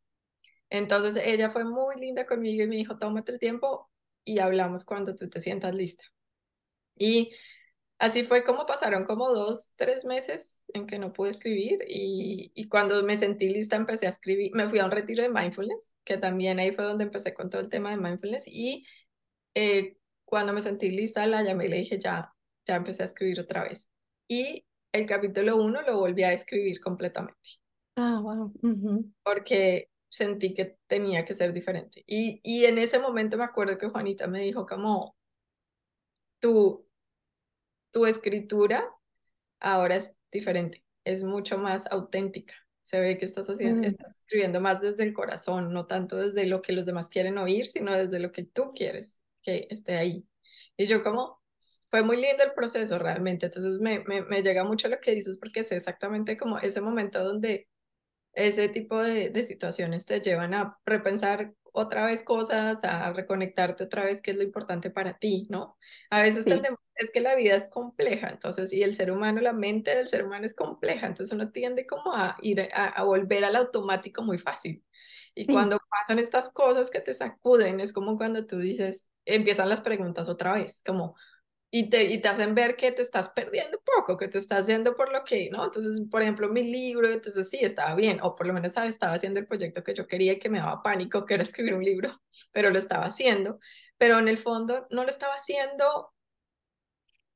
Entonces 0.70 1.24
ella 1.26 1.52
fue 1.52 1.64
muy 1.64 1.96
linda 1.96 2.26
conmigo 2.26 2.64
y 2.64 2.68
me 2.68 2.76
dijo, 2.76 2.98
tómate 2.98 3.32
el 3.32 3.40
tiempo 3.40 3.90
y 4.26 4.40
hablamos 4.40 4.84
cuando 4.84 5.16
tú 5.16 5.30
te 5.30 5.42
sientas 5.42 5.74
lista. 5.74 6.04
Y 7.02 7.34
así 8.00 8.24
fue 8.24 8.44
como 8.44 8.66
pasaron 8.66 9.06
como 9.06 9.30
dos, 9.32 9.74
tres 9.78 10.06
meses 10.06 10.62
en 10.74 10.88
que 10.88 11.00
no 11.00 11.14
pude 11.14 11.32
escribir 11.32 11.80
y, 11.88 12.52
y 12.56 12.68
cuando 12.70 13.04
me 13.04 13.18
sentí 13.18 13.50
lista 13.50 13.76
empecé 13.78 14.08
a 14.08 14.10
escribir, 14.12 14.52
me 14.56 14.70
fui 14.70 14.80
a 14.80 14.86
un 14.86 14.92
retiro 14.92 15.24
de 15.24 15.30
mindfulness, 15.30 15.94
que 16.04 16.18
también 16.18 16.60
ahí 16.60 16.72
fue 16.74 16.86
donde 16.86 17.06
empecé 17.06 17.34
con 17.34 17.50
todo 17.50 17.62
el 17.62 17.70
tema 17.70 17.92
de 17.92 17.98
mindfulness 17.98 18.46
y 18.48 18.86
eh, 19.56 19.98
cuando 20.26 20.54
me 20.54 20.62
sentí 20.62 20.92
lista 20.92 21.26
la 21.28 21.44
llamé 21.44 21.66
y 21.66 21.70
le 21.70 21.78
dije 21.78 22.00
ya, 22.00 22.34
ya 22.68 22.76
empecé 22.78 23.04
a 23.04 23.06
escribir 23.08 23.40
otra 23.42 23.64
vez. 23.64 23.90
Y 24.28 24.66
el 24.94 25.06
capítulo 25.06 25.58
uno 25.58 25.82
lo 25.82 25.98
volví 26.00 26.24
a 26.24 26.34
escribir 26.34 26.80
completamente 26.82 27.40
Ah, 27.96 28.20
wow. 28.22 28.52
porque 29.24 29.90
sentí 30.10 30.54
que 30.54 30.78
tenía 30.88 31.26
que 31.26 31.36
ser 31.36 31.54
diferente. 31.54 32.04
Y, 32.08 32.40
y 32.44 32.66
en 32.66 32.78
ese 32.78 33.00
momento 33.00 33.38
me 33.38 33.44
acuerdo 33.46 33.78
que 33.78 33.90
Juanita 33.90 34.28
me 34.28 34.42
dijo 34.42 34.66
como, 34.66 35.16
tu, 36.40 36.86
tu 37.92 38.06
escritura 38.06 38.90
ahora 39.60 39.96
es 39.96 40.16
diferente, 40.32 40.84
es 41.04 41.24
mucho 41.24 41.58
más 41.58 41.88
auténtica. 41.92 42.56
Se 42.84 43.00
ve 43.00 43.18
que 43.18 43.26
estás 43.26 43.50
haciendo, 43.50 43.82
Mm, 43.82 43.86
estás 43.88 44.16
escribiendo 44.22 44.60
más 44.62 44.82
desde 44.82 45.04
el 45.04 45.14
corazón, 45.14 45.74
no 45.74 45.86
tanto 45.88 46.18
desde 46.18 46.46
lo 46.48 46.62
que 46.62 46.74
los 46.74 46.86
demás 46.86 47.10
quieren 47.10 47.38
oír, 47.38 47.68
sino 47.68 47.94
desde 47.94 48.20
lo 48.20 48.32
que 48.32 48.44
tú 48.46 48.74
quieres 48.76 49.22
que 49.44 49.68
esté 49.70 49.98
ahí. 49.98 50.28
Y 50.78 50.86
yo 50.88 51.04
como, 51.04 51.42
fue 51.90 52.04
muy 52.04 52.18
lindo 52.18 52.44
el 52.44 52.54
proceso 52.54 52.98
realmente, 53.00 53.48
entonces 53.48 53.80
me, 53.80 54.00
me, 54.06 54.24
me 54.24 54.42
llega 54.44 54.64
mucho 54.64 54.88
lo 54.88 55.00
que 55.00 55.16
dices 55.16 55.38
porque 55.38 55.62
es 55.62 55.72
exactamente 55.72 56.38
como 56.38 56.58
ese 56.60 56.82
momento 56.82 57.24
donde 57.24 57.70
ese 58.34 58.70
tipo 58.70 59.00
de, 59.02 59.30
de 59.30 59.44
situaciones 59.44 60.06
te 60.06 60.22
llevan 60.22 60.54
a 60.54 60.80
repensar 60.86 61.54
otra 61.72 62.06
vez 62.06 62.24
cosas, 62.24 62.84
a 62.84 63.14
reconectarte 63.14 63.84
otra 63.84 64.06
vez 64.06 64.22
qué 64.22 64.32
es 64.32 64.38
lo 64.38 64.44
importante 64.44 64.90
para 64.90 65.18
ti, 65.18 65.48
¿no? 65.50 65.78
A 66.10 66.22
veces 66.22 66.46
sí, 66.46 66.52
tendemos, 66.52 66.80
es 66.96 67.12
que 67.12 67.22
la 67.22 67.36
vida 67.36 67.56
es 67.56 67.68
compleja, 67.68 68.30
entonces, 68.30 68.74
y 68.74 68.84
el 68.84 68.96
ser 68.96 69.12
humano, 69.12 69.42
la 69.42 69.54
mente 69.54 69.96
del 69.96 70.08
ser 70.08 70.26
humano 70.26 70.46
es 70.46 70.56
compleja, 70.56 71.08
entonces 71.08 71.34
uno 71.34 71.52
tiende 71.52 71.86
como 71.88 72.14
a 72.14 72.38
ir 72.42 72.62
a, 72.74 72.88
a 72.88 73.04
volver 73.04 73.44
al 73.46 73.56
automático 73.56 74.24
muy 74.24 74.38
fácil. 74.38 74.84
Y 75.36 75.46
sí, 75.46 75.52
cuando 75.52 75.80
pasan 75.90 76.20
estas 76.20 76.50
cosas 76.50 76.90
que 76.90 77.00
te 77.02 77.14
sacuden, 77.14 77.80
es 77.80 77.94
como 77.94 78.18
cuando 78.18 78.46
tú 78.46 78.60
dices, 78.60 79.10
empiezan 79.26 79.70
las 79.70 79.82
preguntas 79.82 80.30
otra 80.30 80.54
vez, 80.54 80.84
como, 80.86 81.16
y 81.72 81.90
te, 81.90 82.04
y 82.06 82.20
te 82.22 82.28
hacen 82.30 82.54
ver 82.56 82.76
que 82.76 82.92
te 82.92 83.02
estás 83.02 83.30
perdiendo 83.30 83.78
un 83.80 83.84
poco, 83.86 84.18
que 84.18 84.28
te 84.28 84.38
estás 84.38 84.68
yendo 84.68 84.96
por 84.96 85.12
lo 85.12 85.24
que, 85.24 85.50
¿no? 85.52 85.66
Entonces, 85.66 86.02
por 86.12 86.22
ejemplo, 86.22 86.50
mi 86.50 86.64
libro, 86.64 87.10
entonces 87.10 87.50
sí, 87.50 87.60
estaba 87.62 87.96
bien, 87.96 88.20
o 88.22 88.36
por 88.36 88.48
lo 88.48 88.54
menos 88.54 88.74
¿sabes? 88.74 88.92
estaba 88.92 89.14
haciendo 89.16 89.40
el 89.40 89.48
proyecto 89.48 89.84
que 89.84 89.94
yo 89.96 90.08
quería 90.08 90.34
y 90.34 90.40
que 90.40 90.50
me 90.50 90.60
daba 90.60 90.84
pánico, 90.84 91.26
que 91.26 91.36
era 91.36 91.44
escribir 91.44 91.74
un 91.76 91.84
libro, 91.84 92.12
pero 92.52 92.70
lo 92.72 92.80
estaba 92.80 93.06
haciendo, 93.06 93.60
pero 93.98 94.20
en 94.20 94.28
el 94.28 94.38
fondo 94.38 94.88
no 94.92 95.04
lo 95.04 95.10
estaba 95.10 95.36
haciendo 95.36 96.14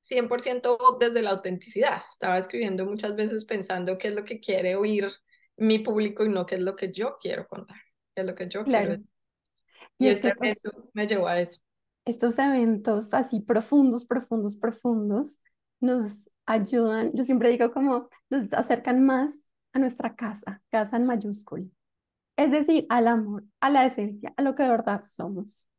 100% 0.01 0.77
desde 0.99 1.21
la 1.21 1.31
autenticidad, 1.31 2.03
estaba 2.11 2.38
escribiendo 2.38 2.86
muchas 2.86 3.15
veces 3.15 3.45
pensando 3.45 3.97
qué 3.97 4.09
es 4.09 4.15
lo 4.15 4.23
que 4.23 4.39
quiere 4.39 4.75
oír 4.75 5.09
mi 5.57 5.79
público 5.79 6.23
y 6.25 6.29
no 6.29 6.45
qué 6.45 6.55
es 6.55 6.61
lo 6.61 6.75
que 6.75 6.91
yo 6.91 7.17
quiero 7.19 7.47
contar, 7.47 7.77
qué 8.13 8.21
es 8.21 8.27
lo 8.27 8.36
que 8.36 8.47
yo 8.49 8.67
quiero 8.67 8.88
claro. 8.88 8.89
decir. 8.89 9.05
Y 9.99 10.07
Y 10.07 10.09
es 10.09 10.21
que 10.21 10.29
este 10.29 10.47
evento 10.47 10.89
me 10.93 11.07
llevó 11.07 11.27
a 11.27 11.41
eso. 11.41 11.61
Estos 12.05 12.37
eventos 12.39 13.13
así 13.13 13.41
profundos, 13.41 14.05
profundos, 14.05 14.55
profundos, 14.55 15.39
nos 15.79 16.29
ayudan, 16.45 17.11
yo 17.13 17.23
siempre 17.23 17.49
digo 17.49 17.71
como 17.71 18.09
nos 18.29 18.51
acercan 18.53 19.03
más 19.05 19.33
a 19.73 19.79
nuestra 19.79 20.15
casa, 20.15 20.61
casa 20.71 20.97
en 20.97 21.05
mayúscula. 21.05 21.65
Es 22.37 22.51
decir, 22.51 22.85
al 22.89 23.07
amor, 23.07 23.45
a 23.61 23.69
la 23.69 23.85
esencia, 23.85 24.33
a 24.37 24.41
lo 24.41 24.55
que 24.55 24.63
de 24.63 24.69
verdad 24.69 25.03
somos. 25.05 25.69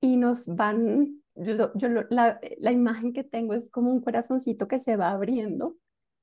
Y 0.00 0.16
nos 0.16 0.46
van, 0.48 1.22
yo, 1.34 1.72
yo 1.74 1.88
la, 2.10 2.40
la 2.58 2.72
imagen 2.72 3.12
que 3.12 3.24
tengo 3.24 3.54
es 3.54 3.70
como 3.70 3.92
un 3.92 4.00
corazoncito 4.02 4.68
que 4.68 4.78
se 4.78 4.96
va 4.96 5.10
abriendo 5.12 5.76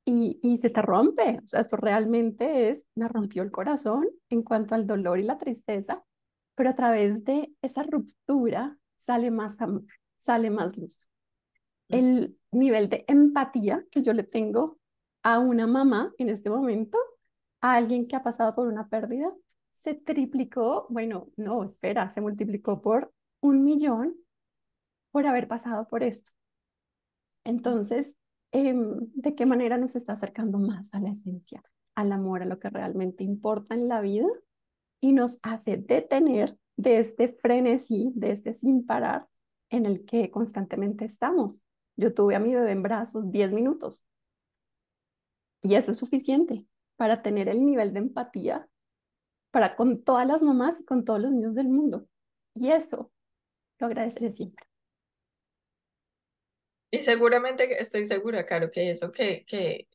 y, 0.06 0.40
y 0.44 0.58
se 0.58 0.70
te 0.70 0.82
rompe. 0.82 1.40
O 1.44 1.48
sea, 1.48 1.62
esto 1.62 1.78
realmente 1.78 2.70
es, 2.70 2.86
me 2.96 3.08
rompió 3.08 3.44
el 3.44 3.52
corazón 3.52 4.08
en 4.30 4.44
cuanto 4.44 4.76
al 4.76 4.88
dolor 4.88 5.20
y 5.20 5.24
la 5.24 5.38
tristeza, 5.38 6.04
pero 6.56 6.70
a 6.70 6.76
través 6.76 7.24
de 7.24 7.54
esa 7.62 7.84
ruptura 7.84 8.78
sale 9.10 9.32
más 9.32 9.60
amor, 9.60 9.86
sale 10.18 10.52
más 10.52 10.78
luz. 10.78 11.10
El 11.88 12.38
nivel 12.52 12.90
de 12.90 13.06
empatía 13.08 13.84
que 13.90 14.04
yo 14.04 14.14
le 14.14 14.22
tengo 14.22 14.78
a 15.24 15.40
una 15.40 15.66
mamá 15.66 16.14
en 16.20 16.30
este 16.30 16.52
momento, 16.52 17.00
a 17.60 17.74
alguien 17.74 18.08
que 18.08 18.16
ha 18.16 18.22
pasado 18.22 18.54
por 18.54 18.68
una 18.68 18.88
pérdida, 18.88 19.34
se 19.82 19.96
triplicó, 19.96 20.86
bueno, 20.90 21.30
no, 21.38 21.64
espera, 21.64 22.12
se 22.12 22.22
multiplicó 22.22 22.84
por 22.84 23.12
un 23.42 23.64
millón 23.64 24.16
por 25.10 25.26
haber 25.26 25.48
pasado 25.48 25.88
por 25.88 26.04
esto. 26.04 26.32
Entonces, 27.44 28.16
em, 28.52 29.00
¿de 29.16 29.34
qué 29.34 29.48
manera 29.48 29.80
nos 29.80 29.96
está 29.96 30.14
acercando 30.14 30.60
más 30.60 30.94
a 30.94 31.00
la 31.00 31.10
esencia, 31.10 31.64
al 31.96 32.12
amor, 32.12 32.44
a 32.44 32.46
lo 32.46 32.60
que 32.60 32.70
realmente 32.70 33.24
importa 33.24 33.74
en 33.74 33.88
la 33.88 34.02
vida 34.02 34.28
y 35.02 35.14
nos 35.14 35.40
hace 35.42 35.78
detener 35.78 36.56
de 36.80 37.00
este 37.00 37.28
frenesí, 37.28 38.12
de 38.16 38.32
este 38.32 38.54
sin 38.54 38.86
parar 38.86 39.28
en 39.70 39.86
el 39.86 40.06
que 40.06 40.32
constantemente 40.32 41.04
estamos? 41.04 41.66
Yo 41.98 42.14
tuve 42.14 42.36
a 42.36 42.40
mi 42.40 42.56
bebé 42.56 42.72
en 42.72 42.84
brazos 42.84 43.32
10 43.32 43.52
minutos 43.52 44.06
y 45.62 45.76
eso 45.76 45.92
es 45.92 45.98
suficiente 45.98 46.66
para 46.96 47.22
tener 47.22 47.50
el 47.50 47.66
nivel 47.66 47.92
de 47.92 48.00
empatía 48.00 48.70
para 49.52 49.76
con 49.76 50.04
todas 50.04 50.26
las 50.26 50.42
mamás 50.42 50.80
y 50.80 50.86
con 50.86 51.04
todos 51.04 51.20
los 51.20 51.32
niños 51.32 51.54
del 51.54 51.68
mundo. 51.68 52.08
Y 52.54 52.72
eso 52.72 53.12
lo 53.80 53.88
agradeceré 53.88 54.32
siempre. 54.32 54.66
Y 56.92 57.00
seguramente, 57.00 57.80
estoy 57.82 58.06
segura, 58.06 58.46
Caro, 58.46 58.72
que 58.72 58.92
eso 58.92 59.12
que, 59.12 59.44
que 59.46 59.90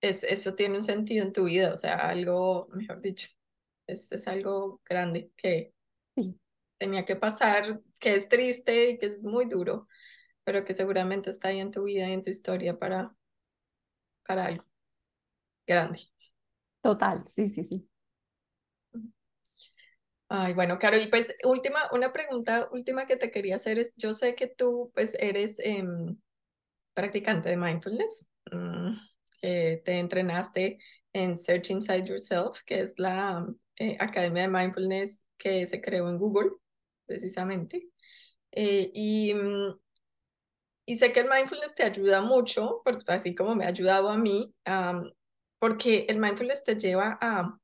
es, 0.00 0.22
eso 0.22 0.54
tiene 0.54 0.76
un 0.76 0.84
sentido 0.84 1.24
en 1.24 1.32
tu 1.32 1.44
vida, 1.44 1.74
o 1.74 1.76
sea, 1.76 1.96
algo, 2.08 2.68
mejor 2.72 3.00
dicho, 3.00 3.28
es, 3.88 4.12
es 4.12 4.28
algo 4.28 4.80
grande 4.86 5.32
que 5.36 5.74
Sí, 6.16 6.38
tenía 6.78 7.04
que 7.04 7.16
pasar, 7.16 7.80
que 7.98 8.14
es 8.16 8.28
triste 8.28 8.90
y 8.90 8.98
que 8.98 9.06
es 9.06 9.22
muy 9.22 9.46
duro, 9.46 9.88
pero 10.44 10.64
que 10.66 10.74
seguramente 10.74 11.30
está 11.30 11.48
ahí 11.48 11.60
en 11.60 11.70
tu 11.72 11.84
vida 11.84 12.08
y 12.08 12.12
en 12.14 12.22
tu 12.22 12.30
historia 12.30 12.78
para, 12.78 13.14
para 14.26 14.44
algo 14.46 14.64
grande. 15.66 16.00
total, 16.82 17.24
sí, 17.28 17.50
sí, 17.50 17.64
sí. 17.68 17.88
Ay, 20.30 20.52
bueno, 20.52 20.78
Caro, 20.78 20.98
y 20.98 21.06
pues 21.06 21.34
última, 21.44 21.88
una 21.92 22.12
pregunta 22.12 22.68
última 22.72 23.06
que 23.06 23.16
te 23.16 23.30
quería 23.30 23.56
hacer 23.56 23.78
es, 23.78 23.94
yo 23.96 24.12
sé 24.12 24.34
que 24.34 24.46
tú 24.46 24.90
pues 24.94 25.16
eres 25.18 25.56
em, 25.60 26.18
practicante 26.94 27.50
de 27.50 27.56
mindfulness, 27.58 28.28
mm, 28.52 28.92
que 29.42 29.82
te 29.84 29.98
entrenaste 30.00 30.78
en 31.14 31.38
Search 31.38 31.70
Inside 31.70 32.06
Yourself, 32.08 32.62
que 32.66 32.82
es 32.82 32.94
la 32.98 33.46
eh, 33.78 33.96
academia 34.00 34.42
de 34.42 34.48
mindfulness 34.48 35.24
que 35.38 35.66
se 35.66 35.80
creó 35.80 36.08
en 36.08 36.18
Google, 36.18 36.52
precisamente. 37.06 37.88
Eh, 38.52 38.90
y, 38.94 39.34
mm, 39.34 39.78
y 40.86 40.96
sé 40.96 41.12
que 41.12 41.20
el 41.20 41.28
mindfulness 41.28 41.74
te 41.74 41.84
ayuda 41.84 42.22
mucho, 42.22 42.82
así 43.08 43.34
como 43.34 43.54
me 43.54 43.66
ha 43.66 43.68
ayudado 43.68 44.08
a 44.08 44.16
mí, 44.16 44.54
porque 45.58 46.06
el 46.08 46.18
mindfulness 46.18 46.64
te 46.64 46.76
lleva 46.76 47.18
a 47.20 47.58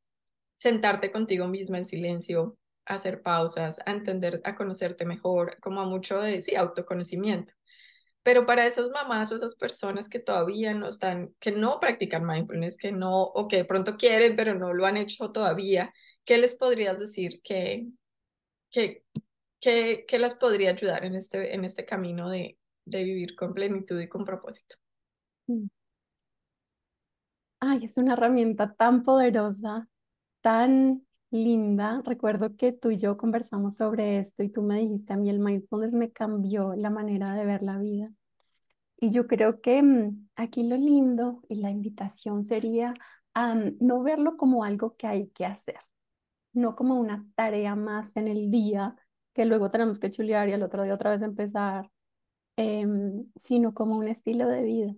sentarte 0.56 1.10
contigo 1.10 1.48
misma 1.48 1.78
en 1.78 1.86
silencio, 1.86 2.58
a 2.86 2.96
hacer 2.96 3.22
pausas, 3.22 3.80
a 3.86 3.92
entender, 3.92 4.42
a 4.44 4.54
conocerte 4.54 5.06
mejor, 5.06 5.58
como 5.60 5.80
a 5.80 5.86
mucho 5.86 6.20
de, 6.20 6.42
sí, 6.42 6.54
autoconocimiento. 6.54 7.53
Pero 8.24 8.46
para 8.46 8.66
esas 8.66 8.90
mamás 8.90 9.30
o 9.30 9.36
esas 9.36 9.54
personas 9.54 10.08
que 10.08 10.18
todavía 10.18 10.74
no 10.74 10.88
están, 10.88 11.32
que 11.38 11.52
no 11.52 11.78
practican 11.78 12.26
mindfulness, 12.26 12.76
que 12.76 12.90
no, 12.90 13.22
o 13.22 13.46
que 13.46 13.58
de 13.58 13.64
pronto 13.64 13.96
quieren, 13.96 14.34
pero 14.34 14.54
no 14.54 14.72
lo 14.74 14.86
han 14.86 14.96
hecho 14.96 15.30
todavía, 15.30 15.92
¿qué 16.24 16.38
les 16.38 16.56
podrías 16.56 16.98
decir 16.98 17.40
que, 17.42 17.86
que, 18.72 19.04
que, 19.60 20.04
que 20.08 20.18
las 20.18 20.34
podría 20.34 20.70
ayudar 20.70 21.04
en 21.04 21.14
este, 21.14 21.54
en 21.54 21.64
este 21.64 21.84
camino 21.84 22.28
de, 22.28 22.58
de 22.84 23.02
vivir 23.02 23.34
con 23.36 23.54
plenitud 23.54 24.00
y 24.00 24.08
con 24.08 24.24
propósito. 24.24 24.76
Mm. 25.46 25.66
Ay, 27.60 27.84
es 27.84 27.96
una 27.96 28.12
herramienta 28.12 28.74
tan 28.74 29.04
poderosa, 29.04 29.88
tan 30.42 31.06
linda. 31.35 32.03
Recuerdo 32.05 32.57
que 32.57 32.72
tú 32.72 32.91
y 32.91 32.97
yo 32.99 33.16
conversamos 33.16 33.76
sobre 33.76 34.18
esto 34.18 34.43
y 34.43 34.49
tú 34.51 34.62
me 34.62 34.78
dijiste 34.80 35.12
a 35.12 35.16
mí 35.16 35.30
el 35.30 35.39
mindfulness 35.41 35.93
me 35.93 36.12
cambió 36.12 36.74
la 36.74 36.91
manera 36.91 37.35
de 37.35 37.45
ver 37.45 37.62
la 37.62 37.78
vida. 37.78 38.11
Y 38.99 39.11
yo 39.11 39.26
creo 39.26 39.61
que 39.61 39.82
mm, 39.82 40.28
aquí 40.37 40.62
lo 40.64 40.76
lindo 40.76 41.43
y 41.49 41.57
la 41.57 41.70
invitación 41.70 42.45
sería 42.45 42.95
a 43.35 43.55
no 43.80 44.03
verlo 44.03 44.37
como 44.37 44.64
algo 44.64 44.97
que 44.97 45.07
hay 45.07 45.28
que 45.30 45.47
hacer, 45.47 45.78
no 46.53 46.76
como 46.76 46.99
una 47.01 47.26
tarea 47.35 47.76
más 47.76 48.16
en 48.16 48.28
el 48.28 48.51
día 48.51 48.97
que 49.35 49.45
luego 49.47 49.70
tenemos 49.70 49.99
que 49.99 50.11
chulear 50.11 50.49
y 50.49 50.53
al 50.53 50.62
otro 50.62 50.85
día 50.85 50.95
otra 50.95 51.11
vez 51.11 51.22
empezar, 51.22 51.91
Em, 52.57 53.26
sino 53.37 53.74
como 53.74 53.97
un 53.97 54.09
estilo 54.09 54.47
de 54.49 54.62
vida. 54.62 54.95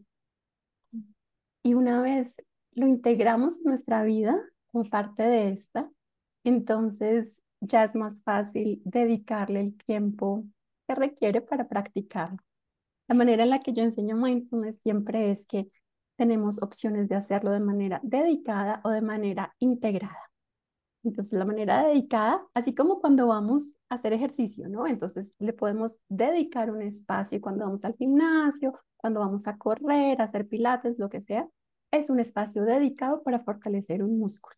Y 1.62 1.74
una 1.74 2.02
vez 2.02 2.36
lo 2.72 2.86
integramos 2.86 3.56
en 3.58 3.64
nuestra 3.64 4.02
vida 4.04 4.38
como 4.70 4.84
parte 4.84 5.22
de 5.22 5.50
esta, 5.50 5.90
entonces 6.48 7.40
ya 7.60 7.84
es 7.84 7.94
más 7.94 8.22
fácil 8.22 8.80
dedicarle 8.84 9.60
el 9.60 9.76
tiempo 9.76 10.44
que 10.86 10.94
requiere 10.94 11.40
para 11.40 11.68
practicarlo. 11.68 12.38
La 13.08 13.14
manera 13.14 13.44
en 13.44 13.50
la 13.50 13.60
que 13.60 13.72
yo 13.72 13.82
enseño 13.82 14.16
mindfulness 14.16 14.80
siempre 14.80 15.30
es 15.32 15.46
que 15.46 15.68
tenemos 16.16 16.62
opciones 16.62 17.08
de 17.08 17.16
hacerlo 17.16 17.50
de 17.50 17.60
manera 17.60 18.00
dedicada 18.02 18.80
o 18.84 18.90
de 18.90 19.02
manera 19.02 19.54
integrada. 19.58 20.30
Entonces, 21.04 21.38
la 21.38 21.44
manera 21.44 21.86
dedicada, 21.86 22.44
así 22.54 22.74
como 22.74 23.00
cuando 23.00 23.28
vamos 23.28 23.62
a 23.88 23.96
hacer 23.96 24.12
ejercicio, 24.12 24.68
¿no? 24.68 24.86
Entonces, 24.86 25.32
le 25.38 25.52
podemos 25.52 26.00
dedicar 26.08 26.70
un 26.70 26.82
espacio 26.82 27.40
cuando 27.40 27.64
vamos 27.64 27.84
al 27.84 27.94
gimnasio, 27.96 28.78
cuando 28.96 29.20
vamos 29.20 29.46
a 29.46 29.56
correr, 29.56 30.20
a 30.20 30.24
hacer 30.24 30.48
pilates, 30.48 30.98
lo 30.98 31.08
que 31.08 31.20
sea, 31.22 31.48
es 31.92 32.10
un 32.10 32.18
espacio 32.20 32.64
dedicado 32.64 33.22
para 33.22 33.38
fortalecer 33.40 34.02
un 34.02 34.18
músculo. 34.18 34.56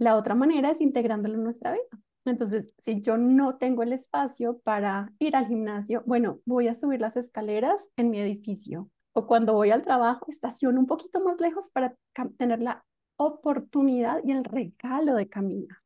La 0.00 0.16
otra 0.16 0.34
manera 0.34 0.70
es 0.70 0.80
integrándolo 0.80 1.34
en 1.34 1.44
nuestra 1.44 1.72
vida. 1.72 2.02
Entonces, 2.24 2.74
si 2.78 3.02
yo 3.02 3.18
no 3.18 3.58
tengo 3.58 3.82
el 3.82 3.92
espacio 3.92 4.58
para 4.60 5.12
ir 5.18 5.36
al 5.36 5.46
gimnasio, 5.46 6.02
bueno, 6.06 6.40
voy 6.46 6.68
a 6.68 6.74
subir 6.74 7.02
las 7.02 7.18
escaleras 7.18 7.76
en 7.96 8.08
mi 8.08 8.18
edificio. 8.18 8.88
O 9.12 9.26
cuando 9.26 9.52
voy 9.52 9.70
al 9.72 9.84
trabajo, 9.84 10.24
estaciono 10.30 10.80
un 10.80 10.86
poquito 10.86 11.20
más 11.20 11.38
lejos 11.38 11.68
para 11.68 11.94
tener 12.38 12.62
la 12.62 12.82
oportunidad 13.16 14.20
y 14.24 14.32
el 14.32 14.44
regalo 14.44 15.16
de 15.16 15.28
caminar. 15.28 15.76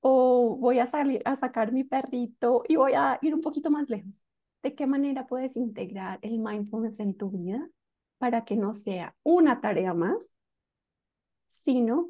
O 0.00 0.56
voy 0.56 0.80
a 0.80 0.88
salir 0.88 1.22
a 1.26 1.36
sacar 1.36 1.70
mi 1.70 1.84
perrito 1.84 2.64
y 2.66 2.74
voy 2.74 2.94
a 2.94 3.20
ir 3.22 3.36
un 3.36 3.40
poquito 3.40 3.70
más 3.70 3.88
lejos. 3.88 4.20
¿De 4.64 4.74
qué 4.74 4.88
manera 4.88 5.28
puedes 5.28 5.54
integrar 5.56 6.18
el 6.22 6.40
mindfulness 6.40 6.98
en 6.98 7.16
tu 7.16 7.30
vida 7.30 7.68
para 8.18 8.44
que 8.44 8.56
no 8.56 8.74
sea 8.74 9.14
una 9.22 9.60
tarea 9.60 9.94
más, 9.94 10.32
sino 11.46 12.08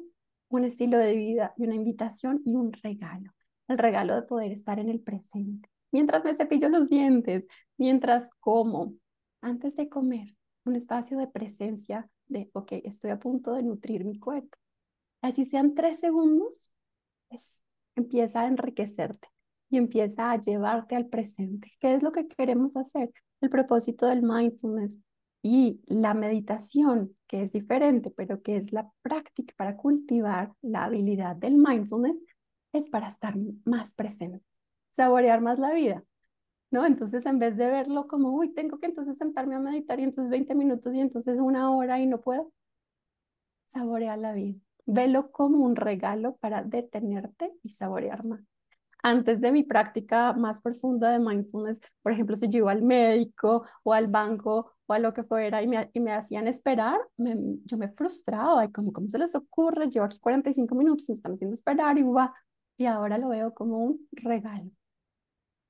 un 0.49 0.63
estilo 0.63 0.97
de 0.97 1.15
vida 1.15 1.53
y 1.57 1.63
una 1.63 1.75
invitación 1.75 2.41
y 2.45 2.55
un 2.55 2.73
regalo? 2.73 3.31
El 3.67 3.77
regalo 3.77 4.15
de 4.15 4.23
poder 4.23 4.51
estar 4.51 4.79
en 4.79 4.89
el 4.89 5.01
presente. 5.01 5.69
Mientras 5.91 6.23
me 6.23 6.35
cepillo 6.35 6.69
los 6.69 6.89
dientes, 6.89 7.45
mientras 7.77 8.29
como, 8.39 8.93
antes 9.41 9.75
de 9.75 9.89
comer, 9.89 10.35
un 10.65 10.75
espacio 10.75 11.17
de 11.17 11.27
presencia 11.27 12.09
de, 12.27 12.49
ok, 12.53 12.73
estoy 12.83 13.11
a 13.11 13.19
punto 13.19 13.53
de 13.53 13.63
nutrir 13.63 14.05
mi 14.05 14.19
cuerpo. 14.19 14.57
Así 15.21 15.45
sean 15.45 15.73
tres 15.75 15.99
segundos, 15.99 16.71
pues 17.29 17.59
empieza 17.95 18.41
a 18.41 18.47
enriquecerte 18.47 19.27
y 19.69 19.77
empieza 19.77 20.31
a 20.31 20.41
llevarte 20.41 20.95
al 20.95 21.07
presente. 21.07 21.71
¿Qué 21.79 21.95
es 21.95 22.03
lo 22.03 22.11
que 22.11 22.27
queremos 22.27 22.77
hacer? 22.77 23.11
El 23.41 23.49
propósito 23.49 24.05
del 24.05 24.21
mindfulness 24.21 24.99
y 25.41 25.81
la 25.85 26.13
meditación, 26.13 27.15
que 27.27 27.43
es 27.43 27.53
diferente, 27.53 28.11
pero 28.11 28.41
que 28.41 28.57
es 28.57 28.71
la 28.73 28.91
práctica 29.01 29.53
para 29.57 29.77
cultivar 29.77 30.53
la 30.61 30.85
habilidad 30.85 31.35
del 31.35 31.55
mindfulness, 31.55 32.17
es 32.73 32.89
para 32.89 33.09
estar 33.09 33.35
más 33.65 33.93
presente, 33.93 34.43
saborear 34.91 35.41
más 35.41 35.59
la 35.59 35.73
vida. 35.73 36.03
¿no? 36.71 36.85
Entonces, 36.85 37.25
en 37.25 37.39
vez 37.39 37.55
de 37.57 37.67
verlo 37.67 38.07
como, 38.07 38.31
uy, 38.31 38.53
tengo 38.53 38.79
que 38.79 38.87
entonces 38.87 39.17
sentarme 39.17 39.55
a 39.55 39.59
meditar 39.59 39.99
y 39.99 40.03
entonces 40.03 40.29
20 40.29 40.55
minutos 40.55 40.93
y 40.93 40.99
entonces 40.99 41.39
una 41.39 41.71
hora 41.71 41.99
y 41.99 42.07
no 42.07 42.21
puedo, 42.21 42.51
saborear 43.69 44.17
la 44.17 44.33
vida. 44.33 44.59
Velo 44.85 45.31
como 45.31 45.59
un 45.65 45.75
regalo 45.75 46.37
para 46.37 46.63
detenerte 46.63 47.53
y 47.63 47.69
saborear 47.69 48.23
más. 48.25 48.41
Antes 49.03 49.41
de 49.41 49.51
mi 49.51 49.63
práctica 49.63 50.33
más 50.33 50.61
profunda 50.61 51.11
de 51.11 51.19
mindfulness, 51.19 51.79
por 52.01 52.11
ejemplo, 52.11 52.35
si 52.35 52.49
yo 52.49 52.59
iba 52.59 52.71
al 52.71 52.81
médico 52.81 53.65
o 53.83 53.93
al 53.93 54.07
banco 54.07 54.73
o 54.87 54.93
a 54.93 54.99
lo 54.99 55.13
que 55.13 55.23
fuera 55.23 55.61
y 55.61 55.67
me, 55.67 55.89
y 55.93 55.99
me 55.99 56.13
hacían 56.13 56.47
esperar, 56.47 56.99
yo 57.17 57.77
me 57.77 57.89
frustraba 57.89 58.65
y 58.65 58.71
como, 58.71 58.91
¿cómo 58.93 59.07
se 59.07 59.19
les 59.19 59.35
ocurre? 59.35 59.89
Llevo 59.89 60.05
aquí 60.05 60.19
45 60.19 60.75
minutos, 60.75 61.09
me 61.09 61.15
están 61.15 61.33
haciendo 61.33 61.53
esperar 61.53 61.97
y 61.97 62.03
va. 62.03 62.33
Y 62.77 62.85
ahora 62.85 63.17
lo 63.17 63.29
veo 63.29 63.53
como 63.53 63.77
un 63.79 64.07
regalo 64.13 64.71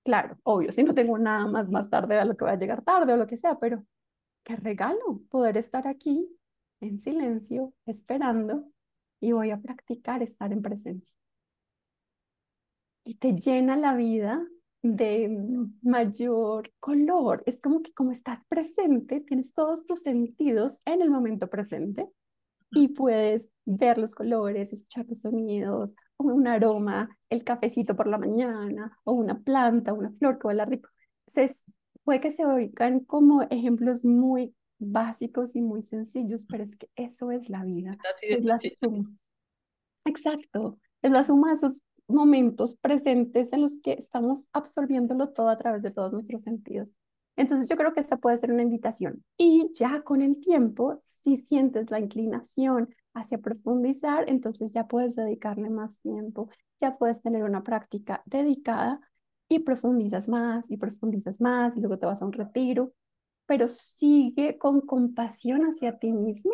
Claro, 0.08 0.38
obvio, 0.44 0.72
si 0.72 0.84
no 0.84 0.94
tengo 0.94 1.18
nada 1.18 1.48
más 1.48 1.70
más 1.70 1.90
tarde 1.90 2.18
a 2.18 2.24
lo 2.24 2.38
que 2.38 2.46
voy 2.46 2.54
a 2.54 2.58
llegar 2.58 2.82
tarde 2.82 3.12
o 3.12 3.18
lo 3.18 3.28
que 3.28 3.36
sea, 3.36 3.60
pero 3.60 3.84
qué 4.46 4.56
regalo 4.56 5.22
poder 5.30 5.58
estar 5.58 5.86
aquí 5.86 6.26
en 6.80 7.02
silencio, 7.02 7.74
esperando 7.86 8.64
y 9.20 9.34
voy 9.34 9.52
a 9.52 9.58
practicar 9.60 10.24
estar 10.24 10.54
en 10.54 10.62
presencia. 10.62 11.14
Y 13.04 13.16
te 13.16 13.34
llena 13.34 13.76
la 13.76 13.96
vida 13.96 14.48
de 14.82 15.30
mayor 15.82 16.72
color. 16.80 17.44
Es 17.46 17.60
como 17.60 17.82
que 17.82 17.94
como 17.94 18.12
estás 18.12 18.40
presente, 18.48 19.22
tienes 19.22 19.54
todos 19.54 19.86
tus 19.86 20.02
sentidos 20.02 20.80
en 20.86 21.02
el 21.02 21.10
momento 21.10 21.48
presente 21.48 22.08
y 22.72 22.90
puedes 22.90 23.50
ver 23.66 23.98
los 23.98 24.14
colores, 24.14 24.74
escuchar 24.74 25.06
los 25.08 25.22
sonidos, 25.22 25.96
o 26.18 26.26
un 26.26 26.48
aroma, 26.48 27.10
el 27.30 27.44
cafecito 27.44 27.96
por 27.96 28.08
la 28.08 28.18
mañana, 28.18 28.98
o 29.04 29.14
una 29.14 29.40
planta, 29.40 29.94
una 29.94 30.12
flor 30.12 30.40
que 30.40 30.48
huele 30.48 30.66
rico. 30.66 30.90
Se, 31.28 31.50
puede 32.04 32.22
que 32.22 32.32
se 32.32 32.46
oigan 32.46 33.02
como 33.02 33.44
ejemplos 33.44 34.06
muy 34.06 34.54
básicos 34.80 35.56
y 35.56 35.62
muy 35.62 35.82
sencillos, 35.82 36.46
pero 36.50 36.64
es 36.64 36.76
que 36.76 36.90
eso 36.96 37.32
es 37.32 37.50
la 37.50 37.64
vida. 37.64 37.98
es 38.22 38.46
la 38.46 38.58
suma. 38.60 39.12
Exacto, 40.06 40.80
es 41.02 41.12
la 41.12 41.24
suma 41.24 41.50
de 41.50 41.56
esos 41.56 41.84
momentos 42.08 42.76
presentes 42.76 43.52
en 43.54 43.62
los 43.62 43.78
que 43.84 43.94
estamos 43.94 44.50
absorbiéndolo 44.54 45.30
todo 45.30 45.50
a 45.50 45.58
través 45.58 45.84
de 45.84 45.92
todos 45.92 46.14
nuestros 46.14 46.44
sentidos. 46.44 46.94
Entonces 47.36 47.70
yo 47.70 47.78
creo 47.78 47.94
que 47.94 48.00
esta 48.00 48.18
puede 48.18 48.38
ser 48.40 48.52
una 48.52 48.64
invitación. 48.64 49.24
Y 49.38 49.72
ya 49.76 50.02
con 50.02 50.22
el 50.22 50.40
tiempo, 50.40 50.98
si 51.00 51.38
sientes 51.38 51.92
la 51.92 52.00
inclinación 52.00 52.90
hacia 53.14 53.38
profundizar, 53.38 54.28
entonces 54.28 54.74
ya 54.74 54.88
puedes 54.88 55.16
dedicarle 55.16 55.70
más 55.70 56.00
tiempo, 56.00 56.50
ya 56.80 56.98
puedes 56.98 57.22
tener 57.22 57.44
una 57.44 57.64
práctica 57.64 58.24
dedicada 58.26 59.00
y 59.50 59.60
profundizas 59.60 60.28
más 60.28 60.70
y 60.70 60.78
profundizas 60.78 61.40
más 61.40 61.78
y 61.78 61.80
luego 61.80 62.00
te 62.00 62.06
vas 62.08 62.22
a 62.22 62.26
un 62.26 62.34
retiro, 62.34 62.94
pero 63.46 63.68
sigue 63.68 64.58
con 64.58 64.82
compasión 64.82 65.62
hacia 65.62 66.00
ti 66.00 66.12
misma 66.12 66.54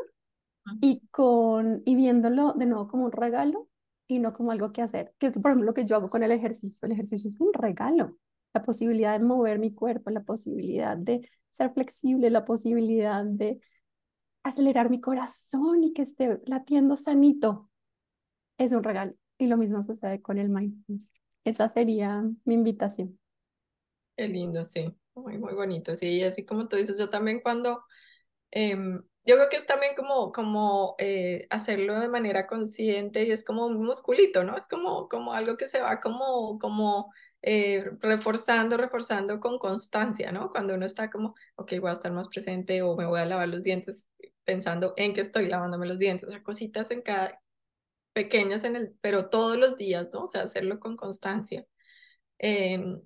y, 0.82 1.02
con, 1.12 1.82
y 1.86 1.96
viéndolo 1.96 2.54
de 2.54 2.66
nuevo 2.66 2.88
como 2.88 3.06
un 3.06 3.12
regalo 3.12 3.68
y 4.08 4.20
no 4.20 4.34
como 4.34 4.52
algo 4.52 4.72
que 4.74 4.82
hacer, 4.82 5.14
que 5.20 5.28
es 5.28 5.34
por 5.34 5.52
ejemplo 5.52 5.66
lo 5.66 5.74
que 5.74 5.86
yo 5.86 5.96
hago 5.96 6.10
con 6.10 6.24
el 6.24 6.32
ejercicio. 6.32 6.86
El 6.86 6.94
ejercicio 6.94 7.30
es 7.30 7.40
un 7.40 7.54
regalo 7.54 8.18
la 8.54 8.62
posibilidad 8.62 9.18
de 9.20 9.26
mover 9.26 9.60
mi 9.60 9.74
cuerpo, 9.74 10.10
la 10.12 10.22
posibilidad 10.22 10.96
de 10.98 11.28
ser 11.52 11.74
flexible, 11.74 12.30
la 12.30 12.46
posibilidad 12.46 13.24
de 13.26 13.60
acelerar 14.44 14.90
mi 14.90 15.02
corazón 15.02 15.84
y 15.84 15.94
que 15.94 16.04
esté 16.04 16.40
latiendo 16.46 16.98
sanito. 16.98 17.70
Es 18.58 18.72
un 18.72 18.84
regalo. 18.84 19.14
Y 19.38 19.48
lo 19.48 19.58
mismo 19.58 19.84
sucede 19.84 20.22
con 20.22 20.38
el 20.38 20.50
mindfulness. 20.50 21.10
Esa 21.44 21.70
sería 21.70 22.24
mi 22.46 22.54
invitación. 22.54 23.20
Qué 24.16 24.28
lindo, 24.28 24.66
sí. 24.66 24.94
Muy, 25.16 25.38
muy 25.38 25.54
bonito. 25.54 25.96
Sí, 25.96 26.24
así 26.24 26.46
como 26.46 26.68
tú 26.68 26.76
dices, 26.76 26.98
yo 26.98 27.10
también 27.10 27.42
cuando, 27.42 27.84
em, 28.52 29.04
yo 29.26 29.36
creo 29.36 29.50
que 29.50 29.58
es 29.58 29.66
también 29.66 29.94
como, 29.96 30.32
como 30.32 30.96
eh, 30.98 31.48
hacerlo 31.50 32.00
de 32.00 32.10
manera 32.10 32.48
consciente 32.48 33.24
y 33.24 33.32
es 33.32 33.44
como 33.44 33.66
un 33.66 33.84
musculito, 33.84 34.44
¿no? 34.44 34.58
Es 34.58 34.68
como, 34.68 35.08
como 35.08 35.34
algo 35.34 35.58
que 35.58 35.68
se 35.68 35.82
va 35.82 36.02
como, 36.02 36.60
como 36.60 37.14
eh, 37.42 37.86
reforzando, 38.02 38.78
reforzando 38.78 39.40
con 39.40 39.60
constancia, 39.60 40.32
¿no? 40.32 40.52
Cuando 40.52 40.76
uno 40.76 40.86
está 40.86 41.10
como, 41.10 41.36
ok, 41.56 41.74
voy 41.80 41.92
a 41.92 41.94
estar 41.94 42.12
más 42.12 42.28
presente 42.30 42.82
o 42.82 42.96
me 42.98 43.06
voy 43.06 43.20
a 43.20 43.26
lavar 43.26 43.50
los 43.50 43.64
dientes 43.64 44.10
pensando 44.44 44.94
en 44.98 45.14
que 45.14 45.22
estoy 45.22 45.48
lavándome 45.48 45.88
los 45.88 46.00
dientes, 46.00 46.28
o 46.28 46.32
sea, 46.32 46.44
cositas 46.44 46.92
en 46.92 47.02
cada, 47.02 47.42
pequeñas 48.14 48.64
en 48.64 48.76
el, 48.76 48.96
pero 49.02 49.30
todos 49.30 49.58
los 49.58 49.78
días, 49.78 50.10
¿no? 50.14 50.24
O 50.26 50.28
sea, 50.28 50.44
hacerlo 50.44 50.80
con 50.80 50.96
constancia. 50.98 51.66
Em, 52.40 53.02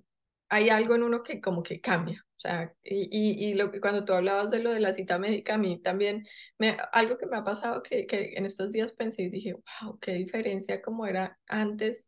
hay 0.48 0.70
algo 0.70 0.94
en 0.96 1.02
uno 1.04 1.22
que 1.22 1.40
como 1.40 1.62
que 1.62 1.80
cambia. 1.80 2.24
O 2.38 2.40
sea, 2.40 2.72
y, 2.84 3.08
y, 3.10 3.50
y 3.50 3.54
lo 3.54 3.72
cuando 3.80 4.04
tú 4.04 4.12
hablabas 4.12 4.50
de 4.50 4.60
lo 4.62 4.70
de 4.72 4.78
la 4.80 4.94
cita 4.94 5.18
médica, 5.18 5.54
a 5.54 5.58
mí 5.58 5.80
también, 5.82 6.24
me, 6.58 6.76
algo 6.92 7.18
que 7.18 7.26
me 7.26 7.36
ha 7.36 7.44
pasado 7.44 7.82
que, 7.82 8.06
que 8.06 8.34
en 8.36 8.46
estos 8.46 8.70
días 8.72 8.92
pensé 8.92 9.22
y 9.22 9.30
dije, 9.30 9.54
wow, 9.82 9.98
qué 10.00 10.12
diferencia 10.14 10.80
como 10.82 11.06
era 11.06 11.38
antes. 11.48 12.06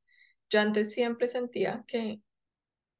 Yo 0.48 0.60
antes 0.60 0.92
siempre 0.92 1.28
sentía 1.28 1.84
que, 1.88 2.20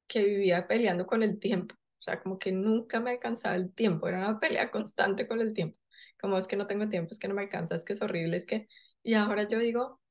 que 0.07 0.23
vivía 0.25 0.67
peleando 0.67 1.07
con 1.07 1.23
el 1.23 1.39
tiempo. 1.39 1.75
O 1.99 2.03
sea, 2.03 2.21
como 2.21 2.39
que 2.39 2.51
nunca 2.51 2.99
me 2.99 3.11
alcanzaba 3.11 3.55
el 3.55 3.73
tiempo. 3.73 4.07
Era 4.07 4.19
una 4.29 4.39
pelea 4.39 4.71
constante 4.71 5.27
con 5.27 5.39
el 5.41 5.53
tiempo. 5.53 5.77
Como 6.19 6.37
es 6.37 6.47
que 6.47 6.55
no 6.57 6.67
tengo 6.67 6.89
tiempo, 6.89 7.11
es 7.13 7.19
que 7.19 7.27
no 7.27 7.33
me 7.35 7.41
alcanza, 7.43 7.75
es 7.75 7.83
que 7.85 7.93
es 7.93 8.01
horrible, 8.01 8.37
es 8.37 8.45
que... 8.45 8.67
Y 9.03 9.13
ahora 9.15 9.47
yo 9.47 9.59
digo, 9.59 10.01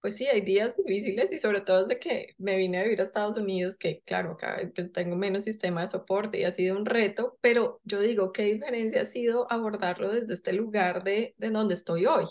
pues 0.00 0.16
sí, 0.16 0.26
hay 0.26 0.40
días 0.42 0.76
difíciles 0.76 1.32
y 1.32 1.38
sobre 1.38 1.60
todo 1.60 1.82
desde 1.84 1.98
que 1.98 2.34
me 2.38 2.56
vine 2.56 2.78
a 2.78 2.82
vivir 2.84 3.00
a 3.00 3.04
Estados 3.04 3.36
Unidos, 3.36 3.76
que 3.76 4.00
claro, 4.04 4.32
acá 4.32 4.60
pues, 4.74 4.92
tengo 4.92 5.16
menos 5.16 5.44
sistema 5.44 5.82
de 5.82 5.88
soporte 5.88 6.38
y 6.38 6.44
ha 6.44 6.52
sido 6.52 6.76
un 6.76 6.86
reto, 6.86 7.36
pero 7.40 7.80
yo 7.84 8.00
digo, 8.00 8.32
¿qué 8.32 8.44
diferencia 8.44 9.02
ha 9.02 9.04
sido 9.06 9.50
abordarlo 9.52 10.10
desde 10.12 10.34
este 10.34 10.52
lugar 10.52 11.02
de, 11.04 11.34
de 11.38 11.50
donde 11.50 11.74
estoy 11.74 12.06
hoy? 12.06 12.26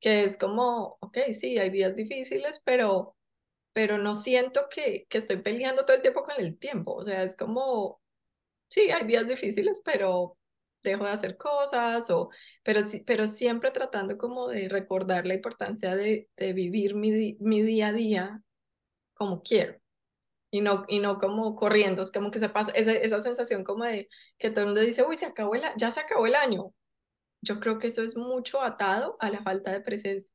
Que 0.00 0.24
es 0.24 0.36
como, 0.38 0.98
ok, 1.00 1.18
sí, 1.38 1.58
hay 1.58 1.70
días 1.70 1.96
difíciles, 1.96 2.60
pero, 2.64 3.16
pero 3.72 3.98
no 3.98 4.16
siento 4.16 4.68
que, 4.70 5.06
que 5.08 5.18
estoy 5.18 5.38
peleando 5.38 5.84
todo 5.86 5.96
el 5.96 6.02
tiempo 6.02 6.24
con 6.24 6.34
el 6.38 6.58
tiempo, 6.58 6.94
o 6.94 7.04
sea, 7.04 7.22
es 7.24 7.36
como, 7.36 8.00
sí, 8.68 8.90
hay 8.90 9.06
días 9.06 9.26
difíciles, 9.28 9.80
pero 9.84 10.36
dejo 10.90 11.04
de 11.04 11.10
hacer 11.12 11.36
cosas, 11.36 12.10
o, 12.10 12.30
pero, 12.62 12.80
pero 13.06 13.26
siempre 13.26 13.70
tratando 13.70 14.18
como 14.18 14.48
de 14.48 14.68
recordar 14.68 15.26
la 15.26 15.34
importancia 15.34 15.96
de, 15.96 16.28
de 16.36 16.52
vivir 16.52 16.94
mi, 16.94 17.36
mi 17.40 17.62
día 17.62 17.88
a 17.88 17.92
día 17.92 18.42
como 19.14 19.42
quiero. 19.42 19.78
Y 20.50 20.60
no, 20.62 20.84
y 20.88 21.00
no 21.00 21.18
como 21.18 21.56
corriendo, 21.56 22.02
es 22.02 22.12
como 22.12 22.30
que 22.30 22.38
se 22.38 22.48
pasa 22.48 22.72
esa, 22.74 22.92
esa 22.92 23.20
sensación 23.22 23.64
como 23.64 23.84
de 23.84 24.08
que 24.38 24.50
todo 24.50 24.60
el 24.62 24.66
mundo 24.68 24.80
dice, 24.82 25.04
uy, 25.04 25.16
se 25.16 25.26
acabó 25.26 25.54
el, 25.54 25.62
ya 25.76 25.90
se 25.92 26.00
acabó 26.00 26.26
el 26.26 26.34
año. 26.36 26.72
Yo 27.42 27.60
creo 27.60 27.78
que 27.78 27.88
eso 27.88 28.02
es 28.04 28.16
mucho 28.16 28.62
atado 28.62 29.16
a 29.20 29.30
la 29.30 29.42
falta 29.42 29.72
de 29.72 29.80
presencia. 29.82 30.32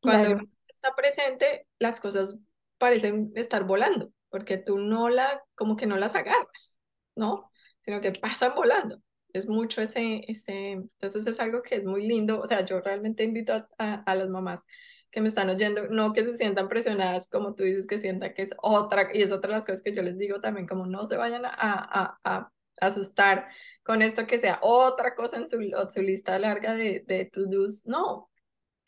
Cuando 0.00 0.28
Claro. 0.28 0.48
está 0.68 0.94
presente, 0.94 1.66
las 1.78 2.00
cosas 2.00 2.36
parecen 2.78 3.32
estar 3.36 3.64
volando, 3.64 4.12
porque 4.30 4.58
tú 4.58 4.78
no 4.78 5.08
la, 5.08 5.42
como 5.54 5.76
que 5.76 5.86
no 5.86 5.96
las 5.98 6.14
agarras, 6.14 6.78
¿no? 7.16 7.50
Sino 7.84 8.00
que 8.00 8.12
pasan 8.12 8.54
volando 8.56 9.02
es 9.34 9.48
mucho 9.48 9.82
ese, 9.82 10.22
ese, 10.28 10.72
entonces 10.72 11.26
es 11.26 11.40
algo 11.40 11.62
que 11.62 11.76
es 11.76 11.84
muy 11.84 12.06
lindo, 12.06 12.40
o 12.40 12.46
sea, 12.48 12.64
yo 12.64 12.80
realmente 12.80 13.24
invito 13.24 13.54
a, 13.54 13.68
a, 13.78 13.94
a, 14.04 14.16
las 14.16 14.30
mamás 14.30 14.64
que 15.12 15.20
me 15.22 15.28
están 15.28 15.50
oyendo, 15.50 15.88
no 15.88 16.12
que 16.14 16.24
se 16.26 16.36
sientan 16.36 16.68
presionadas, 16.68 17.28
como 17.28 17.54
tú 17.56 17.64
dices, 17.64 17.86
que 17.88 17.98
sientan 18.00 18.34
que 18.34 18.42
es 18.42 18.54
otra, 18.62 19.10
y 19.14 19.22
es 19.22 19.32
otra 19.32 19.50
de 19.50 19.56
las 19.56 19.66
cosas 19.66 19.82
que 19.82 19.94
yo 19.94 20.02
les 20.02 20.18
digo 20.18 20.40
también, 20.40 20.66
como 20.68 20.86
no 20.86 21.06
se 21.06 21.16
vayan 21.16 21.44
a, 21.46 21.50
a, 21.54 22.20
a 22.24 22.52
asustar 22.80 23.48
con 23.84 24.02
esto 24.02 24.26
que 24.26 24.38
sea 24.38 24.58
otra 24.62 25.14
cosa 25.16 25.36
en 25.38 25.46
su, 25.48 25.58
su 25.92 26.02
lista 26.02 26.38
larga 26.38 26.74
de, 26.74 27.04
de 27.06 27.26
to-dos, 27.26 27.86
no, 27.86 28.30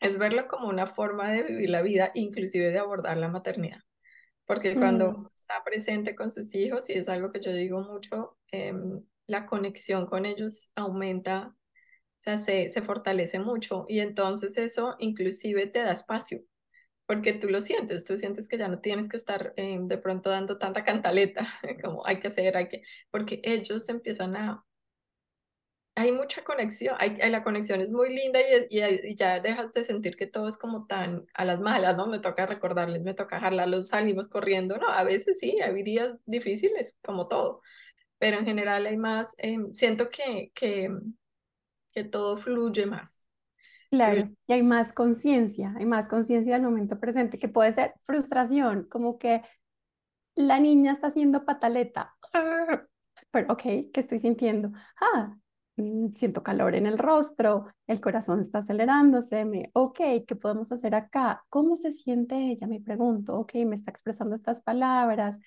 es 0.01 0.17
verlo 0.17 0.47
como 0.47 0.69
una 0.69 0.87
forma 0.87 1.31
de 1.31 1.43
vivir 1.43 1.69
la 1.71 1.81
vida, 1.83 2.11
inclusive 2.15 2.71
de 2.71 2.79
abordar 2.79 3.17
la 3.17 3.29
maternidad. 3.29 3.81
Porque 4.45 4.77
cuando 4.79 5.13
Mm. 5.13 5.27
está 5.35 5.63
presente 5.63 6.15
con 6.15 6.31
sus 6.31 6.55
hijos, 6.55 6.89
y 6.89 6.93
es 6.93 7.09
algo 7.09 7.31
que 7.31 7.41
yo 7.41 7.51
digo 7.53 7.81
mucho, 7.81 8.37
eh, 8.51 8.73
la 9.27 9.45
conexión 9.45 10.07
con 10.07 10.25
ellos 10.25 10.71
aumenta, 10.75 11.53
o 11.53 12.19
sea, 12.19 12.37
se, 12.37 12.69
se 12.69 12.81
fortalece 12.81 13.39
mucho 13.39 13.85
y 13.87 13.99
entonces 13.99 14.57
eso 14.57 14.95
inclusive 14.99 15.67
te 15.67 15.79
da 15.79 15.91
espacio, 15.91 16.41
porque 17.05 17.33
tú 17.33 17.49
lo 17.49 17.61
sientes, 17.61 18.05
tú 18.05 18.17
sientes 18.17 18.47
que 18.47 18.57
ya 18.57 18.67
no 18.67 18.79
tienes 18.79 19.09
que 19.09 19.17
estar 19.17 19.53
eh, 19.57 19.77
de 19.81 19.97
pronto 19.97 20.29
dando 20.29 20.57
tanta 20.57 20.83
cantaleta 20.83 21.47
como 21.83 22.05
hay 22.05 22.19
que 22.19 22.29
hacer, 22.29 22.57
hay 22.57 22.69
que, 22.69 22.83
porque 23.11 23.41
ellos 23.43 23.87
empiezan 23.89 24.35
a... 24.35 24.63
Hay 25.95 26.11
mucha 26.11 26.43
conexión, 26.43 26.95
hay, 26.99 27.17
la 27.31 27.43
conexión 27.43 27.81
es 27.81 27.89
muy 27.89 28.13
linda 28.13 28.39
y, 28.69 29.15
ya 29.15 29.39
dejas 29.39 29.73
de 29.73 29.83
sentir 29.83 30.15
que 30.15 30.27
todo 30.27 30.47
es 30.47 30.55
como 30.55 30.85
tan 30.85 31.25
a 31.33 31.43
las 31.43 31.59
malas, 31.59 31.97
¿no? 31.97 32.05
Me 32.05 32.19
toca 32.19 32.45
recordarles, 32.45 33.01
me 33.01 33.15
toca 33.15 33.39
jalarlos, 33.39 33.87
salimos 33.87 34.27
corriendo, 34.27 34.77
¿no? 34.77 34.89
A 34.89 35.03
veces 35.03 35.39
sí, 35.39 35.59
hay 35.59 35.81
días 35.81 36.15
difíciles, 36.27 36.95
como 37.03 37.27
todo, 37.27 37.63
pero 38.17 38.39
en 38.39 38.45
general 38.45 38.85
hay 38.85 38.97
más, 38.97 39.35
eh, 39.37 39.57
siento 39.73 40.09
que, 40.09 40.51
que, 40.53 40.89
que 41.91 42.03
todo 42.03 42.37
fluye 42.37 42.85
más. 42.85 43.25
Claro, 43.89 44.29
y 44.47 44.53
hay 44.53 44.63
más 44.63 44.91
conciencia, 44.91 45.73
hay 45.77 45.85
más 45.85 46.09
conciencia 46.09 46.53
del 46.53 46.63
momento 46.63 46.99
presente, 46.99 47.39
que 47.39 47.47
puede 47.47 47.73
ser 47.73 47.93
frustración, 48.03 48.83
como 48.89 49.17
que 49.17 49.41
la 50.35 50.59
niña 50.59 50.93
está 50.93 51.07
haciendo 51.07 51.45
pataleta, 51.45 52.15
pero 53.31 53.53
ok, 53.53 53.61
¿qué 53.61 53.91
estoy 53.95 54.19
sintiendo? 54.19 54.71
Ah, 54.99 55.35
siento 56.15 56.43
calor 56.43 56.75
en 56.75 56.85
el 56.85 56.97
rostro, 56.97 57.67
el 57.87 58.01
corazón 58.01 58.41
está 58.41 58.59
acelerándose, 58.59 59.45
me, 59.45 59.69
ok, 59.73 59.99
¿qué 60.27 60.35
podemos 60.35 60.71
hacer 60.71 60.95
acá? 60.95 61.45
¿Cómo 61.49 61.75
se 61.75 61.91
siente 61.91 62.35
ella? 62.35 62.67
Me 62.67 62.81
pregunto, 62.81 63.35
ok, 63.37 63.53
me 63.65 63.75
está 63.75 63.91
expresando 63.91 64.35
estas 64.35 64.61
palabras, 64.61 65.39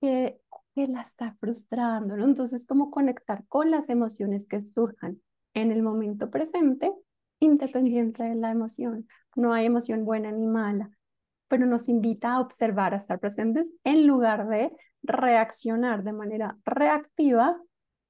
¿qué, 0.00 0.40
qué 0.74 0.86
la 0.86 1.02
está 1.02 1.36
frustrando? 1.40 2.16
Entonces, 2.16 2.66
¿cómo 2.66 2.90
conectar 2.90 3.44
con 3.48 3.70
las 3.70 3.88
emociones 3.88 4.46
que 4.46 4.60
surjan 4.60 5.20
en 5.54 5.72
el 5.72 5.82
momento 5.82 6.30
presente, 6.30 6.92
independiente 7.40 8.22
de 8.24 8.34
la 8.34 8.50
emoción? 8.50 9.08
No 9.36 9.52
hay 9.52 9.66
emoción 9.66 10.04
buena 10.04 10.32
ni 10.32 10.46
mala, 10.46 10.90
pero 11.48 11.66
nos 11.66 11.88
invita 11.88 12.34
a 12.34 12.40
observar, 12.40 12.94
a 12.94 12.98
estar 12.98 13.20
presentes 13.20 13.70
en 13.84 14.06
lugar 14.06 14.48
de 14.48 14.72
reaccionar 15.02 16.02
de 16.02 16.12
manera 16.12 16.56
reactiva 16.64 17.60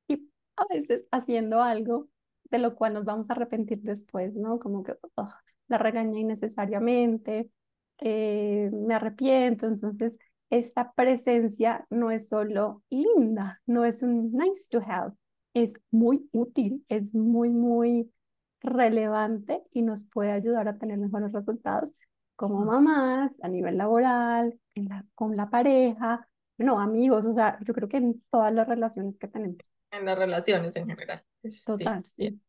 y 0.09 0.31
a 0.57 0.65
veces 0.73 1.05
haciendo 1.11 1.63
algo 1.63 2.09
de 2.45 2.59
lo 2.59 2.75
cual 2.77 2.95
nos 2.95 3.05
vamos 3.05 3.29
a 3.29 3.35
arrepentir 3.35 3.81
después, 3.83 4.35
¿no? 4.35 4.59
Como 4.59 4.85
que 4.85 4.95
oh, 5.17 5.29
la 5.69 5.79
regañé 5.79 6.21
innecesariamente, 6.21 7.51
eh, 7.99 8.71
me 8.73 8.95
arrepiento, 8.95 9.67
entonces 9.67 10.17
esta 10.59 10.93
presencia 10.93 11.85
no 11.91 12.11
es 12.11 12.29
solo 12.29 12.83
linda, 12.89 13.61
no 13.67 13.85
es 13.85 14.03
un 14.03 14.33
nice 14.33 14.69
to 14.71 14.81
have, 14.87 15.13
es 15.53 15.75
muy 15.91 16.29
útil, 16.33 16.85
es 16.89 17.13
muy, 17.13 17.51
muy 17.51 18.13
relevante 18.61 19.63
y 19.73 19.83
nos 19.83 20.05
puede 20.05 20.31
ayudar 20.31 20.69
a 20.69 20.79
tener 20.79 20.99
mejores 20.99 21.33
resultados 21.33 21.93
como 22.37 22.65
mamás, 22.65 23.33
a 23.43 23.49
nivel 23.49 23.77
laboral, 23.79 24.59
en 24.75 24.89
la, 24.89 25.05
con 25.15 25.37
la 25.37 25.51
pareja, 25.51 26.29
no, 26.57 26.81
amigos, 26.81 27.25
o 27.27 27.35
sea, 27.35 27.59
yo 27.65 27.75
creo 27.75 27.89
que 27.89 27.97
en 27.97 28.23
todas 28.31 28.55
las 28.55 28.69
relaciones 28.69 29.19
que 29.19 29.27
tenemos. 29.27 29.59
En 29.91 30.05
las 30.05 30.17
relaciones 30.17 30.77
en 30.77 30.87
general. 30.87 31.25
Es, 31.43 31.65
Total, 31.65 32.05
sí, 32.05 32.29
sí. 32.29 32.41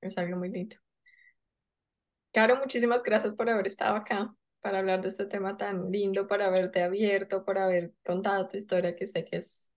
Es 0.00 0.16
algo 0.18 0.36
muy 0.36 0.50
lindo. 0.50 0.76
Caro, 2.32 2.56
muchísimas 2.56 3.02
gracias 3.02 3.34
por 3.34 3.48
haber 3.48 3.66
estado 3.66 3.96
acá 3.96 4.32
para 4.64 4.78
hablar 4.78 5.02
de 5.02 5.10
este 5.10 5.26
tema 5.26 5.58
tan 5.58 5.92
lindo, 5.92 6.26
por 6.26 6.40
haberte 6.40 6.82
abierto, 6.82 7.44
por 7.44 7.58
haber 7.58 7.92
contado 8.02 8.48
tu 8.48 8.56
historia, 8.56 8.96
que 8.96 9.06
sé 9.06 9.26
que 9.26 9.36
es, 9.36 9.70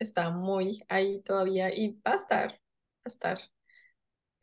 está 0.00 0.30
muy 0.30 0.82
ahí 0.88 1.22
todavía 1.22 1.72
y 1.72 2.00
va 2.04 2.14
a 2.14 2.16
estar, 2.16 2.50
va 2.54 2.58
a 3.04 3.08
estar. 3.08 3.38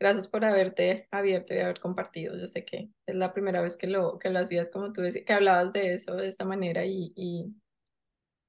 Gracias 0.00 0.26
por 0.26 0.46
haberte 0.46 1.06
abierto 1.10 1.52
y 1.52 1.58
haber 1.58 1.80
compartido. 1.80 2.34
Yo 2.38 2.46
sé 2.46 2.64
que 2.64 2.88
es 3.04 3.14
la 3.14 3.34
primera 3.34 3.60
vez 3.60 3.76
que 3.76 3.88
lo, 3.88 4.18
que 4.18 4.30
lo 4.30 4.38
hacías 4.38 4.70
como 4.70 4.90
tú 4.94 5.02
decías, 5.02 5.26
que 5.26 5.34
hablabas 5.34 5.70
de 5.74 5.92
eso 5.92 6.14
de 6.14 6.28
esa 6.28 6.46
manera 6.46 6.86
y, 6.86 7.12
y, 7.14 7.54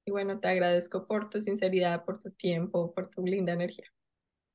y 0.06 0.10
bueno, 0.10 0.40
te 0.40 0.48
agradezco 0.48 1.06
por 1.06 1.28
tu 1.28 1.38
sinceridad, 1.42 2.02
por 2.06 2.22
tu 2.22 2.30
tiempo, 2.30 2.94
por 2.94 3.10
tu 3.10 3.26
linda 3.26 3.52
energía. 3.52 3.92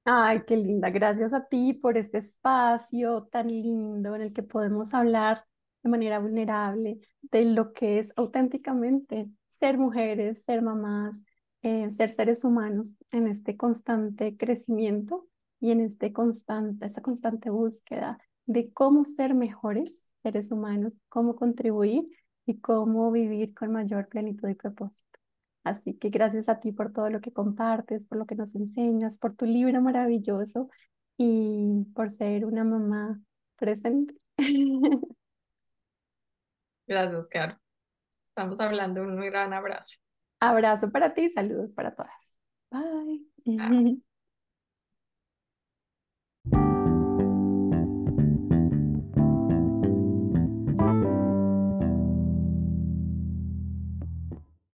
Ay, 0.03 0.41
qué 0.47 0.57
linda. 0.57 0.89
Gracias 0.89 1.31
a 1.31 1.45
ti 1.47 1.73
por 1.73 1.95
este 1.95 2.17
espacio 2.17 3.27
tan 3.31 3.49
lindo 3.49 4.15
en 4.15 4.21
el 4.21 4.33
que 4.33 4.41
podemos 4.41 4.95
hablar 4.95 5.45
de 5.85 5.91
manera 5.91 6.17
vulnerable 6.17 6.99
de 7.21 7.45
lo 7.45 7.71
que 7.71 7.99
es 7.99 8.11
auténticamente 8.15 9.29
ser 9.59 9.77
mujeres, 9.77 10.43
ser 10.43 10.63
mamás, 10.63 11.15
eh, 11.61 11.91
ser 11.91 12.13
seres 12.15 12.43
humanos 12.43 12.97
en 13.11 13.27
este 13.27 13.55
constante 13.55 14.35
crecimiento 14.35 15.27
y 15.59 15.71
en 15.71 15.81
este 15.81 16.11
constante, 16.11 16.87
esa 16.87 17.01
constante 17.01 17.51
búsqueda 17.51 18.17
de 18.47 18.73
cómo 18.73 19.05
ser 19.05 19.35
mejores 19.35 19.95
seres 20.23 20.51
humanos, 20.51 20.97
cómo 21.07 21.35
contribuir 21.35 22.07
y 22.47 22.59
cómo 22.59 23.11
vivir 23.11 23.53
con 23.53 23.71
mayor 23.71 24.07
plenitud 24.07 24.49
y 24.49 24.55
propósito. 24.55 25.19
Así 25.63 25.93
que 25.93 26.09
gracias 26.09 26.49
a 26.49 26.59
ti 26.59 26.71
por 26.71 26.93
todo 26.93 27.11
lo 27.11 27.21
que 27.21 27.31
compartes, 27.31 28.07
por 28.07 28.17
lo 28.17 28.25
que 28.25 28.35
nos 28.35 28.55
enseñas, 28.55 29.17
por 29.17 29.35
tu 29.35 29.45
libro 29.45 29.81
maravilloso 29.81 30.69
y 31.15 31.85
por 31.93 32.09
ser 32.09 32.45
una 32.45 32.63
mamá 32.63 33.21
presente. 33.55 34.15
Gracias, 36.87 37.27
Caro. 37.29 37.59
Estamos 38.29 38.59
hablando, 38.59 39.01
un 39.01 39.19
gran 39.21 39.53
abrazo. 39.53 39.97
Abrazo 40.39 40.91
para 40.91 41.13
ti, 41.13 41.29
saludos 41.29 41.71
para 41.73 41.93
todas. 41.95 42.33
Bye. 42.71 43.25